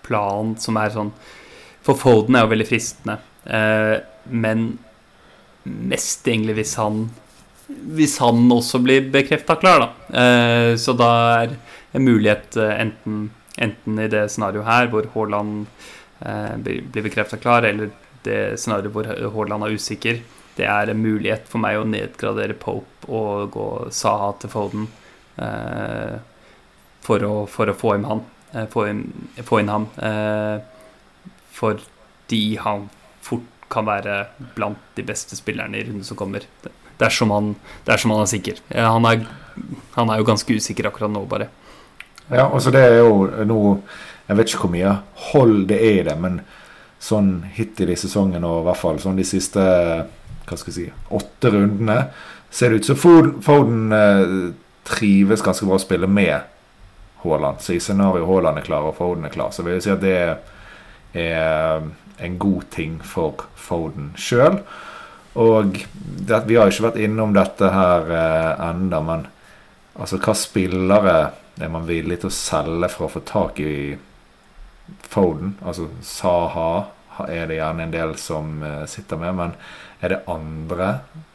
plan 0.02 0.56
som 0.58 0.78
er 0.80 0.94
sånn 0.94 1.12
For 1.82 1.98
Foden 1.98 2.36
er 2.38 2.46
jo 2.46 2.52
veldig 2.52 2.68
fristende, 2.68 3.18
eh, 3.44 3.98
men 4.30 4.72
mest 5.62 6.26
egentlig 6.26 6.56
hvis 6.58 6.76
han 6.80 7.04
hvis 7.96 8.18
han 8.22 8.44
også 8.52 8.80
blir 8.82 9.08
bekrefta 9.12 9.56
klar, 9.60 9.84
da. 9.84 10.18
Eh, 10.22 10.74
så 10.80 10.94
da 10.96 11.10
er 11.42 11.56
en 11.92 12.06
mulighet 12.06 12.56
eh, 12.60 12.74
enten, 12.86 13.24
enten 13.56 14.00
i 14.00 14.08
det 14.12 14.26
scenarioet 14.32 14.68
her, 14.68 14.90
hvor 14.92 15.08
Haaland 15.14 15.66
eh, 16.20 16.56
blir 16.62 17.06
bekrefta 17.08 17.40
klar, 17.40 17.66
eller 17.68 17.92
det 18.26 18.58
scenarioet 18.62 18.92
hvor 18.94 19.36
Haaland 19.36 19.68
er 19.68 19.76
usikker, 19.78 20.22
det 20.56 20.68
er 20.68 20.92
en 20.92 21.00
mulighet 21.00 21.46
for 21.48 21.62
meg 21.64 21.80
å 21.80 21.88
nedgradere 21.88 22.58
Pope 22.60 23.08
og 23.08 23.54
gå 23.54 23.68
Saha 23.94 24.34
til 24.42 24.52
Foden 24.52 24.90
for, 27.02 27.24
å, 27.24 27.46
for, 27.48 27.72
å, 27.72 27.74
få 27.76 27.94
inn 27.96 28.04
han. 28.04 28.20
Få, 28.68 28.84
inn, 28.90 29.06
få 29.48 29.62
inn. 29.62 29.70
Eh, 29.72 30.60
fordi 31.56 32.42
han 32.60 32.88
fort 33.24 33.48
kan 33.72 33.88
være 33.88 34.16
blant 34.56 34.80
de 34.96 35.04
beste 35.08 35.36
spillerne 35.38 35.78
i 35.78 35.84
runden 35.88 36.04
som 36.04 36.18
kommer. 36.20 36.44
Dersom 37.02 37.34
han, 37.34 37.52
dersom 37.88 38.14
han 38.14 38.24
er 38.24 38.30
sikker. 38.30 38.62
Han 38.78 39.08
er, 39.10 39.26
han 39.96 40.12
er 40.12 40.22
jo 40.22 40.28
ganske 40.28 40.56
usikker 40.56 40.88
akkurat 40.90 41.12
nå, 41.12 41.24
bare. 41.30 41.50
Ja, 42.30 42.46
altså 42.46 42.70
det 42.72 42.80
er 42.86 43.00
jo 43.02 43.26
noe 43.44 43.72
Jeg 44.28 44.38
vet 44.38 44.52
ikke 44.52 44.60
hvor 44.62 44.70
mye 44.72 44.92
hold 45.32 45.56
det 45.68 45.80
er 45.82 45.96
i 45.98 46.04
det, 46.06 46.14
men 46.22 46.38
sånn 47.02 47.32
hittil 47.52 47.90
i 47.92 47.96
sesongen 47.98 48.44
og 48.46 48.60
i 48.60 48.66
hvert 48.68 48.78
fall 48.78 49.00
sånn 49.02 49.18
de 49.18 49.24
siste 49.26 49.60
hva 50.46 50.58
skal 50.58 50.70
jeg 50.70 50.76
si, 50.76 50.84
åtte 51.18 51.50
rundene 51.50 51.96
ser 52.52 52.70
det 52.70 52.76
ut 52.76 52.84
som 52.84 52.96
Foden 53.42 53.92
eh, 53.92 54.54
trives 54.84 55.42
ganske 55.42 55.66
bra 55.66 55.78
å 55.78 55.82
spille 55.82 56.08
med 56.10 56.44
Haaland. 57.22 57.62
Så 57.64 57.76
i 57.76 57.80
scenario 57.80 58.26
Haaland 58.28 58.60
er 58.60 58.66
klar 58.66 58.88
og 58.88 58.98
Foden 58.98 59.24
er 59.24 59.32
klar, 59.32 59.54
så 59.54 59.64
vil 59.64 59.78
jeg 59.78 59.86
si 59.86 59.92
at 59.94 60.02
det 60.04 60.16
er 61.22 61.86
en 62.22 62.38
god 62.38 62.68
ting 62.74 62.98
for 63.04 63.46
Foden 63.56 64.12
sjøl. 64.20 64.60
Og 65.34 65.78
det, 65.94 66.42
vi 66.46 66.56
har 66.56 66.68
jo 66.68 66.74
ikke 66.74 66.88
vært 66.90 67.02
innom 67.04 67.32
dette 67.36 67.70
her 67.72 68.10
eh, 68.12 68.64
enda, 68.68 69.00
men 69.04 69.26
altså 69.96 70.18
hva 70.20 70.34
spillere 70.36 71.14
er 71.60 71.70
man 71.72 71.86
villig 71.88 72.20
til 72.20 72.30
å 72.30 72.36
selge 72.36 72.90
for 72.92 73.06
å 73.06 73.12
få 73.14 73.22
tak 73.28 73.60
i 73.64 73.76
Foden? 75.08 75.56
Altså 75.64 75.88
Saha 76.04 76.72
er 77.28 77.48
det 77.48 77.58
gjerne 77.60 77.86
en 77.86 77.94
del 77.94 78.14
som 78.20 78.60
eh, 78.66 78.84
sitter 78.90 79.20
med, 79.20 79.38
men 79.38 79.56
er 80.02 80.16
det 80.16 80.22
andre 80.30 80.92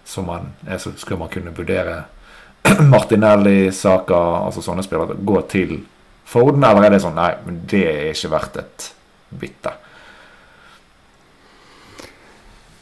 som 0.07 0.29
man 0.29 0.51
er, 0.67 0.77
så 0.77 0.93
Skulle 0.97 1.19
man 1.23 1.33
kunne 1.33 1.55
vurdere 1.55 2.03
Martinelli, 2.93 3.71
Saka, 3.71 4.19
altså 4.45 4.61
sånne 4.61 4.85
spillere, 4.85 5.17
gå 5.17 5.41
til 5.49 5.79
Foden, 6.27 6.63
eller 6.67 6.85
er 6.85 6.95
det 6.95 7.01
sånn 7.03 7.17
Nei, 7.17 7.31
men 7.45 7.61
det 7.69 7.85
er 7.87 8.09
ikke 8.11 8.33
verdt 8.33 8.57
et 8.61 8.87
bytte. 9.39 9.71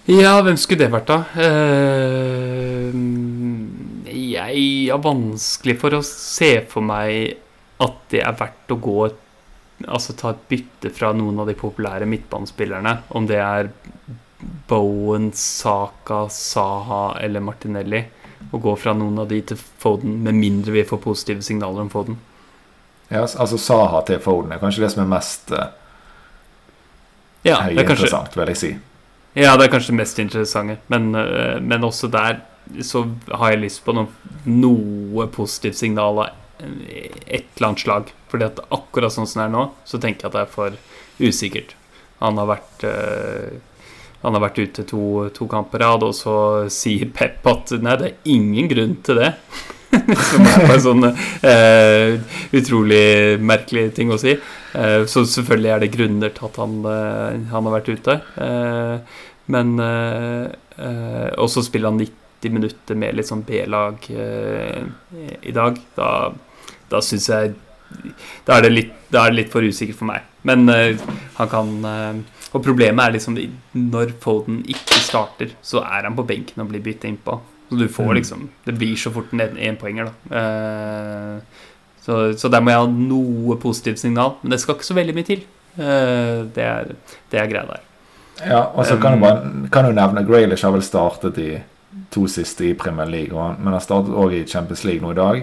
Ja, 0.06 0.36
hvem 0.46 0.58
skulle 0.62 0.86
det 0.86 0.92
vært, 0.94 1.10
da? 1.10 1.18
Uh, 1.34 2.94
jeg 4.14 4.92
har 4.92 5.02
vanskelig 5.02 5.80
for 5.82 5.98
å 5.98 6.02
se 6.06 6.60
for 6.70 6.86
meg 6.86 7.40
at 7.82 7.96
det 8.14 8.22
er 8.24 8.36
verdt 8.40 8.76
å 8.76 8.82
gå 8.82 9.00
Altså 9.92 10.14
ta 10.16 10.30
et 10.32 10.44
bytte 10.48 10.88
fra 10.96 11.10
noen 11.12 11.42
av 11.44 11.50
de 11.50 11.54
populære 11.60 12.06
midtbanespillerne. 12.08 12.94
Om 13.12 13.26
det 13.28 13.42
er 13.44 13.68
Bowen, 14.70 15.34
Saka, 15.36 16.30
Saha 16.32 17.18
eller 17.20 17.44
Martinelli. 17.44 18.00
Å 18.56 18.62
gå 18.64 18.76
fra 18.80 18.94
noen 18.96 19.20
av 19.20 19.28
de 19.28 19.42
til 19.52 19.60
Foden, 19.60 20.22
med 20.24 20.40
mindre 20.40 20.78
vi 20.78 20.86
får 20.88 21.02
positive 21.04 21.44
signaler 21.44 21.84
om 21.84 21.92
Foden. 21.92 22.16
Ja, 23.10 23.26
altså 23.26 23.60
Saha 23.60 24.00
til 24.08 24.24
Foden 24.24 24.56
er 24.56 24.64
kanskje 24.64 24.86
det 24.86 24.94
som 24.96 25.04
er 25.04 25.12
mest 25.12 25.52
uh, 25.52 25.68
ja, 27.44 27.60
interessant, 27.76 28.32
vil 28.40 28.56
jeg 28.56 28.62
si. 28.64 28.72
Ja, 29.36 29.58
det 29.58 29.66
er 29.68 29.72
kanskje 29.74 29.92
det 29.92 30.00
mest 30.00 30.20
interessante. 30.24 30.78
Men, 30.88 31.14
eh, 31.16 31.60
men, 31.60 31.84
også 31.84 32.08
der 32.12 32.42
så 32.82 33.04
har 33.30 33.52
jeg 33.52 33.66
lyst 33.66 33.84
på 33.86 33.94
noe, 33.94 34.08
noe 34.48 35.28
positivt 35.28 35.78
signal 35.78 36.24
av 36.24 36.30
et 36.64 37.46
eller 37.58 37.68
annet 37.68 37.84
slag. 37.84 38.14
Fordi 38.32 38.48
at 38.48 38.64
akkurat 38.72 39.14
sånn 39.14 39.28
som 39.28 39.44
det 39.44 39.48
er 39.50 39.56
nå, 39.58 39.66
så 39.86 40.00
tenker 40.00 40.26
jeg 40.26 40.32
at 40.32 40.38
det 40.38 40.44
er 40.46 40.54
for 40.56 40.78
usikkert. 41.20 41.76
Han 42.24 42.40
har 42.40 42.48
vært 42.56 42.86
uh, 42.88 43.60
han 44.26 44.34
har 44.34 44.42
vært 44.42 44.58
ute 44.64 44.86
to, 44.90 45.02
to 45.36 45.46
kamper 45.52 45.84
rad, 45.84 46.02
og 46.02 46.16
så 46.18 46.36
sier 46.74 47.12
Pep 47.14 47.46
at 47.52 47.76
nei, 47.78 47.98
det 48.00 48.08
er 48.08 48.32
ingen 48.34 48.72
grunn 48.72 48.96
til 49.06 49.20
det. 49.22 49.36
Som 50.32 50.46
er 50.48 50.74
en 50.74 50.84
sånn 50.84 51.08
uh, 51.08 52.38
utrolig 52.56 53.06
merkelig 53.42 53.90
ting 53.98 54.12
å 54.14 54.20
si. 54.22 54.36
Uh, 54.76 55.06
så 55.10 55.26
selvfølgelig 55.30 55.72
er 55.74 55.84
det 55.84 55.94
grunner 55.94 56.34
til 56.36 56.50
at 56.50 56.60
han, 56.62 56.78
uh, 56.86 57.48
han 57.52 57.70
har 57.70 57.76
vært 57.78 57.92
ute. 57.96 58.20
men 59.54 59.76
Og 61.38 61.50
så 61.54 61.64
spiller 61.64 61.92
han 61.92 62.02
90 62.02 62.54
minutter 62.54 62.98
med 62.98 63.16
litt 63.16 63.30
sånn 63.30 63.46
B-lag 63.46 64.10
i 64.10 65.54
dag. 65.54 65.80
Da, 65.96 66.10
da 66.92 67.02
syns 67.06 67.30
jeg 67.30 67.54
da 68.46 68.58
er, 68.58 68.72
litt, 68.74 68.94
da 69.14 69.28
er, 69.28 69.32
det 69.32 69.40
litt, 69.44 69.52
for 69.54 69.64
usikkert 69.64 70.00
for 70.02 70.10
meg. 70.10 70.26
Men 70.46 70.66
han 71.38 71.50
kan 71.50 71.70
Og 72.56 72.64
problemet 72.64 73.06
er 73.06 73.16
liksom 73.16 73.38
når 73.78 74.16
Foden 74.24 74.64
ikke 74.66 75.00
starter, 75.04 75.54
så 75.62 75.84
er 75.86 76.10
han 76.10 76.18
på 76.18 76.26
benken 76.28 76.66
og 76.66 76.74
blir 76.74 76.84
bytta 76.84 77.08
innpå. 77.12 77.40
Så 77.70 77.76
du 77.80 77.88
får 77.90 78.04
mm. 78.04 78.16
liksom 78.16 78.50
Det 78.66 78.76
blir 78.78 78.96
så 78.96 79.12
fort 79.12 79.34
en 79.34 79.58
énpoenger, 79.58 80.10
da. 80.10 80.14
Uh, 80.30 81.64
så, 82.06 82.38
så, 82.38 82.50
der 82.54 82.62
må 82.62 82.70
jeg 82.70 82.84
ha 82.84 82.90
noe 82.94 83.58
positivt 83.58 84.00
signal. 84.00 84.36
Men 84.44 84.54
det 84.54 84.62
skal 84.62 84.78
ikke 84.78 84.88
så 84.88 84.98
veldig 84.98 85.16
mye 85.18 85.28
til. 85.28 85.46
Uh, 85.76 86.46
det, 86.54 86.66
er, 86.66 86.92
det 87.32 87.42
er 87.42 87.50
greia 87.50 87.66
der. 87.72 87.86
Ja, 88.46 88.60
og 88.76 88.86
så 88.86 88.98
kan, 89.02 89.22
um, 89.24 89.66
kan 89.72 89.88
du 89.88 89.96
nevne 89.96 90.26
Graylish 90.28 90.68
har 90.68 90.76
vel 90.76 90.84
startet 90.86 91.38
de 91.40 91.62
to 92.12 92.28
siste 92.28 92.68
i 92.68 92.76
Premier 92.78 93.08
League, 93.08 93.48
men 93.60 93.74
har 93.74 93.84
startet 93.84 94.14
òg 94.14 94.36
i 94.36 94.44
Champions 94.48 94.84
League 94.86 95.02
nå 95.02 95.16
i 95.16 95.18
dag. 95.18 95.42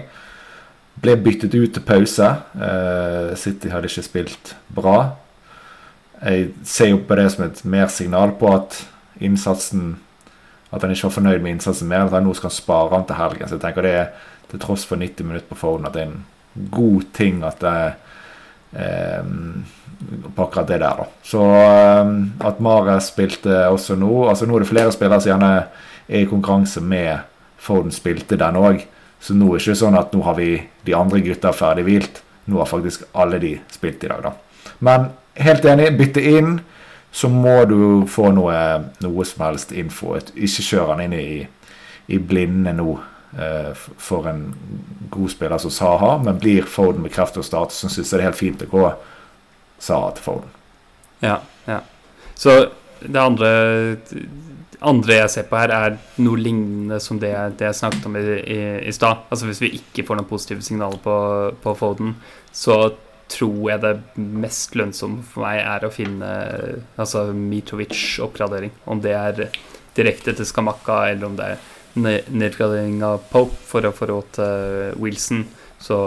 Ble 1.03 1.17
byttet 1.25 1.55
ut 1.57 1.73
til 1.73 1.83
pause. 1.83 2.29
Uh, 2.53 3.33
City 3.39 3.73
hadde 3.73 3.89
ikke 3.89 4.05
spilt 4.05 4.55
bra. 4.73 4.97
Jeg 6.23 6.53
ser 6.63 6.93
jo 6.93 7.01
på 7.03 7.17
det 7.19 7.27
som 7.33 7.47
et 7.49 7.63
mer 7.67 7.89
signal 7.91 8.37
på 8.39 8.53
at 8.53 8.77
innsatsen 9.19 9.97
at 10.73 10.81
han 10.81 10.93
ikke 10.93 11.07
var 11.07 11.17
fornøyd 11.17 11.43
med 11.43 11.55
innsatsen 11.55 11.89
mer. 11.89 12.07
At 12.07 12.15
han 12.17 12.25
nå 12.27 12.33
skal 12.37 12.53
spare 12.53 12.93
han 12.95 13.05
til 13.07 13.19
helgen. 13.19 13.47
Så 13.47 13.57
jeg 13.57 13.63
tenker 13.63 13.85
det 13.85 13.93
er 13.99 14.09
til 14.51 14.61
tross 14.61 14.85
for 14.89 15.01
90 15.01 15.27
minutter 15.27 15.49
på 15.49 15.59
forhånd 15.59 15.87
at 15.89 15.95
det 15.95 16.03
er 16.03 16.11
en 16.11 16.67
god 16.73 17.05
ting 17.15 17.41
at 17.45 17.61
det 17.63 17.77
eh, 18.77 19.29
på 20.35 20.43
akkurat 20.43 20.67
det 20.67 20.79
der, 20.81 20.99
da. 20.99 21.05
Så 21.25 21.43
eh, 21.43 22.11
at 22.49 22.61
Mares 22.63 23.09
spilte 23.13 23.63
også 23.69 23.97
nå 23.97 24.27
altså 24.29 24.49
Nå 24.49 24.57
er 24.57 24.65
det 24.65 24.71
flere 24.71 24.93
spillere 24.93 25.23
som 25.23 25.33
gjerne 25.33 25.53
er 26.09 26.19
i 26.19 26.27
konkurranse 26.29 26.83
med 26.83 27.29
Foden 27.63 27.93
spilte 27.95 28.35
den 28.35 28.57
òg. 28.59 28.81
Så 29.23 29.31
nå 29.37 29.47
er 29.47 29.61
det 29.61 29.63
ikke 29.63 29.79
sånn 29.79 29.95
at 29.95 30.11
nå 30.11 30.19
har 30.25 30.35
vi 30.35 30.49
de 30.83 30.95
andre 30.97 31.21
gutta 31.23 31.53
ferdig 31.55 31.85
hvilt. 31.87 32.19
Nå 32.51 32.59
har 32.59 32.67
faktisk 32.67 33.05
alle 33.15 33.39
de 33.39 33.53
spilt 33.71 34.03
i 34.03 34.09
dag, 34.11 34.25
da. 34.25 34.33
Men 34.83 35.05
helt 35.39 35.63
enig, 35.63 35.93
bytte 35.95 36.23
inn 36.27 36.57
så 37.13 37.29
må 37.29 37.59
du 37.69 37.77
få 38.09 38.31
noe, 38.33 38.53
noe 39.05 39.25
som 39.29 39.43
helst 39.45 39.71
info. 39.77 40.15
Ikke 40.33 40.65
kjør 40.65 40.95
han 40.95 41.03
inn 41.05 41.13
i, 41.13 41.27
i 42.09 42.17
blinde 42.17 42.73
nå 42.73 42.95
eh, 43.37 43.69
for 44.01 44.25
en 44.31 44.47
god 45.13 45.29
spiller 45.29 45.61
som 45.61 45.73
Saha, 45.73 46.15
men 46.25 46.41
blir 46.41 46.65
Foden 46.65 47.05
bekreftet 47.05 47.43
å 47.43 47.45
starte, 47.45 47.77
så 47.77 47.85
syns 47.85 48.09
jeg 48.09 48.17
det 48.17 48.23
er 48.23 48.31
helt 48.31 48.39
fint 48.39 48.65
å 48.65 48.71
gå 48.71 48.87
Saha 49.77 50.09
til 50.17 50.25
Foden. 50.25 50.55
Ja, 51.21 51.37
ja. 51.69 51.83
Så 52.33 52.57
det 53.03 53.21
andre, 53.21 53.53
andre 54.81 55.19
jeg 55.19 55.29
ser 55.35 55.47
på 55.51 55.61
her, 55.61 55.69
er 55.69 56.01
noe 56.17 56.41
lignende 56.41 56.97
som 57.03 57.21
det, 57.21 57.35
det 57.59 57.69
jeg 57.69 57.81
snakket 57.83 58.09
om 58.09 58.17
i, 58.17 58.25
i, 58.41 58.61
i 58.89 58.95
stad. 58.95 59.27
Altså 59.29 59.51
hvis 59.51 59.61
vi 59.61 59.75
ikke 59.77 60.07
får 60.07 60.17
noen 60.17 60.31
positive 60.33 60.65
signaler 60.65 60.97
på, 61.03 61.17
på 61.61 61.77
Foden, 61.77 62.17
så 62.49 62.87
tror 63.33 63.69
jeg 63.71 63.81
det 63.83 63.93
mest 64.17 64.75
lønnsomme 64.77 65.23
for 65.27 65.45
meg 65.45 65.61
er 65.61 65.85
å 65.85 65.91
finne 65.93 66.29
altså 66.95 67.27
Mitrovic-oppgradering. 67.37 68.73
Om 68.85 69.01
det 69.03 69.15
er 69.17 69.43
direkte 69.97 70.33
til 70.37 70.47
Skamakka, 70.47 71.03
eller 71.11 71.29
om 71.29 71.37
det 71.37 71.53
er 71.53 71.69
nedgradering 72.33 73.03
av 73.05 73.25
Pope 73.31 73.57
for 73.69 73.85
å 73.85 73.93
få 73.93 74.09
råd 74.09 74.31
til 74.39 74.97
Wilson. 75.01 75.45
Så 75.81 75.97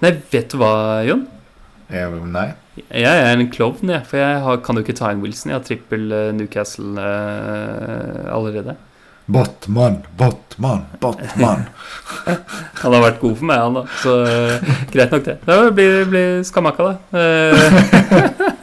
Nei, 0.00 0.14
vet 0.32 0.48
du 0.48 0.56
hva, 0.56 1.02
Jon? 1.04 1.26
nei. 2.32 2.46
Jeg 2.88 3.04
er 3.04 3.34
en 3.34 3.50
klovn, 3.52 3.90
jeg. 3.92 4.06
For 4.08 4.16
jeg 4.20 4.38
har, 4.46 4.60
kan 4.64 4.78
jo 4.78 4.84
ikke 4.84 4.96
ta 4.96 5.10
inn 5.12 5.20
Wilson. 5.20 5.50
Jeg 5.52 5.58
har 5.58 5.66
trippel 5.66 6.06
uh, 6.14 6.30
Newcastle 6.32 6.94
uh, 6.96 8.30
allerede. 8.32 8.78
Batman, 9.30 10.00
Batman, 10.18 10.86
Batman. 11.00 11.66
han 12.82 12.94
har 12.96 13.04
vært 13.04 13.20
god 13.22 13.36
for 13.38 13.46
meg, 13.50 13.62
han 13.62 13.78
da. 13.78 13.84
Så 14.02 14.16
uh, 14.26 14.72
greit 14.90 15.14
nok, 15.14 15.26
det. 15.28 15.36
Det 15.46 15.58
blir, 15.76 16.00
blir 16.10 16.40
skammakka, 16.46 16.90
da. 16.90 18.54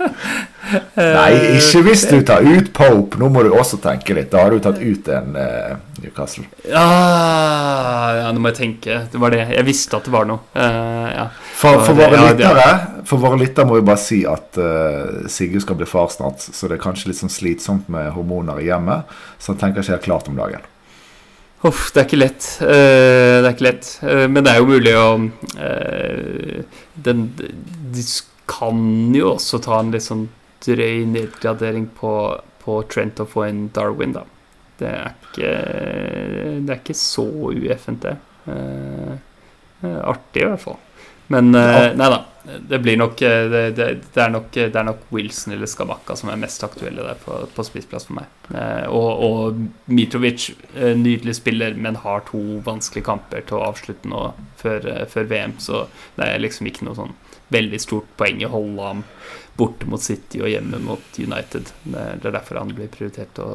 Nei, 0.98 1.58
ikke 1.58 1.82
hvis 1.86 2.04
du 2.10 2.18
tar 2.28 2.46
ut 2.46 2.70
Pope. 2.76 3.20
Nå 3.20 3.30
må 3.32 3.44
du 3.46 3.52
også 3.56 3.80
tenke 3.82 4.16
litt. 4.18 4.30
Da 4.34 4.44
har 4.44 4.54
du 4.54 4.62
tatt 4.64 4.80
ut 4.82 5.10
en 5.14 5.38
uh, 5.38 5.74
Newcastle. 6.02 6.46
Ja, 6.68 6.86
ja, 8.18 8.30
nå 8.34 8.44
må 8.44 8.52
jeg 8.52 8.60
tenke. 8.60 9.00
Det 9.12 9.22
var 9.22 9.34
det. 9.36 9.44
Jeg 9.54 9.68
visste 9.68 10.00
at 10.00 10.08
det 10.08 10.14
var 10.14 10.28
noe. 10.30 10.44
Uh, 10.56 11.08
ja. 11.14 11.26
for, 11.56 11.82
for, 11.86 11.98
våre 11.98 12.20
ja, 12.20 12.30
lyttere, 12.32 12.70
for 13.08 13.24
våre 13.24 13.42
lyttere 13.42 13.68
må 13.70 13.80
vi 13.80 13.88
bare 13.88 14.04
si 14.04 14.22
at 14.28 14.60
uh, 14.62 15.28
Sigurd 15.32 15.66
skal 15.66 15.80
bli 15.80 15.90
far 15.90 16.12
snart, 16.14 16.44
så 16.44 16.70
det 16.70 16.78
er 16.78 16.84
kanskje 16.84 17.12
litt 17.12 17.22
sånn 17.22 17.34
slitsomt 17.34 17.92
med 17.94 18.12
hormoner 18.16 18.64
i 18.64 18.68
hjemmet. 18.70 19.14
Så 19.40 19.54
han 19.54 19.62
tenker 19.64 19.86
ikke 19.86 19.98
helt 19.98 20.10
klart 20.10 20.32
om 20.32 20.40
dagen. 20.40 20.66
Uff, 21.66 21.88
det 21.94 22.04
er 22.04 22.10
ikke 22.10 22.20
lett. 22.22 22.48
Det 22.62 23.42
er 23.42 23.50
ikke 23.50 23.66
lett. 23.66 23.88
men 24.30 24.44
det 24.46 24.52
er 24.52 24.60
jo 24.62 24.68
mulig 24.70 24.92
å 24.94 25.08
den, 27.02 27.24
De 27.34 28.04
kan 28.48 28.84
jo 29.18 29.34
også 29.34 29.60
ta 29.66 29.80
en 29.82 29.90
litt 29.92 30.06
sånn 30.06 30.28
drøy 30.66 31.06
nedgradering 31.10 31.90
på, 31.98 32.14
på 32.64 32.82
Trent 32.92 33.22
å 33.24 33.30
få 33.30 33.48
en 33.48 33.68
Darwin, 33.76 34.16
da. 34.18 34.26
det 34.80 34.90
er 34.94 35.14
ikke 35.28 35.54
Det 36.66 36.74
er 36.74 36.82
ikke 36.82 36.98
så 36.98 37.28
ueffent, 37.54 38.08
det. 38.08 38.18
Eh, 38.48 40.02
artig, 40.02 40.42
i 40.42 40.50
hvert 40.50 40.64
fall. 40.64 40.80
Men 41.28 41.56
eh, 41.56 41.94
nei 41.98 42.10
da. 42.10 42.24
Det 42.70 42.80
blir 42.80 42.96
nok 42.96 43.22
eh, 43.28 43.50
det, 43.52 43.62
det, 43.76 43.88
det, 44.14 44.22
er 44.24 44.30
nok 44.32 44.54
det 44.56 44.72
er 44.72 44.86
nok 44.88 45.02
Wilson 45.12 45.52
eller 45.58 45.68
Skabakka 45.68 46.16
som 46.16 46.30
er 46.32 46.40
mest 46.40 46.64
aktuelle 46.64 47.04
der 47.04 47.18
på, 47.20 47.42
på 47.52 47.66
spissplass 47.68 48.08
for 48.08 48.22
meg. 48.22 48.30
Eh, 48.56 48.86
og, 48.88 49.24
og, 49.28 49.60
Mitrovic, 49.92 50.50
eh, 50.76 50.94
nydelig 50.96 51.36
spiller, 51.42 51.76
men 51.76 52.00
har 52.06 52.24
to 52.30 52.42
vanskelige 52.64 53.10
kamper 53.10 53.44
til 53.44 53.60
å 53.60 53.66
avslutte 53.68 54.08
nå 54.08 54.30
før, 54.62 54.88
eh, 54.94 55.04
før 55.12 55.28
VM, 55.28 55.58
så 55.60 55.86
det 56.16 56.30
er 56.30 56.46
liksom 56.46 56.72
ikke 56.72 56.88
noe 56.88 57.02
sånn 57.02 57.18
veldig 57.52 57.80
stort 57.84 58.08
poeng 58.20 58.40
i 58.42 58.48
å 58.48 58.54
holde 58.56 58.88
ham 58.88 59.04
borte 59.58 59.88
mot 59.90 60.02
City 60.04 60.42
og 60.44 60.52
hjemme 60.52 60.80
mot 60.84 61.20
United. 61.20 61.72
Det 61.84 62.04
er 62.30 62.36
derfor 62.36 62.62
han 62.62 62.74
blir 62.76 62.92
prioritert 62.94 63.40
å, 63.42 63.50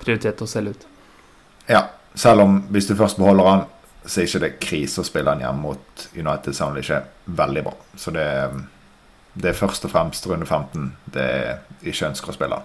prioritert 0.00 0.42
å 0.42 0.48
selge 0.48 0.74
ut. 0.76 0.86
Ja, 1.68 1.86
selv 2.18 2.44
om 2.44 2.58
hvis 2.72 2.88
du 2.88 2.96
først 2.98 3.20
beholder 3.20 3.48
han, 3.48 3.64
så 4.04 4.20
er 4.20 4.28
ikke 4.28 4.42
det 4.42 4.52
krise 4.62 5.02
å 5.02 5.06
spille 5.06 5.30
han 5.30 5.42
hjemme 5.44 5.62
mot 5.62 6.06
United, 6.16 6.54
selv 6.56 6.70
om 6.70 6.76
det 6.76 6.84
ikke 6.86 6.98
er 6.98 7.36
veldig 7.42 7.64
bra. 7.68 7.74
Så 7.96 8.14
det, 8.14 8.28
det 9.34 9.52
er 9.52 9.58
først 9.58 9.86
og 9.86 9.92
fremst 9.94 10.26
runde 10.30 10.48
15 10.48 10.88
det 11.14 11.26
er 11.26 11.60
ikke 11.84 12.08
ønsker 12.10 12.32
å 12.32 12.36
spille. 12.36 12.62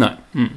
Nei. 0.00 0.10
Mm. 0.34 0.50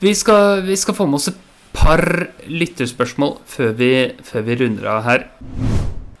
Vi, 0.00 0.12
skal, 0.16 0.62
vi 0.66 0.76
skal 0.80 0.96
få 0.96 1.06
med 1.08 1.20
oss 1.20 1.30
et 1.32 1.40
par 1.76 2.02
lytterspørsmål 2.48 3.38
før 3.48 3.74
vi, 3.78 3.92
før 4.26 4.46
vi 4.46 4.58
runder 4.60 4.90
av 4.92 5.02
her. 5.06 5.26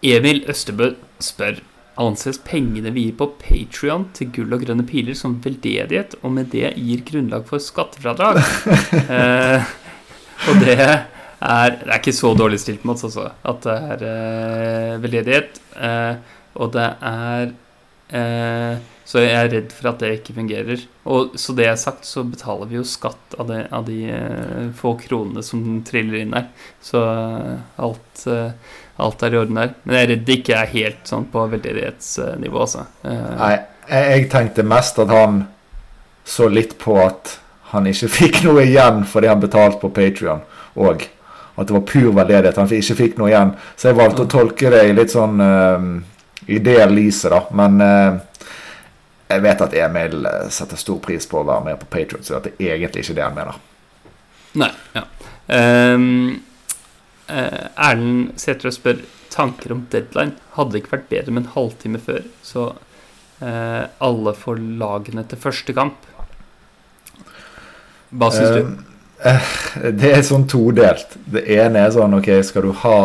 Emil 0.00 0.42
Østebø 0.48 0.94
spør 1.20 1.60
Anses 2.00 2.40
pengene 2.46 2.92
vi 2.94 3.08
gir 3.08 3.16
på 3.20 3.28
Patrion 3.42 4.06
til 4.16 4.30
gull 4.34 4.56
og 4.56 4.64
grønne 4.64 4.86
piler 4.88 5.16
som 5.18 5.36
veldedighet, 5.44 6.16
og 6.24 6.32
med 6.38 6.48
det 6.54 6.72
gir 6.78 7.04
grunnlag 7.06 7.44
for 7.48 7.62
skattefradrag? 7.62 8.40
eh, 9.16 9.72
og 10.48 10.62
det 10.64 10.78
er, 10.80 11.74
det 11.76 11.88
er 11.88 11.98
ikke 11.98 12.16
så 12.16 12.32
dårlig 12.36 12.60
stilt 12.62 12.86
oss, 12.88 13.04
altså. 13.08 13.30
At 13.44 13.66
det 13.66 13.76
er 13.94 14.06
eh, 14.10 14.94
veldedighet. 15.02 15.60
Eh, 15.76 16.38
og 16.60 16.72
det 16.74 16.86
er 17.06 17.52
eh, 18.16 18.80
Så 19.06 19.22
jeg 19.24 19.34
er 19.34 19.48
redd 19.52 19.72
for 19.74 19.90
at 19.90 20.02
det 20.02 20.12
ikke 20.18 20.36
fungerer. 20.36 20.84
Og 21.10 21.36
så 21.40 21.54
det 21.58 21.66
er 21.66 21.78
sagt, 21.80 22.06
så 22.06 22.24
betaler 22.24 22.70
vi 22.70 22.78
jo 22.78 22.86
skatt 22.86 23.36
av, 23.36 23.48
det, 23.50 23.64
av 23.74 23.88
de 23.88 24.04
eh, 24.14 24.68
få 24.78 24.94
kronene 25.00 25.42
som 25.44 25.64
triller 25.86 26.20
inn 26.22 26.36
her. 26.36 26.48
Så 26.84 27.02
eh, 27.04 27.56
alt 27.82 28.24
alt 29.00 29.22
er 29.22 29.34
i 29.34 29.38
orden 29.40 29.60
der. 29.60 29.74
Men 29.84 29.96
jeg 29.96 30.02
er 30.02 30.10
redd 30.14 30.26
det 30.26 30.36
ikke 30.40 30.56
er 30.56 30.72
helt 30.74 31.08
sånn 31.08 31.26
på 31.32 31.44
veldedighetsnivå, 31.52 32.64
altså. 32.64 32.86
Uh, 33.04 33.30
Nei, 33.38 33.54
jeg, 33.90 34.26
tenkte 34.32 34.66
mest 34.66 35.00
at 35.02 35.12
han 35.12 35.44
så 36.28 36.50
litt 36.52 36.76
på 36.80 36.98
at 37.02 37.36
han 37.72 37.88
ikke 37.90 38.10
fikk 38.20 38.42
noe 38.46 38.66
igjen 38.66 39.04
fordi 39.08 39.30
han 39.30 39.42
betalte 39.42 39.80
på 39.82 39.92
Patrion, 39.96 40.44
og 40.80 41.06
at 41.56 41.68
det 41.68 41.76
var 41.76 41.86
pur 41.88 42.10
veldedighet. 42.16 42.60
Han 42.60 42.72
ikke 42.80 42.98
fikk 43.02 43.18
noe 43.20 43.30
igjen. 43.32 43.54
Så 43.76 43.90
jeg 43.90 43.98
valgte 43.98 44.24
å 44.24 44.32
tolke 44.32 44.72
det 44.72 44.84
i 44.88 44.96
litt 44.96 45.12
sånn 45.12 45.40
uh, 45.42 45.88
i 46.50 46.60
det 46.64 46.82
lyset, 46.92 47.32
da. 47.34 47.42
Men 47.56 47.80
uh, 47.84 48.52
jeg 49.30 49.44
vet 49.44 49.64
at 49.66 49.74
Emil 49.78 50.28
setter 50.50 50.78
stor 50.80 51.02
pris 51.04 51.28
på 51.30 51.42
å 51.42 51.46
være 51.46 51.70
med 51.70 51.82
på 51.82 51.90
Patrion, 51.92 52.24
så 52.26 52.40
det 52.42 52.56
er 52.58 52.78
egentlig 52.78 53.04
ikke 53.04 53.18
det 53.18 53.26
han 53.26 53.36
mener. 53.36 53.58
Nei, 54.58 54.70
ja. 54.96 55.04
Um, 55.50 56.06
Eh, 56.30 56.49
Erlend 57.30 58.34
Sætre 58.40 58.72
spør 58.74 59.02
tanker 59.30 59.74
om 59.74 59.84
deadline. 59.92 60.36
Hadde 60.56 60.80
ikke 60.80 60.96
vært 60.96 61.10
bedre 61.10 61.34
med 61.34 61.46
en 61.46 61.54
halvtime 61.54 62.00
før, 62.02 62.22
så 62.42 62.70
eh, 63.44 63.84
alle 64.02 64.34
får 64.36 64.62
lagene 64.80 65.24
til 65.30 65.40
første 65.40 65.74
kamp? 65.76 66.06
Hva 68.10 68.30
syns 68.34 68.56
du? 68.56 68.86
Uh, 69.20 69.50
det 70.00 70.14
er 70.16 70.22
sånn 70.26 70.48
todelt. 70.50 71.14
Det 71.30 71.44
ene 71.54 71.84
er 71.84 71.92
sånn 71.94 72.16
OK, 72.16 72.30
skal 72.46 72.66
du 72.66 72.72
ha 72.82 73.00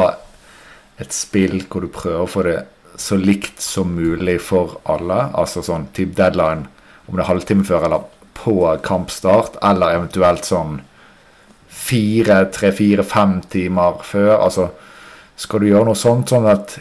et 1.01 1.11
spill 1.13 1.59
hvor 1.67 1.83
du 1.83 1.91
prøver 1.91 2.23
å 2.23 2.31
få 2.31 2.45
det 2.47 2.59
så 2.97 3.17
likt 3.19 3.59
som 3.59 3.91
mulig 3.91 4.37
for 4.39 4.77
alle, 4.87 5.17
altså 5.35 5.59
sånn 5.65 5.89
type 5.95 6.15
deadline, 6.15 6.69
om 7.05 7.17
det 7.17 7.25
er 7.25 7.27
halvtime 7.27 7.65
før 7.67 7.89
eller 7.89 8.05
på 8.35 8.55
kampstart, 8.85 9.57
eller 9.63 9.97
eventuelt 9.97 10.47
sånn 10.47 10.79
fire, 11.75 12.45
tre, 12.53 12.71
fire, 12.75 13.03
fem 13.03 13.39
timer 13.51 14.01
før. 14.03 14.37
Altså, 14.39 14.69
skal 15.35 15.61
du 15.61 15.69
gjøre 15.69 15.89
noe 15.89 15.99
sånt, 15.99 16.31
sånn 16.31 16.47
at 16.47 16.77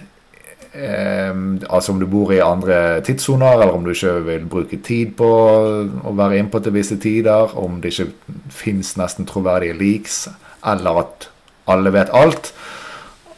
eh, 0.74 1.34
Altså 1.34 1.94
om 1.94 2.00
du 2.00 2.06
bor 2.10 2.32
i 2.34 2.42
andre 2.44 3.00
tidssoner, 3.06 3.58
eller 3.58 3.74
om 3.74 3.84
du 3.84 3.92
ikke 3.92 4.14
vil 4.28 4.48
bruke 4.50 4.80
tid 4.86 5.16
på 5.18 5.28
å 5.28 6.14
være 6.14 6.38
innpå 6.40 6.62
til 6.62 6.76
visse 6.76 6.98
tider, 7.02 7.56
om 7.58 7.80
det 7.82 7.94
ikke 7.94 8.38
fins 8.54 8.94
nesten 9.00 9.28
troverdige 9.28 9.76
leaks, 9.78 10.24
eller 10.64 11.04
at 11.04 11.28
alle 11.70 11.92
vet 11.94 12.12
alt, 12.14 12.52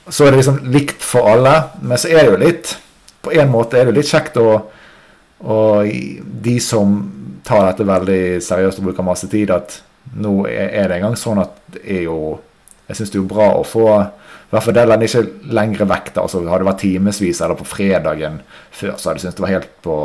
så 0.08 0.26
er 0.26 0.34
det 0.34 0.42
liksom 0.42 0.64
likt 0.70 1.02
for 1.02 1.28
alle. 1.32 1.54
Men 1.82 1.98
så 1.98 2.10
er 2.12 2.22
det 2.22 2.32
jo 2.32 2.42
litt 2.42 2.76
På 3.26 3.32
en 3.34 3.48
måte 3.50 3.74
er 3.74 3.88
det 3.88 3.96
litt 3.96 4.06
kjekt 4.06 4.36
å 4.38 4.60
og 5.44 5.88
de 6.42 6.54
som 6.64 6.94
tar 7.44 7.66
dette 7.68 7.86
veldig 7.86 8.20
seriøst 8.42 8.80
og 8.80 8.88
bruker 8.88 9.06
masse 9.06 9.28
tid, 9.28 9.50
at 9.52 9.80
nå 10.14 10.34
er 10.46 10.88
det 10.88 11.00
engang 11.00 11.16
sånn 11.18 11.42
at 11.42 11.56
det 11.74 11.82
er 11.84 12.04
jo 12.06 12.38
Jeg 12.86 13.00
syns 13.00 13.10
det 13.10 13.16
er 13.18 13.24
jo 13.24 13.30
bra 13.32 13.46
å 13.58 13.64
få 13.66 13.86
i 14.46 14.52
hvert 14.54 14.62
fall 14.62 14.76
deadline 14.76 15.02
ikke 15.08 15.52
lengre 15.58 15.86
vekk. 15.90 16.12
da, 16.14 16.22
altså 16.22 16.38
Hadde 16.38 16.60
det 16.62 16.68
vært 16.68 16.84
timevis 16.84 17.40
eller 17.42 17.58
på 17.58 17.66
fredagen 17.66 18.36
før, 18.70 18.92
så 18.94 19.08
hadde 19.08 19.18
jeg 19.18 19.24
syntes 19.24 19.38
det 19.40 19.42
var 19.42 19.54
helt 19.56 19.72
på 19.82 19.96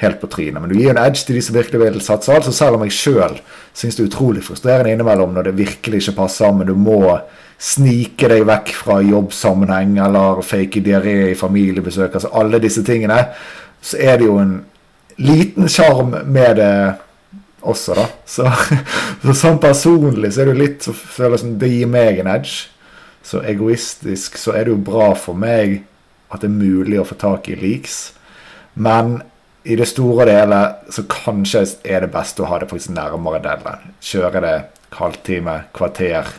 helt 0.00 0.20
på 0.20 0.30
trynet. 0.32 0.62
Men 0.62 0.70
du 0.70 0.78
gir 0.78 0.94
en 0.94 1.02
edge 1.02 1.26
til 1.26 1.36
de 1.36 1.42
som 1.44 1.56
virkelig 1.56 1.80
vil 1.82 2.00
satse 2.04 2.32
altså 2.32 2.52
selv 2.54 2.78
om 2.78 2.86
jeg 2.86 2.96
sjøl 2.96 3.36
syns 3.76 3.98
det 3.98 4.04
er 4.04 4.08
utrolig 4.08 4.44
frustrerende 4.46 4.94
innimellom 4.94 5.34
når 5.34 5.50
det 5.50 5.58
virkelig 5.58 6.00
ikke 6.04 6.16
passer 6.22 6.54
men 6.56 6.70
du 6.70 6.76
må 6.78 7.02
snike 7.60 8.30
deg 8.32 8.46
vekk 8.48 8.72
fra 8.72 9.00
jobbsammenheng 9.04 9.98
eller 10.00 10.40
fake 10.46 10.80
diaré 10.80 11.16
i 11.34 11.36
familiebesøk, 11.36 12.14
altså 12.16 12.30
alle 12.40 12.60
disse 12.62 12.80
tingene, 12.86 13.18
så 13.84 13.98
er 14.00 14.16
det 14.16 14.30
jo 14.30 14.38
en 14.40 14.54
liten 15.20 15.68
sjarm 15.68 16.14
med 16.24 16.56
det 16.56 16.72
også, 17.60 17.96
da. 17.98 18.06
Så, 18.26 18.46
så 19.22 19.36
sånn 19.36 19.60
personlig 19.62 20.32
så 20.34 20.44
er 20.44 20.52
det 20.52 20.60
litt 20.60 20.86
så 20.86 20.94
føler 20.96 21.40
som 21.40 21.56
det 21.60 21.72
gir 21.72 21.90
meg 21.90 22.22
en 22.22 22.30
edge. 22.32 22.70
Så 23.26 23.42
egoistisk 23.44 24.38
så 24.40 24.54
er 24.56 24.66
det 24.66 24.74
jo 24.74 24.84
bra 24.84 25.12
for 25.18 25.36
meg 25.36 25.82
at 26.30 26.42
det 26.42 26.48
er 26.48 26.56
mulig 26.56 27.00
å 27.00 27.06
få 27.06 27.18
tak 27.20 27.50
i 27.50 27.58
leaks. 27.58 28.12
Men 28.80 29.18
i 29.62 29.76
det 29.76 29.88
store 29.90 30.24
og 30.24 30.30
hele 30.32 30.60
så 30.92 31.04
kanskje 31.10 31.66
er 31.84 32.04
det 32.04 32.12
best 32.14 32.40
å 32.40 32.48
ha 32.48 32.60
det 32.60 32.70
faktisk 32.70 32.94
nærmere 32.96 33.42
deadline. 33.44 33.92
Kjøre 34.00 34.44
det 34.44 34.54
halvtime, 34.96 35.64
kvarter 35.76 36.30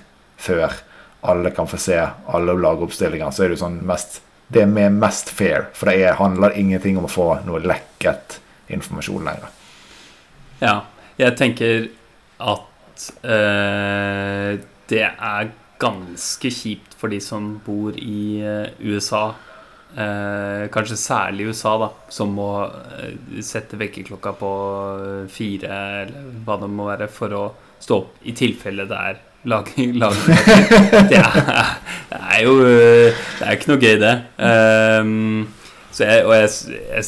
før 0.41 0.73
alle 1.21 1.51
kan 1.53 1.69
få 1.69 1.77
se 1.77 1.99
alle 2.01 2.55
lagoppstillinger. 2.57 3.29
Så 3.31 3.45
er 3.45 3.51
det 3.51 3.59
jo 3.59 3.65
sånn 3.67 3.81
mest 3.87 4.21
Det 4.51 4.65
er 4.65 4.89
mest 4.91 5.29
fair, 5.31 5.69
for 5.71 5.87
det 5.87 6.17
handler 6.19 6.57
ingenting 6.59 6.97
om 6.99 7.05
å 7.07 7.11
få 7.11 7.27
noe 7.47 7.61
lekket 7.63 8.41
informasjon 8.67 9.23
lenger. 9.23 9.47
Ja, 10.59 10.73
jeg 11.21 11.37
tenker 11.39 11.87
at 12.41 13.07
eh, 13.23 14.59
det 14.91 15.05
er 15.07 15.51
ganske 15.81 16.51
kjipt 16.53 16.97
for 16.99 17.11
de 17.13 17.21
som 17.23 17.55
bor 17.65 17.95
i 17.97 18.41
eh, 18.45 18.73
USA. 18.85 19.31
Eh, 19.91 20.67
kanskje 20.71 20.97
særlig 20.99 21.49
USA, 21.51 21.75
da, 21.81 21.89
som 22.13 22.31
må 22.37 22.51
eh, 22.63 23.41
sette 23.43 23.79
vekkerklokka 23.79 24.35
på 24.39 24.51
fire, 25.31 25.81
eller 26.05 26.29
hva 26.45 26.59
det 26.61 26.71
må 26.71 26.87
være, 26.87 27.09
for 27.11 27.35
å 27.35 27.43
stå 27.81 27.97
opp 27.97 28.23
i 28.29 28.35
tilfelle 28.37 28.85
det 28.87 29.01
er 29.09 29.21
lag, 29.49 29.71
lag 30.01 30.15
det, 30.27 31.17
er, 31.17 31.73
det 32.11 32.21
er 32.21 32.43
jo 32.45 32.55
Det 32.61 33.47
er 33.47 33.57
ikke 33.57 33.71
noe 33.73 33.81
gøy, 33.81 33.97
det. 34.01 34.15
Um, 34.37 35.47
så 35.91 36.07
jeg, 36.07 36.25
og 36.27 36.35
jeg, 36.37 36.81
jeg 36.93 37.07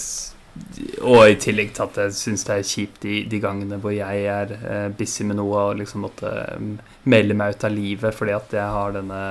og 1.01 1.31
i 1.31 1.37
tillegg 1.41 1.71
til 1.73 1.85
at 1.87 1.95
jeg 1.97 2.15
syns 2.17 2.43
det 2.45 2.55
er 2.55 2.67
kjipt 2.67 3.05
de, 3.05 3.19
de, 3.29 3.39
gangene 3.41 3.79
hvor 3.81 3.93
jeg 3.93 4.25
er 4.29 4.51
uh, 4.61 4.89
busy 4.93 5.25
med 5.25 5.39
noe 5.39 5.63
og 5.69 5.79
liksom 5.79 6.03
måtte 6.05 6.29
um, 6.53 6.75
melde 7.09 7.37
meg 7.37 7.55
ut 7.55 7.65
av 7.65 7.73
livet 7.73 8.13
fordi 8.13 8.35
at 8.37 8.53
jeg 8.53 8.75
har 8.75 8.93
denne 8.93 9.21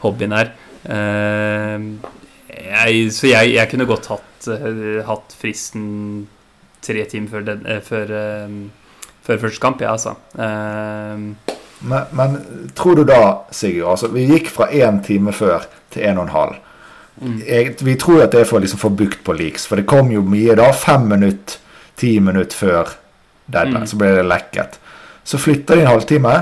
hobbyen 0.00 0.36
her. 0.36 0.54
Uh, 0.88 1.90
jeg, 2.48 3.10
så 3.12 3.28
jeg, 3.28 3.52
jeg, 3.58 3.70
kunne 3.72 3.88
godt 3.90 4.08
hatt, 4.14 4.48
uh, 4.48 5.02
hatt 5.04 5.36
fristen 5.36 5.84
tre 6.84 7.04
timer 7.12 7.32
før, 7.32 7.46
den, 7.48 7.68
før, 7.84 8.10
før 9.24 9.38
første 9.40 9.60
kamp, 9.62 9.80
ja, 9.80 9.94
altså. 9.96 10.12
Men, 11.84 12.10
men, 12.12 12.36
tror 12.76 12.98
du 12.98 13.06
da, 13.08 13.46
Sigurd 13.56 13.94
altså, 13.94 14.10
Vi 14.12 14.26
gikk 14.28 14.50
fra 14.52 14.68
én 14.68 15.00
time 15.04 15.32
før 15.32 15.64
til 15.92 16.04
en 16.08 16.20
og 16.20 16.26
en 16.28 16.34
halv. 16.34 16.58
Jeg, 17.22 17.76
vi 17.86 17.94
tror 18.00 18.24
at 18.24 18.32
det 18.34 18.42
er 18.42 18.48
for 18.48 18.58
å 18.58 18.64
liksom 18.64 18.80
få 18.80 18.90
bukt 18.98 19.20
på 19.26 19.36
leaks, 19.38 19.68
for 19.70 19.78
det 19.78 19.86
kom 19.90 20.10
jo 20.12 20.24
mye 20.26 20.56
da. 20.58 20.70
Fem 20.74 21.06
minutter, 21.08 21.60
ti 22.00 22.16
minutter 22.20 22.58
før 22.58 22.96
deadline, 23.46 23.84
mm. 23.84 23.90
så 23.90 24.00
ble 24.00 24.10
det 24.16 24.24
lekket. 24.26 24.80
Så 25.24 25.38
flytter 25.38 25.78
de 25.78 25.84
en 25.84 25.92
halvtime. 25.92 26.34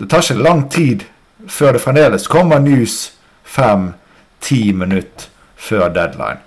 Det 0.00 0.08
tar 0.10 0.24
ikke 0.24 0.46
lang 0.46 0.64
tid 0.72 1.04
før 1.50 1.76
det 1.76 1.82
fremdeles 1.84 2.26
kommer 2.30 2.62
news 2.62 3.12
fem-ti 3.44 4.72
minutter 4.72 5.28
før 5.60 5.90
deadline. 5.92 6.40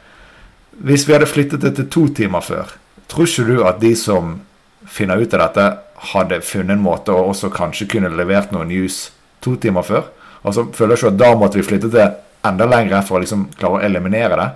Hvis 0.78 1.08
vi 1.08 1.16
hadde 1.16 1.30
flyttet 1.30 1.62
det 1.62 1.76
til 1.78 1.90
to 1.94 2.08
timer 2.18 2.44
før, 2.46 2.74
tror 3.10 3.30
ikke 3.30 3.46
du 3.48 3.62
at 3.66 3.80
de 3.82 3.94
som 3.98 4.40
finner 4.88 5.22
ut 5.22 5.34
av 5.34 5.48
dette, 5.48 5.68
hadde 6.14 6.42
funnet 6.46 6.76
en 6.76 6.84
måte 6.84 7.14
å 7.14 7.30
også 7.32 7.50
kanskje 7.54 7.88
kunne 7.90 8.12
levert 8.14 8.52
noe 8.54 8.68
news 8.70 9.08
to 9.42 9.56
timer 9.58 9.86
før. 9.86 10.10
Altså, 10.46 10.68
føler 10.74 10.98
ikke 10.98 11.14
at 11.14 11.20
da 11.20 11.32
måtte 11.38 11.58
vi 11.58 11.66
flytte 11.66 11.90
til 11.94 12.12
enda 12.48 12.68
lenger 12.70 13.06
for 13.08 13.20
å 13.20 13.24
liksom 13.24 13.48
klare 13.58 13.80
å 13.80 13.86
eliminere 13.88 14.40
det. 14.40 14.50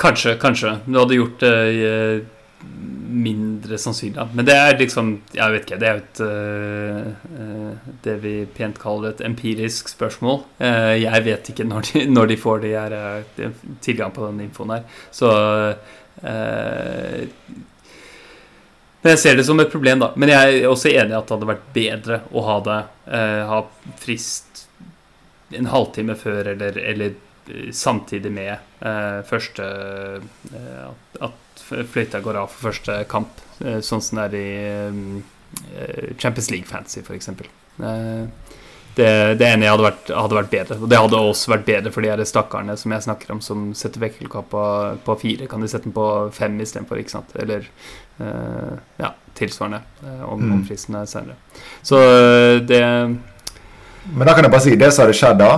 Kanskje, 0.00 0.36
kanskje. 0.40 0.78
Du 0.86 0.96
hadde 0.96 1.18
gjort 1.18 1.42
det 1.42 1.56
eh, 1.84 2.20
mindre 3.10 3.78
sannsynlig. 3.78 4.26
Men 4.34 4.46
det 4.48 4.56
er 4.56 4.78
liksom 4.78 5.10
Jeg 5.34 5.52
vet 5.54 5.66
ikke. 5.66 5.78
Det 5.80 5.88
er 5.88 5.96
jo 5.96 6.02
et 6.02 6.20
eh, 6.26 7.08
eh, 7.44 7.88
Det 8.04 8.16
vi 8.22 8.34
pent 8.56 8.78
kaller 8.80 9.12
et 9.12 9.24
empirisk 9.26 9.90
spørsmål. 9.92 10.42
Eh, 10.58 10.94
jeg 11.02 11.26
vet 11.26 11.50
ikke 11.52 11.66
når 11.68 11.90
de, 11.90 12.04
når 12.16 12.32
de 12.32 12.38
får 12.40 12.62
de 12.64 12.74
her, 12.76 12.96
eh, 12.96 13.50
tilgang 13.84 14.14
på 14.16 14.28
den 14.28 14.46
infoen 14.46 14.76
her. 14.76 14.86
Så 15.12 15.32
eh, 16.22 17.26
Men 19.00 19.14
jeg 19.14 19.22
ser 19.22 19.36
det 19.36 19.46
som 19.48 19.60
et 19.60 19.72
problem, 19.72 20.02
da. 20.02 20.12
Men 20.16 20.32
jeg 20.32 20.60
er 20.60 20.68
også 20.68 20.92
enig 20.92 21.14
i 21.14 21.18
at 21.18 21.28
det 21.28 21.36
hadde 21.36 21.52
vært 21.54 21.68
bedre 21.76 22.22
å 22.36 22.44
ha 22.48 22.58
det 22.66 22.80
eh, 23.08 23.42
Ha 23.48 23.62
frist 24.00 24.49
en 25.58 25.66
halvtime 25.72 26.14
før 26.16 26.52
eller, 26.54 26.76
eller 26.78 27.14
eh, 27.48 27.70
samtidig 27.74 28.30
med 28.32 28.52
eh, 28.80 29.20
første 29.28 29.66
eh, 30.54 30.86
at, 30.88 31.20
at 31.30 31.64
fløyta 31.90 32.20
går 32.24 32.38
av 32.42 32.48
for 32.52 32.70
første 32.70 33.00
kamp, 33.10 33.40
eh, 33.64 33.80
sånn 33.84 34.02
som 34.02 34.20
det 34.20 34.28
er 34.30 34.38
i 34.38 34.48
eh, 35.74 36.14
Champions 36.18 36.50
League 36.50 36.66
Fantasy, 36.70 37.00
f.eks. 37.04 37.28
Eh, 37.28 38.26
det, 38.94 39.06
det 39.38 39.46
ene 39.46 39.68
hadde 39.70 39.84
vært, 39.86 40.08
hadde 40.10 40.34
vært 40.36 40.50
bedre. 40.50 40.76
Og 40.82 40.88
det 40.90 40.98
hadde 40.98 41.18
også 41.30 41.52
vært 41.52 41.66
bedre 41.68 41.92
for 41.94 42.02
de 42.04 42.10
her 42.10 42.22
stakkarene 42.26 42.74
som 42.76 42.90
jeg 42.92 43.04
snakker 43.06 43.30
om, 43.36 43.40
som 43.44 43.68
setter 43.78 44.02
vekkerklokka 44.02 44.42
på, 44.50 44.62
på 45.06 45.14
fire. 45.22 45.46
Kan 45.48 45.62
de 45.62 45.68
sette 45.70 45.86
den 45.86 45.94
på 45.96 46.06
fem 46.34 46.58
istedenfor, 46.60 46.98
ikke 47.00 47.14
sant? 47.14 47.30
Eller 47.38 47.68
eh, 48.18 48.74
ja, 49.00 49.12
tilsvarende 49.38 49.82
om, 50.26 50.42
om 50.42 50.42
Mm. 50.58 50.64
fristen 50.68 50.98
er 50.98 51.06
senere. 51.08 51.38
Så 51.86 52.00
det 52.66 52.82
Men 54.14 54.26
da 54.26 54.34
kan 54.34 54.46
jeg 54.46 54.52
bare 54.52 54.66
si, 54.66 54.76
det 54.78 54.92
som 54.92 55.06
hadde 55.06 55.16
skjedd 55.18 55.40
da, 55.40 55.54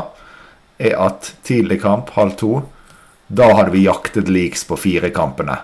er 0.83 0.97
at 1.01 1.33
tidlig 1.47 1.81
kamp, 1.83 2.11
halv 2.17 2.37
to, 2.41 2.55
da 3.33 3.53
hadde 3.57 3.73
vi 3.75 3.87
jaktet 3.87 4.29
leaks 4.33 4.67
på 4.69 4.77
fire 4.81 5.13
kampene 5.15 5.61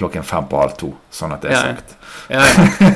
klokken 0.00 0.22
fem 0.24 0.46
på 0.48 0.56
halv 0.56 0.76
to. 0.80 0.94
Sånn 1.12 1.34
at 1.36 1.44
det 1.44 1.52
er 1.52 1.74
sagt. 1.74 1.96
Ja. 2.32 2.46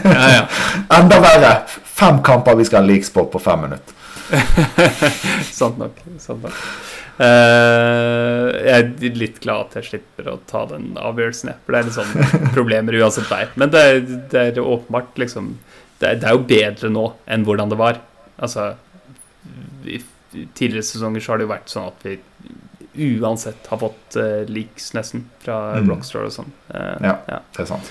ja, 0.09 0.29
ja. 0.39 0.45
Enda 0.99 1.21
verre! 1.21 1.53
Fem 1.95 2.23
kamper 2.25 2.57
vi 2.59 2.65
skal 2.65 2.81
ha 2.81 2.89
leaks 2.89 3.13
på 3.13 3.27
på 3.31 3.41
fem 3.43 3.67
minutter. 3.67 4.01
sant 5.61 5.77
nok. 5.81 6.01
Sant 6.23 6.47
nok. 6.47 6.63
Uh, 7.15 8.49
jeg 8.65 8.73
er 8.75 9.19
litt 9.21 9.37
glad 9.45 9.69
at 9.69 9.77
jeg 9.79 9.91
slipper 9.91 10.33
å 10.33 10.39
ta 10.51 10.65
den 10.73 10.95
avgjørelsen, 10.99 11.53
jeg. 11.53 11.61
For 11.67 11.77
det 11.77 11.83
er 11.83 11.91
litt 11.91 11.99
sånn 11.99 12.49
problemer 12.57 12.97
uansett 13.03 13.29
vei. 13.31 13.45
Men 13.61 13.75
det 13.75 13.85
er, 13.91 14.01
det 14.33 14.47
er 14.49 14.65
åpenbart 14.65 15.21
liksom 15.21 15.53
det 16.01 16.09
er, 16.09 16.17
det 16.23 16.27
er 16.27 16.35
jo 16.35 16.49
bedre 16.49 16.91
nå 16.91 17.05
enn 17.31 17.45
hvordan 17.47 17.71
det 17.71 17.79
var. 17.79 18.01
Altså 18.43 18.73
I 19.87 20.01
tidligere 20.55 20.83
sesonger 20.87 21.21
så 21.23 21.33
har 21.33 21.39
det 21.39 21.47
jo 21.47 21.53
vært 21.55 21.71
sånn 21.71 21.89
at 21.91 22.07
vi 22.07 22.19
uansett 23.21 23.67
har 23.71 23.79
fått 23.83 24.17
uh, 24.21 24.45
leaks 24.51 24.93
nesten 24.95 25.25
fra 25.43 25.57
Mm. 25.81 25.89
Rockstar 25.91 26.27
og 26.29 26.33
sånn. 26.35 26.53
Uh, 26.71 26.97
Ja. 27.03 27.15
ja. 27.29 27.41
Det 27.57 27.65
er 27.65 27.71
sant. 27.71 27.91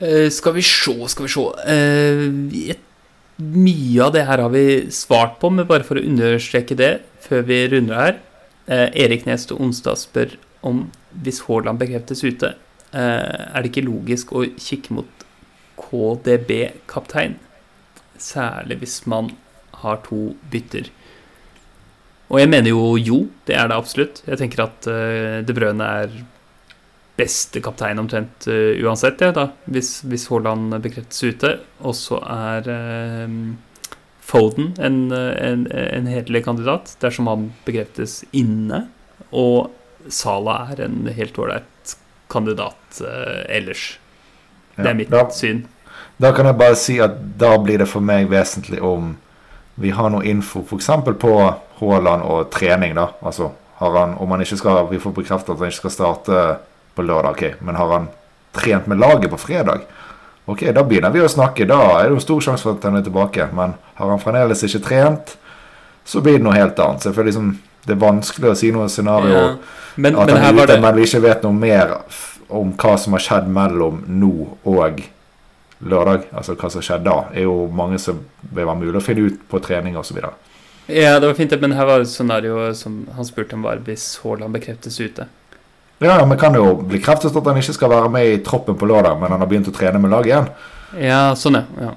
Eh, 0.00 0.28
skal 0.30 0.54
vi 0.54 0.62
se, 0.62 0.94
skal 1.10 1.26
vi 1.26 1.32
se 1.32 2.76
Mye 3.38 4.02
av 4.04 4.12
det 4.14 4.24
her 4.26 4.38
har 4.42 4.50
vi 4.50 4.90
svart 4.90 5.38
på, 5.40 5.50
men 5.50 5.66
bare 5.66 5.84
for 5.86 5.98
å 5.98 6.02
understreke 6.02 6.74
det 6.78 7.00
før 7.22 7.42
vi 7.46 7.58
runder 7.70 7.94
her. 7.94 8.16
Erik 8.68 9.26
Nes 9.26 9.46
til 9.46 9.56
onsdag 9.62 9.96
spør 10.00 10.34
om 10.66 10.90
hvis 11.22 11.38
Haaland 11.46 11.78
bekreftes 11.78 12.24
ute, 12.26 12.50
er 12.92 13.62
det 13.62 13.70
ikke 13.70 13.86
logisk 13.86 14.32
å 14.34 14.42
kikke 14.58 14.96
mot 14.98 15.22
KDB-kaptein? 15.78 17.38
Særlig 18.18 18.80
hvis 18.82 19.00
man 19.10 19.32
har 19.82 20.00
to 20.06 20.32
bytter. 20.50 20.90
Og 22.28 22.42
jeg 22.42 22.50
mener 22.50 22.72
jo 22.74 22.96
jo, 23.00 23.22
det 23.48 23.56
er 23.56 23.70
det 23.70 23.78
absolutt. 23.78 24.20
Jeg 24.26 24.40
tenker 24.40 24.66
at 24.66 24.88
uh, 24.90 25.38
De 25.46 25.54
Brøne 25.56 25.92
er 26.02 26.18
beste 27.18 27.62
kaptein 27.64 27.98
omtrent 27.98 28.46
uh, 28.50 28.74
uansett, 28.84 29.22
ja, 29.24 29.32
da, 29.34 29.48
hvis, 29.70 30.02
hvis 30.06 30.28
Haaland 30.30 30.76
bekreftes 30.84 31.24
ute. 31.24 31.54
Og 31.80 31.96
så 31.96 32.20
er 32.22 32.68
uh, 32.68 33.40
Foden 34.28 34.74
en, 34.84 35.06
en, 35.08 35.62
en 35.72 36.08
hederlig 36.10 36.42
kandidat 36.44 36.92
dersom 37.00 37.30
han 37.30 37.46
bekreftes 37.64 38.20
inne. 38.36 38.84
Og 39.32 39.70
Sala 40.12 40.66
er 40.74 40.82
en 40.84 41.08
helt 41.16 41.40
ålreit 41.40 41.94
kandidat 42.28 43.00
ellers. 43.48 43.94
Det 44.76 44.84
er 44.84 44.98
mitt 44.98 45.08
Da, 45.08 45.22
syn. 45.32 45.62
Da 46.18 46.32
kan 46.34 46.46
jeg 46.46 46.58
bare 46.58 46.76
si 46.78 46.98
at 47.02 47.16
da 47.38 47.52
blir 47.62 47.78
det 47.82 47.88
for 47.88 48.04
meg 48.04 48.28
vesentlig 48.30 48.82
om 48.82 49.14
vi 49.78 49.92
har 49.94 50.10
noe 50.10 50.26
info 50.26 50.64
f.eks. 50.66 50.90
på 51.22 51.34
Haaland 51.78 52.24
og 52.26 52.48
trening. 52.50 52.94
da, 52.98 53.12
altså 53.22 53.52
har 53.78 53.94
han, 53.94 54.16
Om 54.18 54.30
han 54.30 54.40
ikke 54.42 54.56
skal, 54.58 54.88
vi 54.90 54.98
får 54.98 55.14
bekreftet 55.14 55.54
at 55.54 55.60
han 55.62 55.70
ikke 55.70 55.84
skal 55.84 55.94
starte 55.94 56.40
på 56.98 57.04
lørdag, 57.06 57.30
ok, 57.30 57.60
men 57.62 57.78
har 57.78 57.92
han 57.94 58.08
trent 58.52 58.86
med 58.90 58.98
laget 58.98 59.30
på 59.30 59.38
fredag? 59.38 59.86
Ok, 60.46 60.64
Da 60.74 60.82
begynner 60.82 61.12
vi 61.14 61.20
å 61.22 61.28
snakke. 61.28 61.66
Da 61.68 61.78
er 62.00 62.08
det 62.08 62.16
jo 62.16 62.24
stor 62.24 62.40
sjanse 62.40 62.64
for 62.64 62.74
at 62.74 62.86
han 62.88 62.96
er 62.96 63.04
tilbake. 63.06 63.50
Men 63.52 63.74
har 64.00 64.08
han 64.08 64.18
fremdeles 64.18 64.64
ikke 64.64 64.80
trent, 64.82 65.36
så 66.08 66.22
blir 66.24 66.40
det 66.40 66.46
noe 66.46 66.56
helt 66.56 66.78
annet. 66.80 67.04
Så 67.04 67.10
jeg 67.10 67.18
føler 67.18 67.30
liksom 67.30 67.50
det 67.88 67.94
er 67.94 68.00
vanskelig 68.02 68.50
å 68.50 68.56
si 68.58 68.70
noe 68.74 68.88
scenario 68.92 69.36
Ja. 69.36 69.44
Men, 69.96 70.16
at 70.16 70.26
men 70.30 70.36
han 70.42 70.58
er 70.58 70.62
ute, 70.62 70.72
det 70.72 70.82
men 70.82 70.96
vi 70.96 71.06
ikke 71.08 71.22
vet 71.24 71.42
noe 71.42 71.52
mer 71.56 71.94
om 72.48 72.72
hva 72.78 72.96
som 73.00 73.16
har 73.16 73.22
skjedd 73.24 73.48
mellom 73.50 74.02
nå 74.06 74.32
og 74.64 75.00
lørdag. 75.80 76.28
Altså 76.32 76.56
hva 76.58 76.70
som 76.72 76.82
skjedde 76.84 77.06
da. 77.08 77.16
er 77.32 77.46
jo 77.46 77.68
mange 77.72 77.98
som 78.02 78.20
vil 78.42 78.64
være 78.64 78.78
mulig 78.80 79.00
å 79.00 79.04
finne 79.04 79.28
ut 79.28 79.42
på 79.50 79.60
trening 79.64 79.98
osv. 79.98 80.20
Ja, 80.88 81.18
det 81.20 81.26
var 81.26 81.36
fint, 81.36 81.52
men 81.60 81.76
her 81.76 81.86
var 81.88 82.00
et 82.00 82.08
scenario 82.10 82.72
som 82.74 83.02
han 83.14 83.28
spurte 83.28 83.54
om, 83.58 83.66
var 83.66 83.82
hvis 83.84 84.18
Haaland 84.22 84.56
bekreftes 84.56 84.98
ute. 85.00 85.28
Ja, 85.98 86.24
men 86.24 86.38
kan 86.38 86.54
jo 86.54 86.76
bekreftes 86.88 87.34
at 87.34 87.46
han 87.50 87.58
ikke 87.58 87.74
skal 87.74 87.90
være 87.90 88.10
med 88.14 88.26
i 88.30 88.38
troppen 88.46 88.78
på 88.78 88.86
lørdag, 88.86 89.18
men 89.20 89.34
han 89.34 89.42
har 89.42 89.50
begynt 89.50 89.68
å 89.68 89.74
trene 89.74 90.00
med 90.00 90.12
laget 90.14 90.30
igjen. 90.30 90.50
Ja, 91.02 91.22
sånn, 91.36 91.58
ja. 91.58 91.92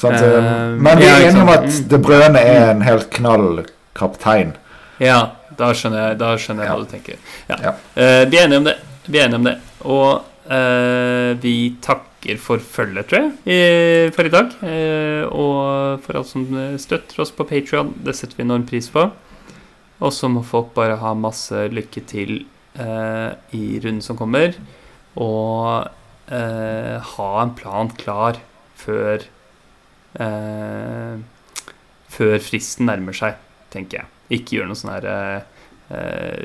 Sånn? 0.00 0.14
Eh, 0.14 0.78
men 0.80 0.98
vi 0.98 1.08
er 1.08 1.20
ikke 1.20 1.32
enige 1.34 1.42
om 1.44 1.52
at. 1.52 1.80
De 1.90 1.98
Brøne 2.00 2.40
er 2.40 2.70
en 2.70 2.84
helt 2.86 3.10
knall 3.12 3.64
kaptein. 3.98 4.54
Ja, 5.02 5.18
da 5.58 5.72
skjønner 5.76 6.06
jeg, 6.06 6.18
da 6.22 6.30
skjønner 6.40 6.64
jeg 6.64 6.70
Ja. 6.70 6.76
hva 6.78 6.86
du 6.86 6.94
tenker. 6.94 7.18
Ja. 7.50 7.58
Ja. 7.66 7.74
Uh, 7.98 8.22
vi 8.30 8.38
er 8.38 8.46
enige 8.46 8.62
om 8.62 8.70
det. 8.70 8.76
Vi 9.06 9.18
er 9.18 9.26
enige 9.26 9.40
om 9.42 9.50
det. 9.50 9.56
Og 9.84 10.22
uh, 10.48 11.42
vi 11.42 11.54
takker 11.82 12.11
for 12.40 12.62
følget, 12.62 13.08
tror 13.10 13.28
jeg, 13.46 14.12
for 14.14 14.28
i 14.28 14.32
dag. 14.32 14.54
Eh, 14.62 15.24
og 15.26 16.02
for 16.04 16.18
alle 16.18 16.28
som 16.28 16.46
støtter 16.78 17.22
oss 17.24 17.32
på 17.34 17.46
Patrion. 17.48 17.92
Det 18.04 18.14
setter 18.18 18.38
vi 18.38 18.46
enorm 18.46 18.66
pris 18.68 18.88
på. 18.92 19.08
Og 20.02 20.14
så 20.14 20.30
må 20.30 20.42
folk 20.46 20.72
bare 20.76 20.98
ha 20.98 21.12
masse 21.14 21.66
lykke 21.70 22.02
til 22.10 22.44
eh, 22.78 23.30
i 23.54 23.78
runden 23.82 24.02
som 24.02 24.18
kommer. 24.18 24.56
Og 25.20 25.86
eh, 26.32 26.96
ha 27.12 27.30
en 27.42 27.54
plan 27.58 27.90
klar 28.00 28.40
før 28.82 29.26
eh, 30.18 31.20
Før 32.12 32.34
fristen 32.44 32.88
nærmer 32.90 33.16
seg, 33.16 33.38
tenker 33.72 34.02
jeg. 34.02 34.08
Ikke 34.36 34.58
gjør 34.58 34.66
noe 34.68 34.76
sånn 34.76 34.92
her 34.92 35.06
eh, 35.08 35.62
eh, 35.96 36.42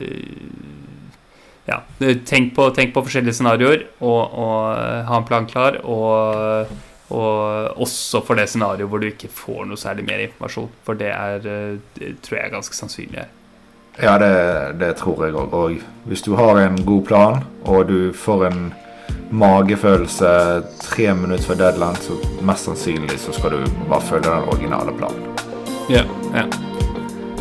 Ja, 1.67 1.81
tenk 1.99 2.53
på, 2.55 2.69
tenk 2.71 2.93
på 2.95 3.03
forskjellige 3.03 3.35
scenarioer, 3.41 3.81
og, 3.99 4.21
og 4.39 4.59
eh, 4.77 5.01
ha 5.09 5.17
en 5.19 5.27
plan 5.27 5.47
klar. 5.49 5.81
Og, 5.83 6.71
og 7.11 7.81
også 7.83 8.21
for 8.23 8.39
det 8.39 8.47
scenarioet 8.51 8.87
hvor 8.87 9.03
du 9.03 9.09
ikke 9.09 9.31
får 9.31 9.65
noe 9.67 9.79
særlig 9.79 10.07
mer 10.07 10.23
informasjon. 10.23 10.71
For 10.87 10.99
det 10.99 11.11
er, 11.11 11.43
eh, 11.43 11.75
det 11.99 12.15
tror 12.23 12.39
jeg 12.39 12.47
er 12.47 12.55
ganske 12.55 12.79
sannsynlig. 12.79 13.27
Ja, 13.99 14.15
det, 14.21 14.33
det 14.79 14.93
tror 15.01 15.25
jeg 15.25 15.35
òg. 15.35 15.53
Og 15.57 16.07
hvis 16.07 16.23
du 16.23 16.35
har 16.39 16.59
en 16.61 16.79
god 16.87 17.05
plan, 17.07 17.47
og 17.65 17.87
du 17.91 18.13
får 18.15 18.47
en 18.51 18.67
magefølelse 19.35 20.29
tre 20.85 21.13
minutter 21.19 21.49
før 21.49 21.63
deadline, 21.65 21.99
så 21.99 22.15
mest 22.47 22.69
sannsynlig 22.69 23.19
så 23.19 23.35
skal 23.35 23.57
du 23.57 23.81
bare 23.89 24.05
følge 24.07 24.29
den 24.29 24.51
originale 24.53 24.95
planen. 24.95 25.33
Ja, 25.91 26.07
ja. 26.31 26.47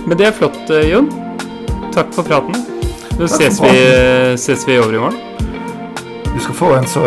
Men 0.06 0.18
det 0.18 0.32
er 0.32 0.40
flott, 0.40 0.64
eh, 0.70 0.90
Jon. 0.90 1.12
Takk 1.94 2.10
for 2.14 2.26
praten. 2.26 2.75
Takk 3.16 3.30
ses 3.30 3.60
vi, 3.62 4.36
ses 4.36 4.68
vi 4.68 4.78
over 4.78 4.94
i 4.94 4.98
morgen. 4.98 5.18
Du 6.34 6.40
skal 6.40 6.54
få 6.54 6.74
en 6.76 6.86
så 6.86 7.06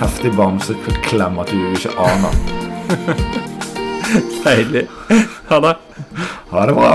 heftig 0.00 0.32
bamseklem 0.36 1.38
at 1.38 1.50
du 1.52 1.58
ikke 1.74 1.92
aner. 2.00 2.38
Deilig. 4.44 4.86
Ha 5.50 5.60
det. 5.60 5.74
Ha 6.50 6.66
det 6.66 6.76
bra. 6.78 6.94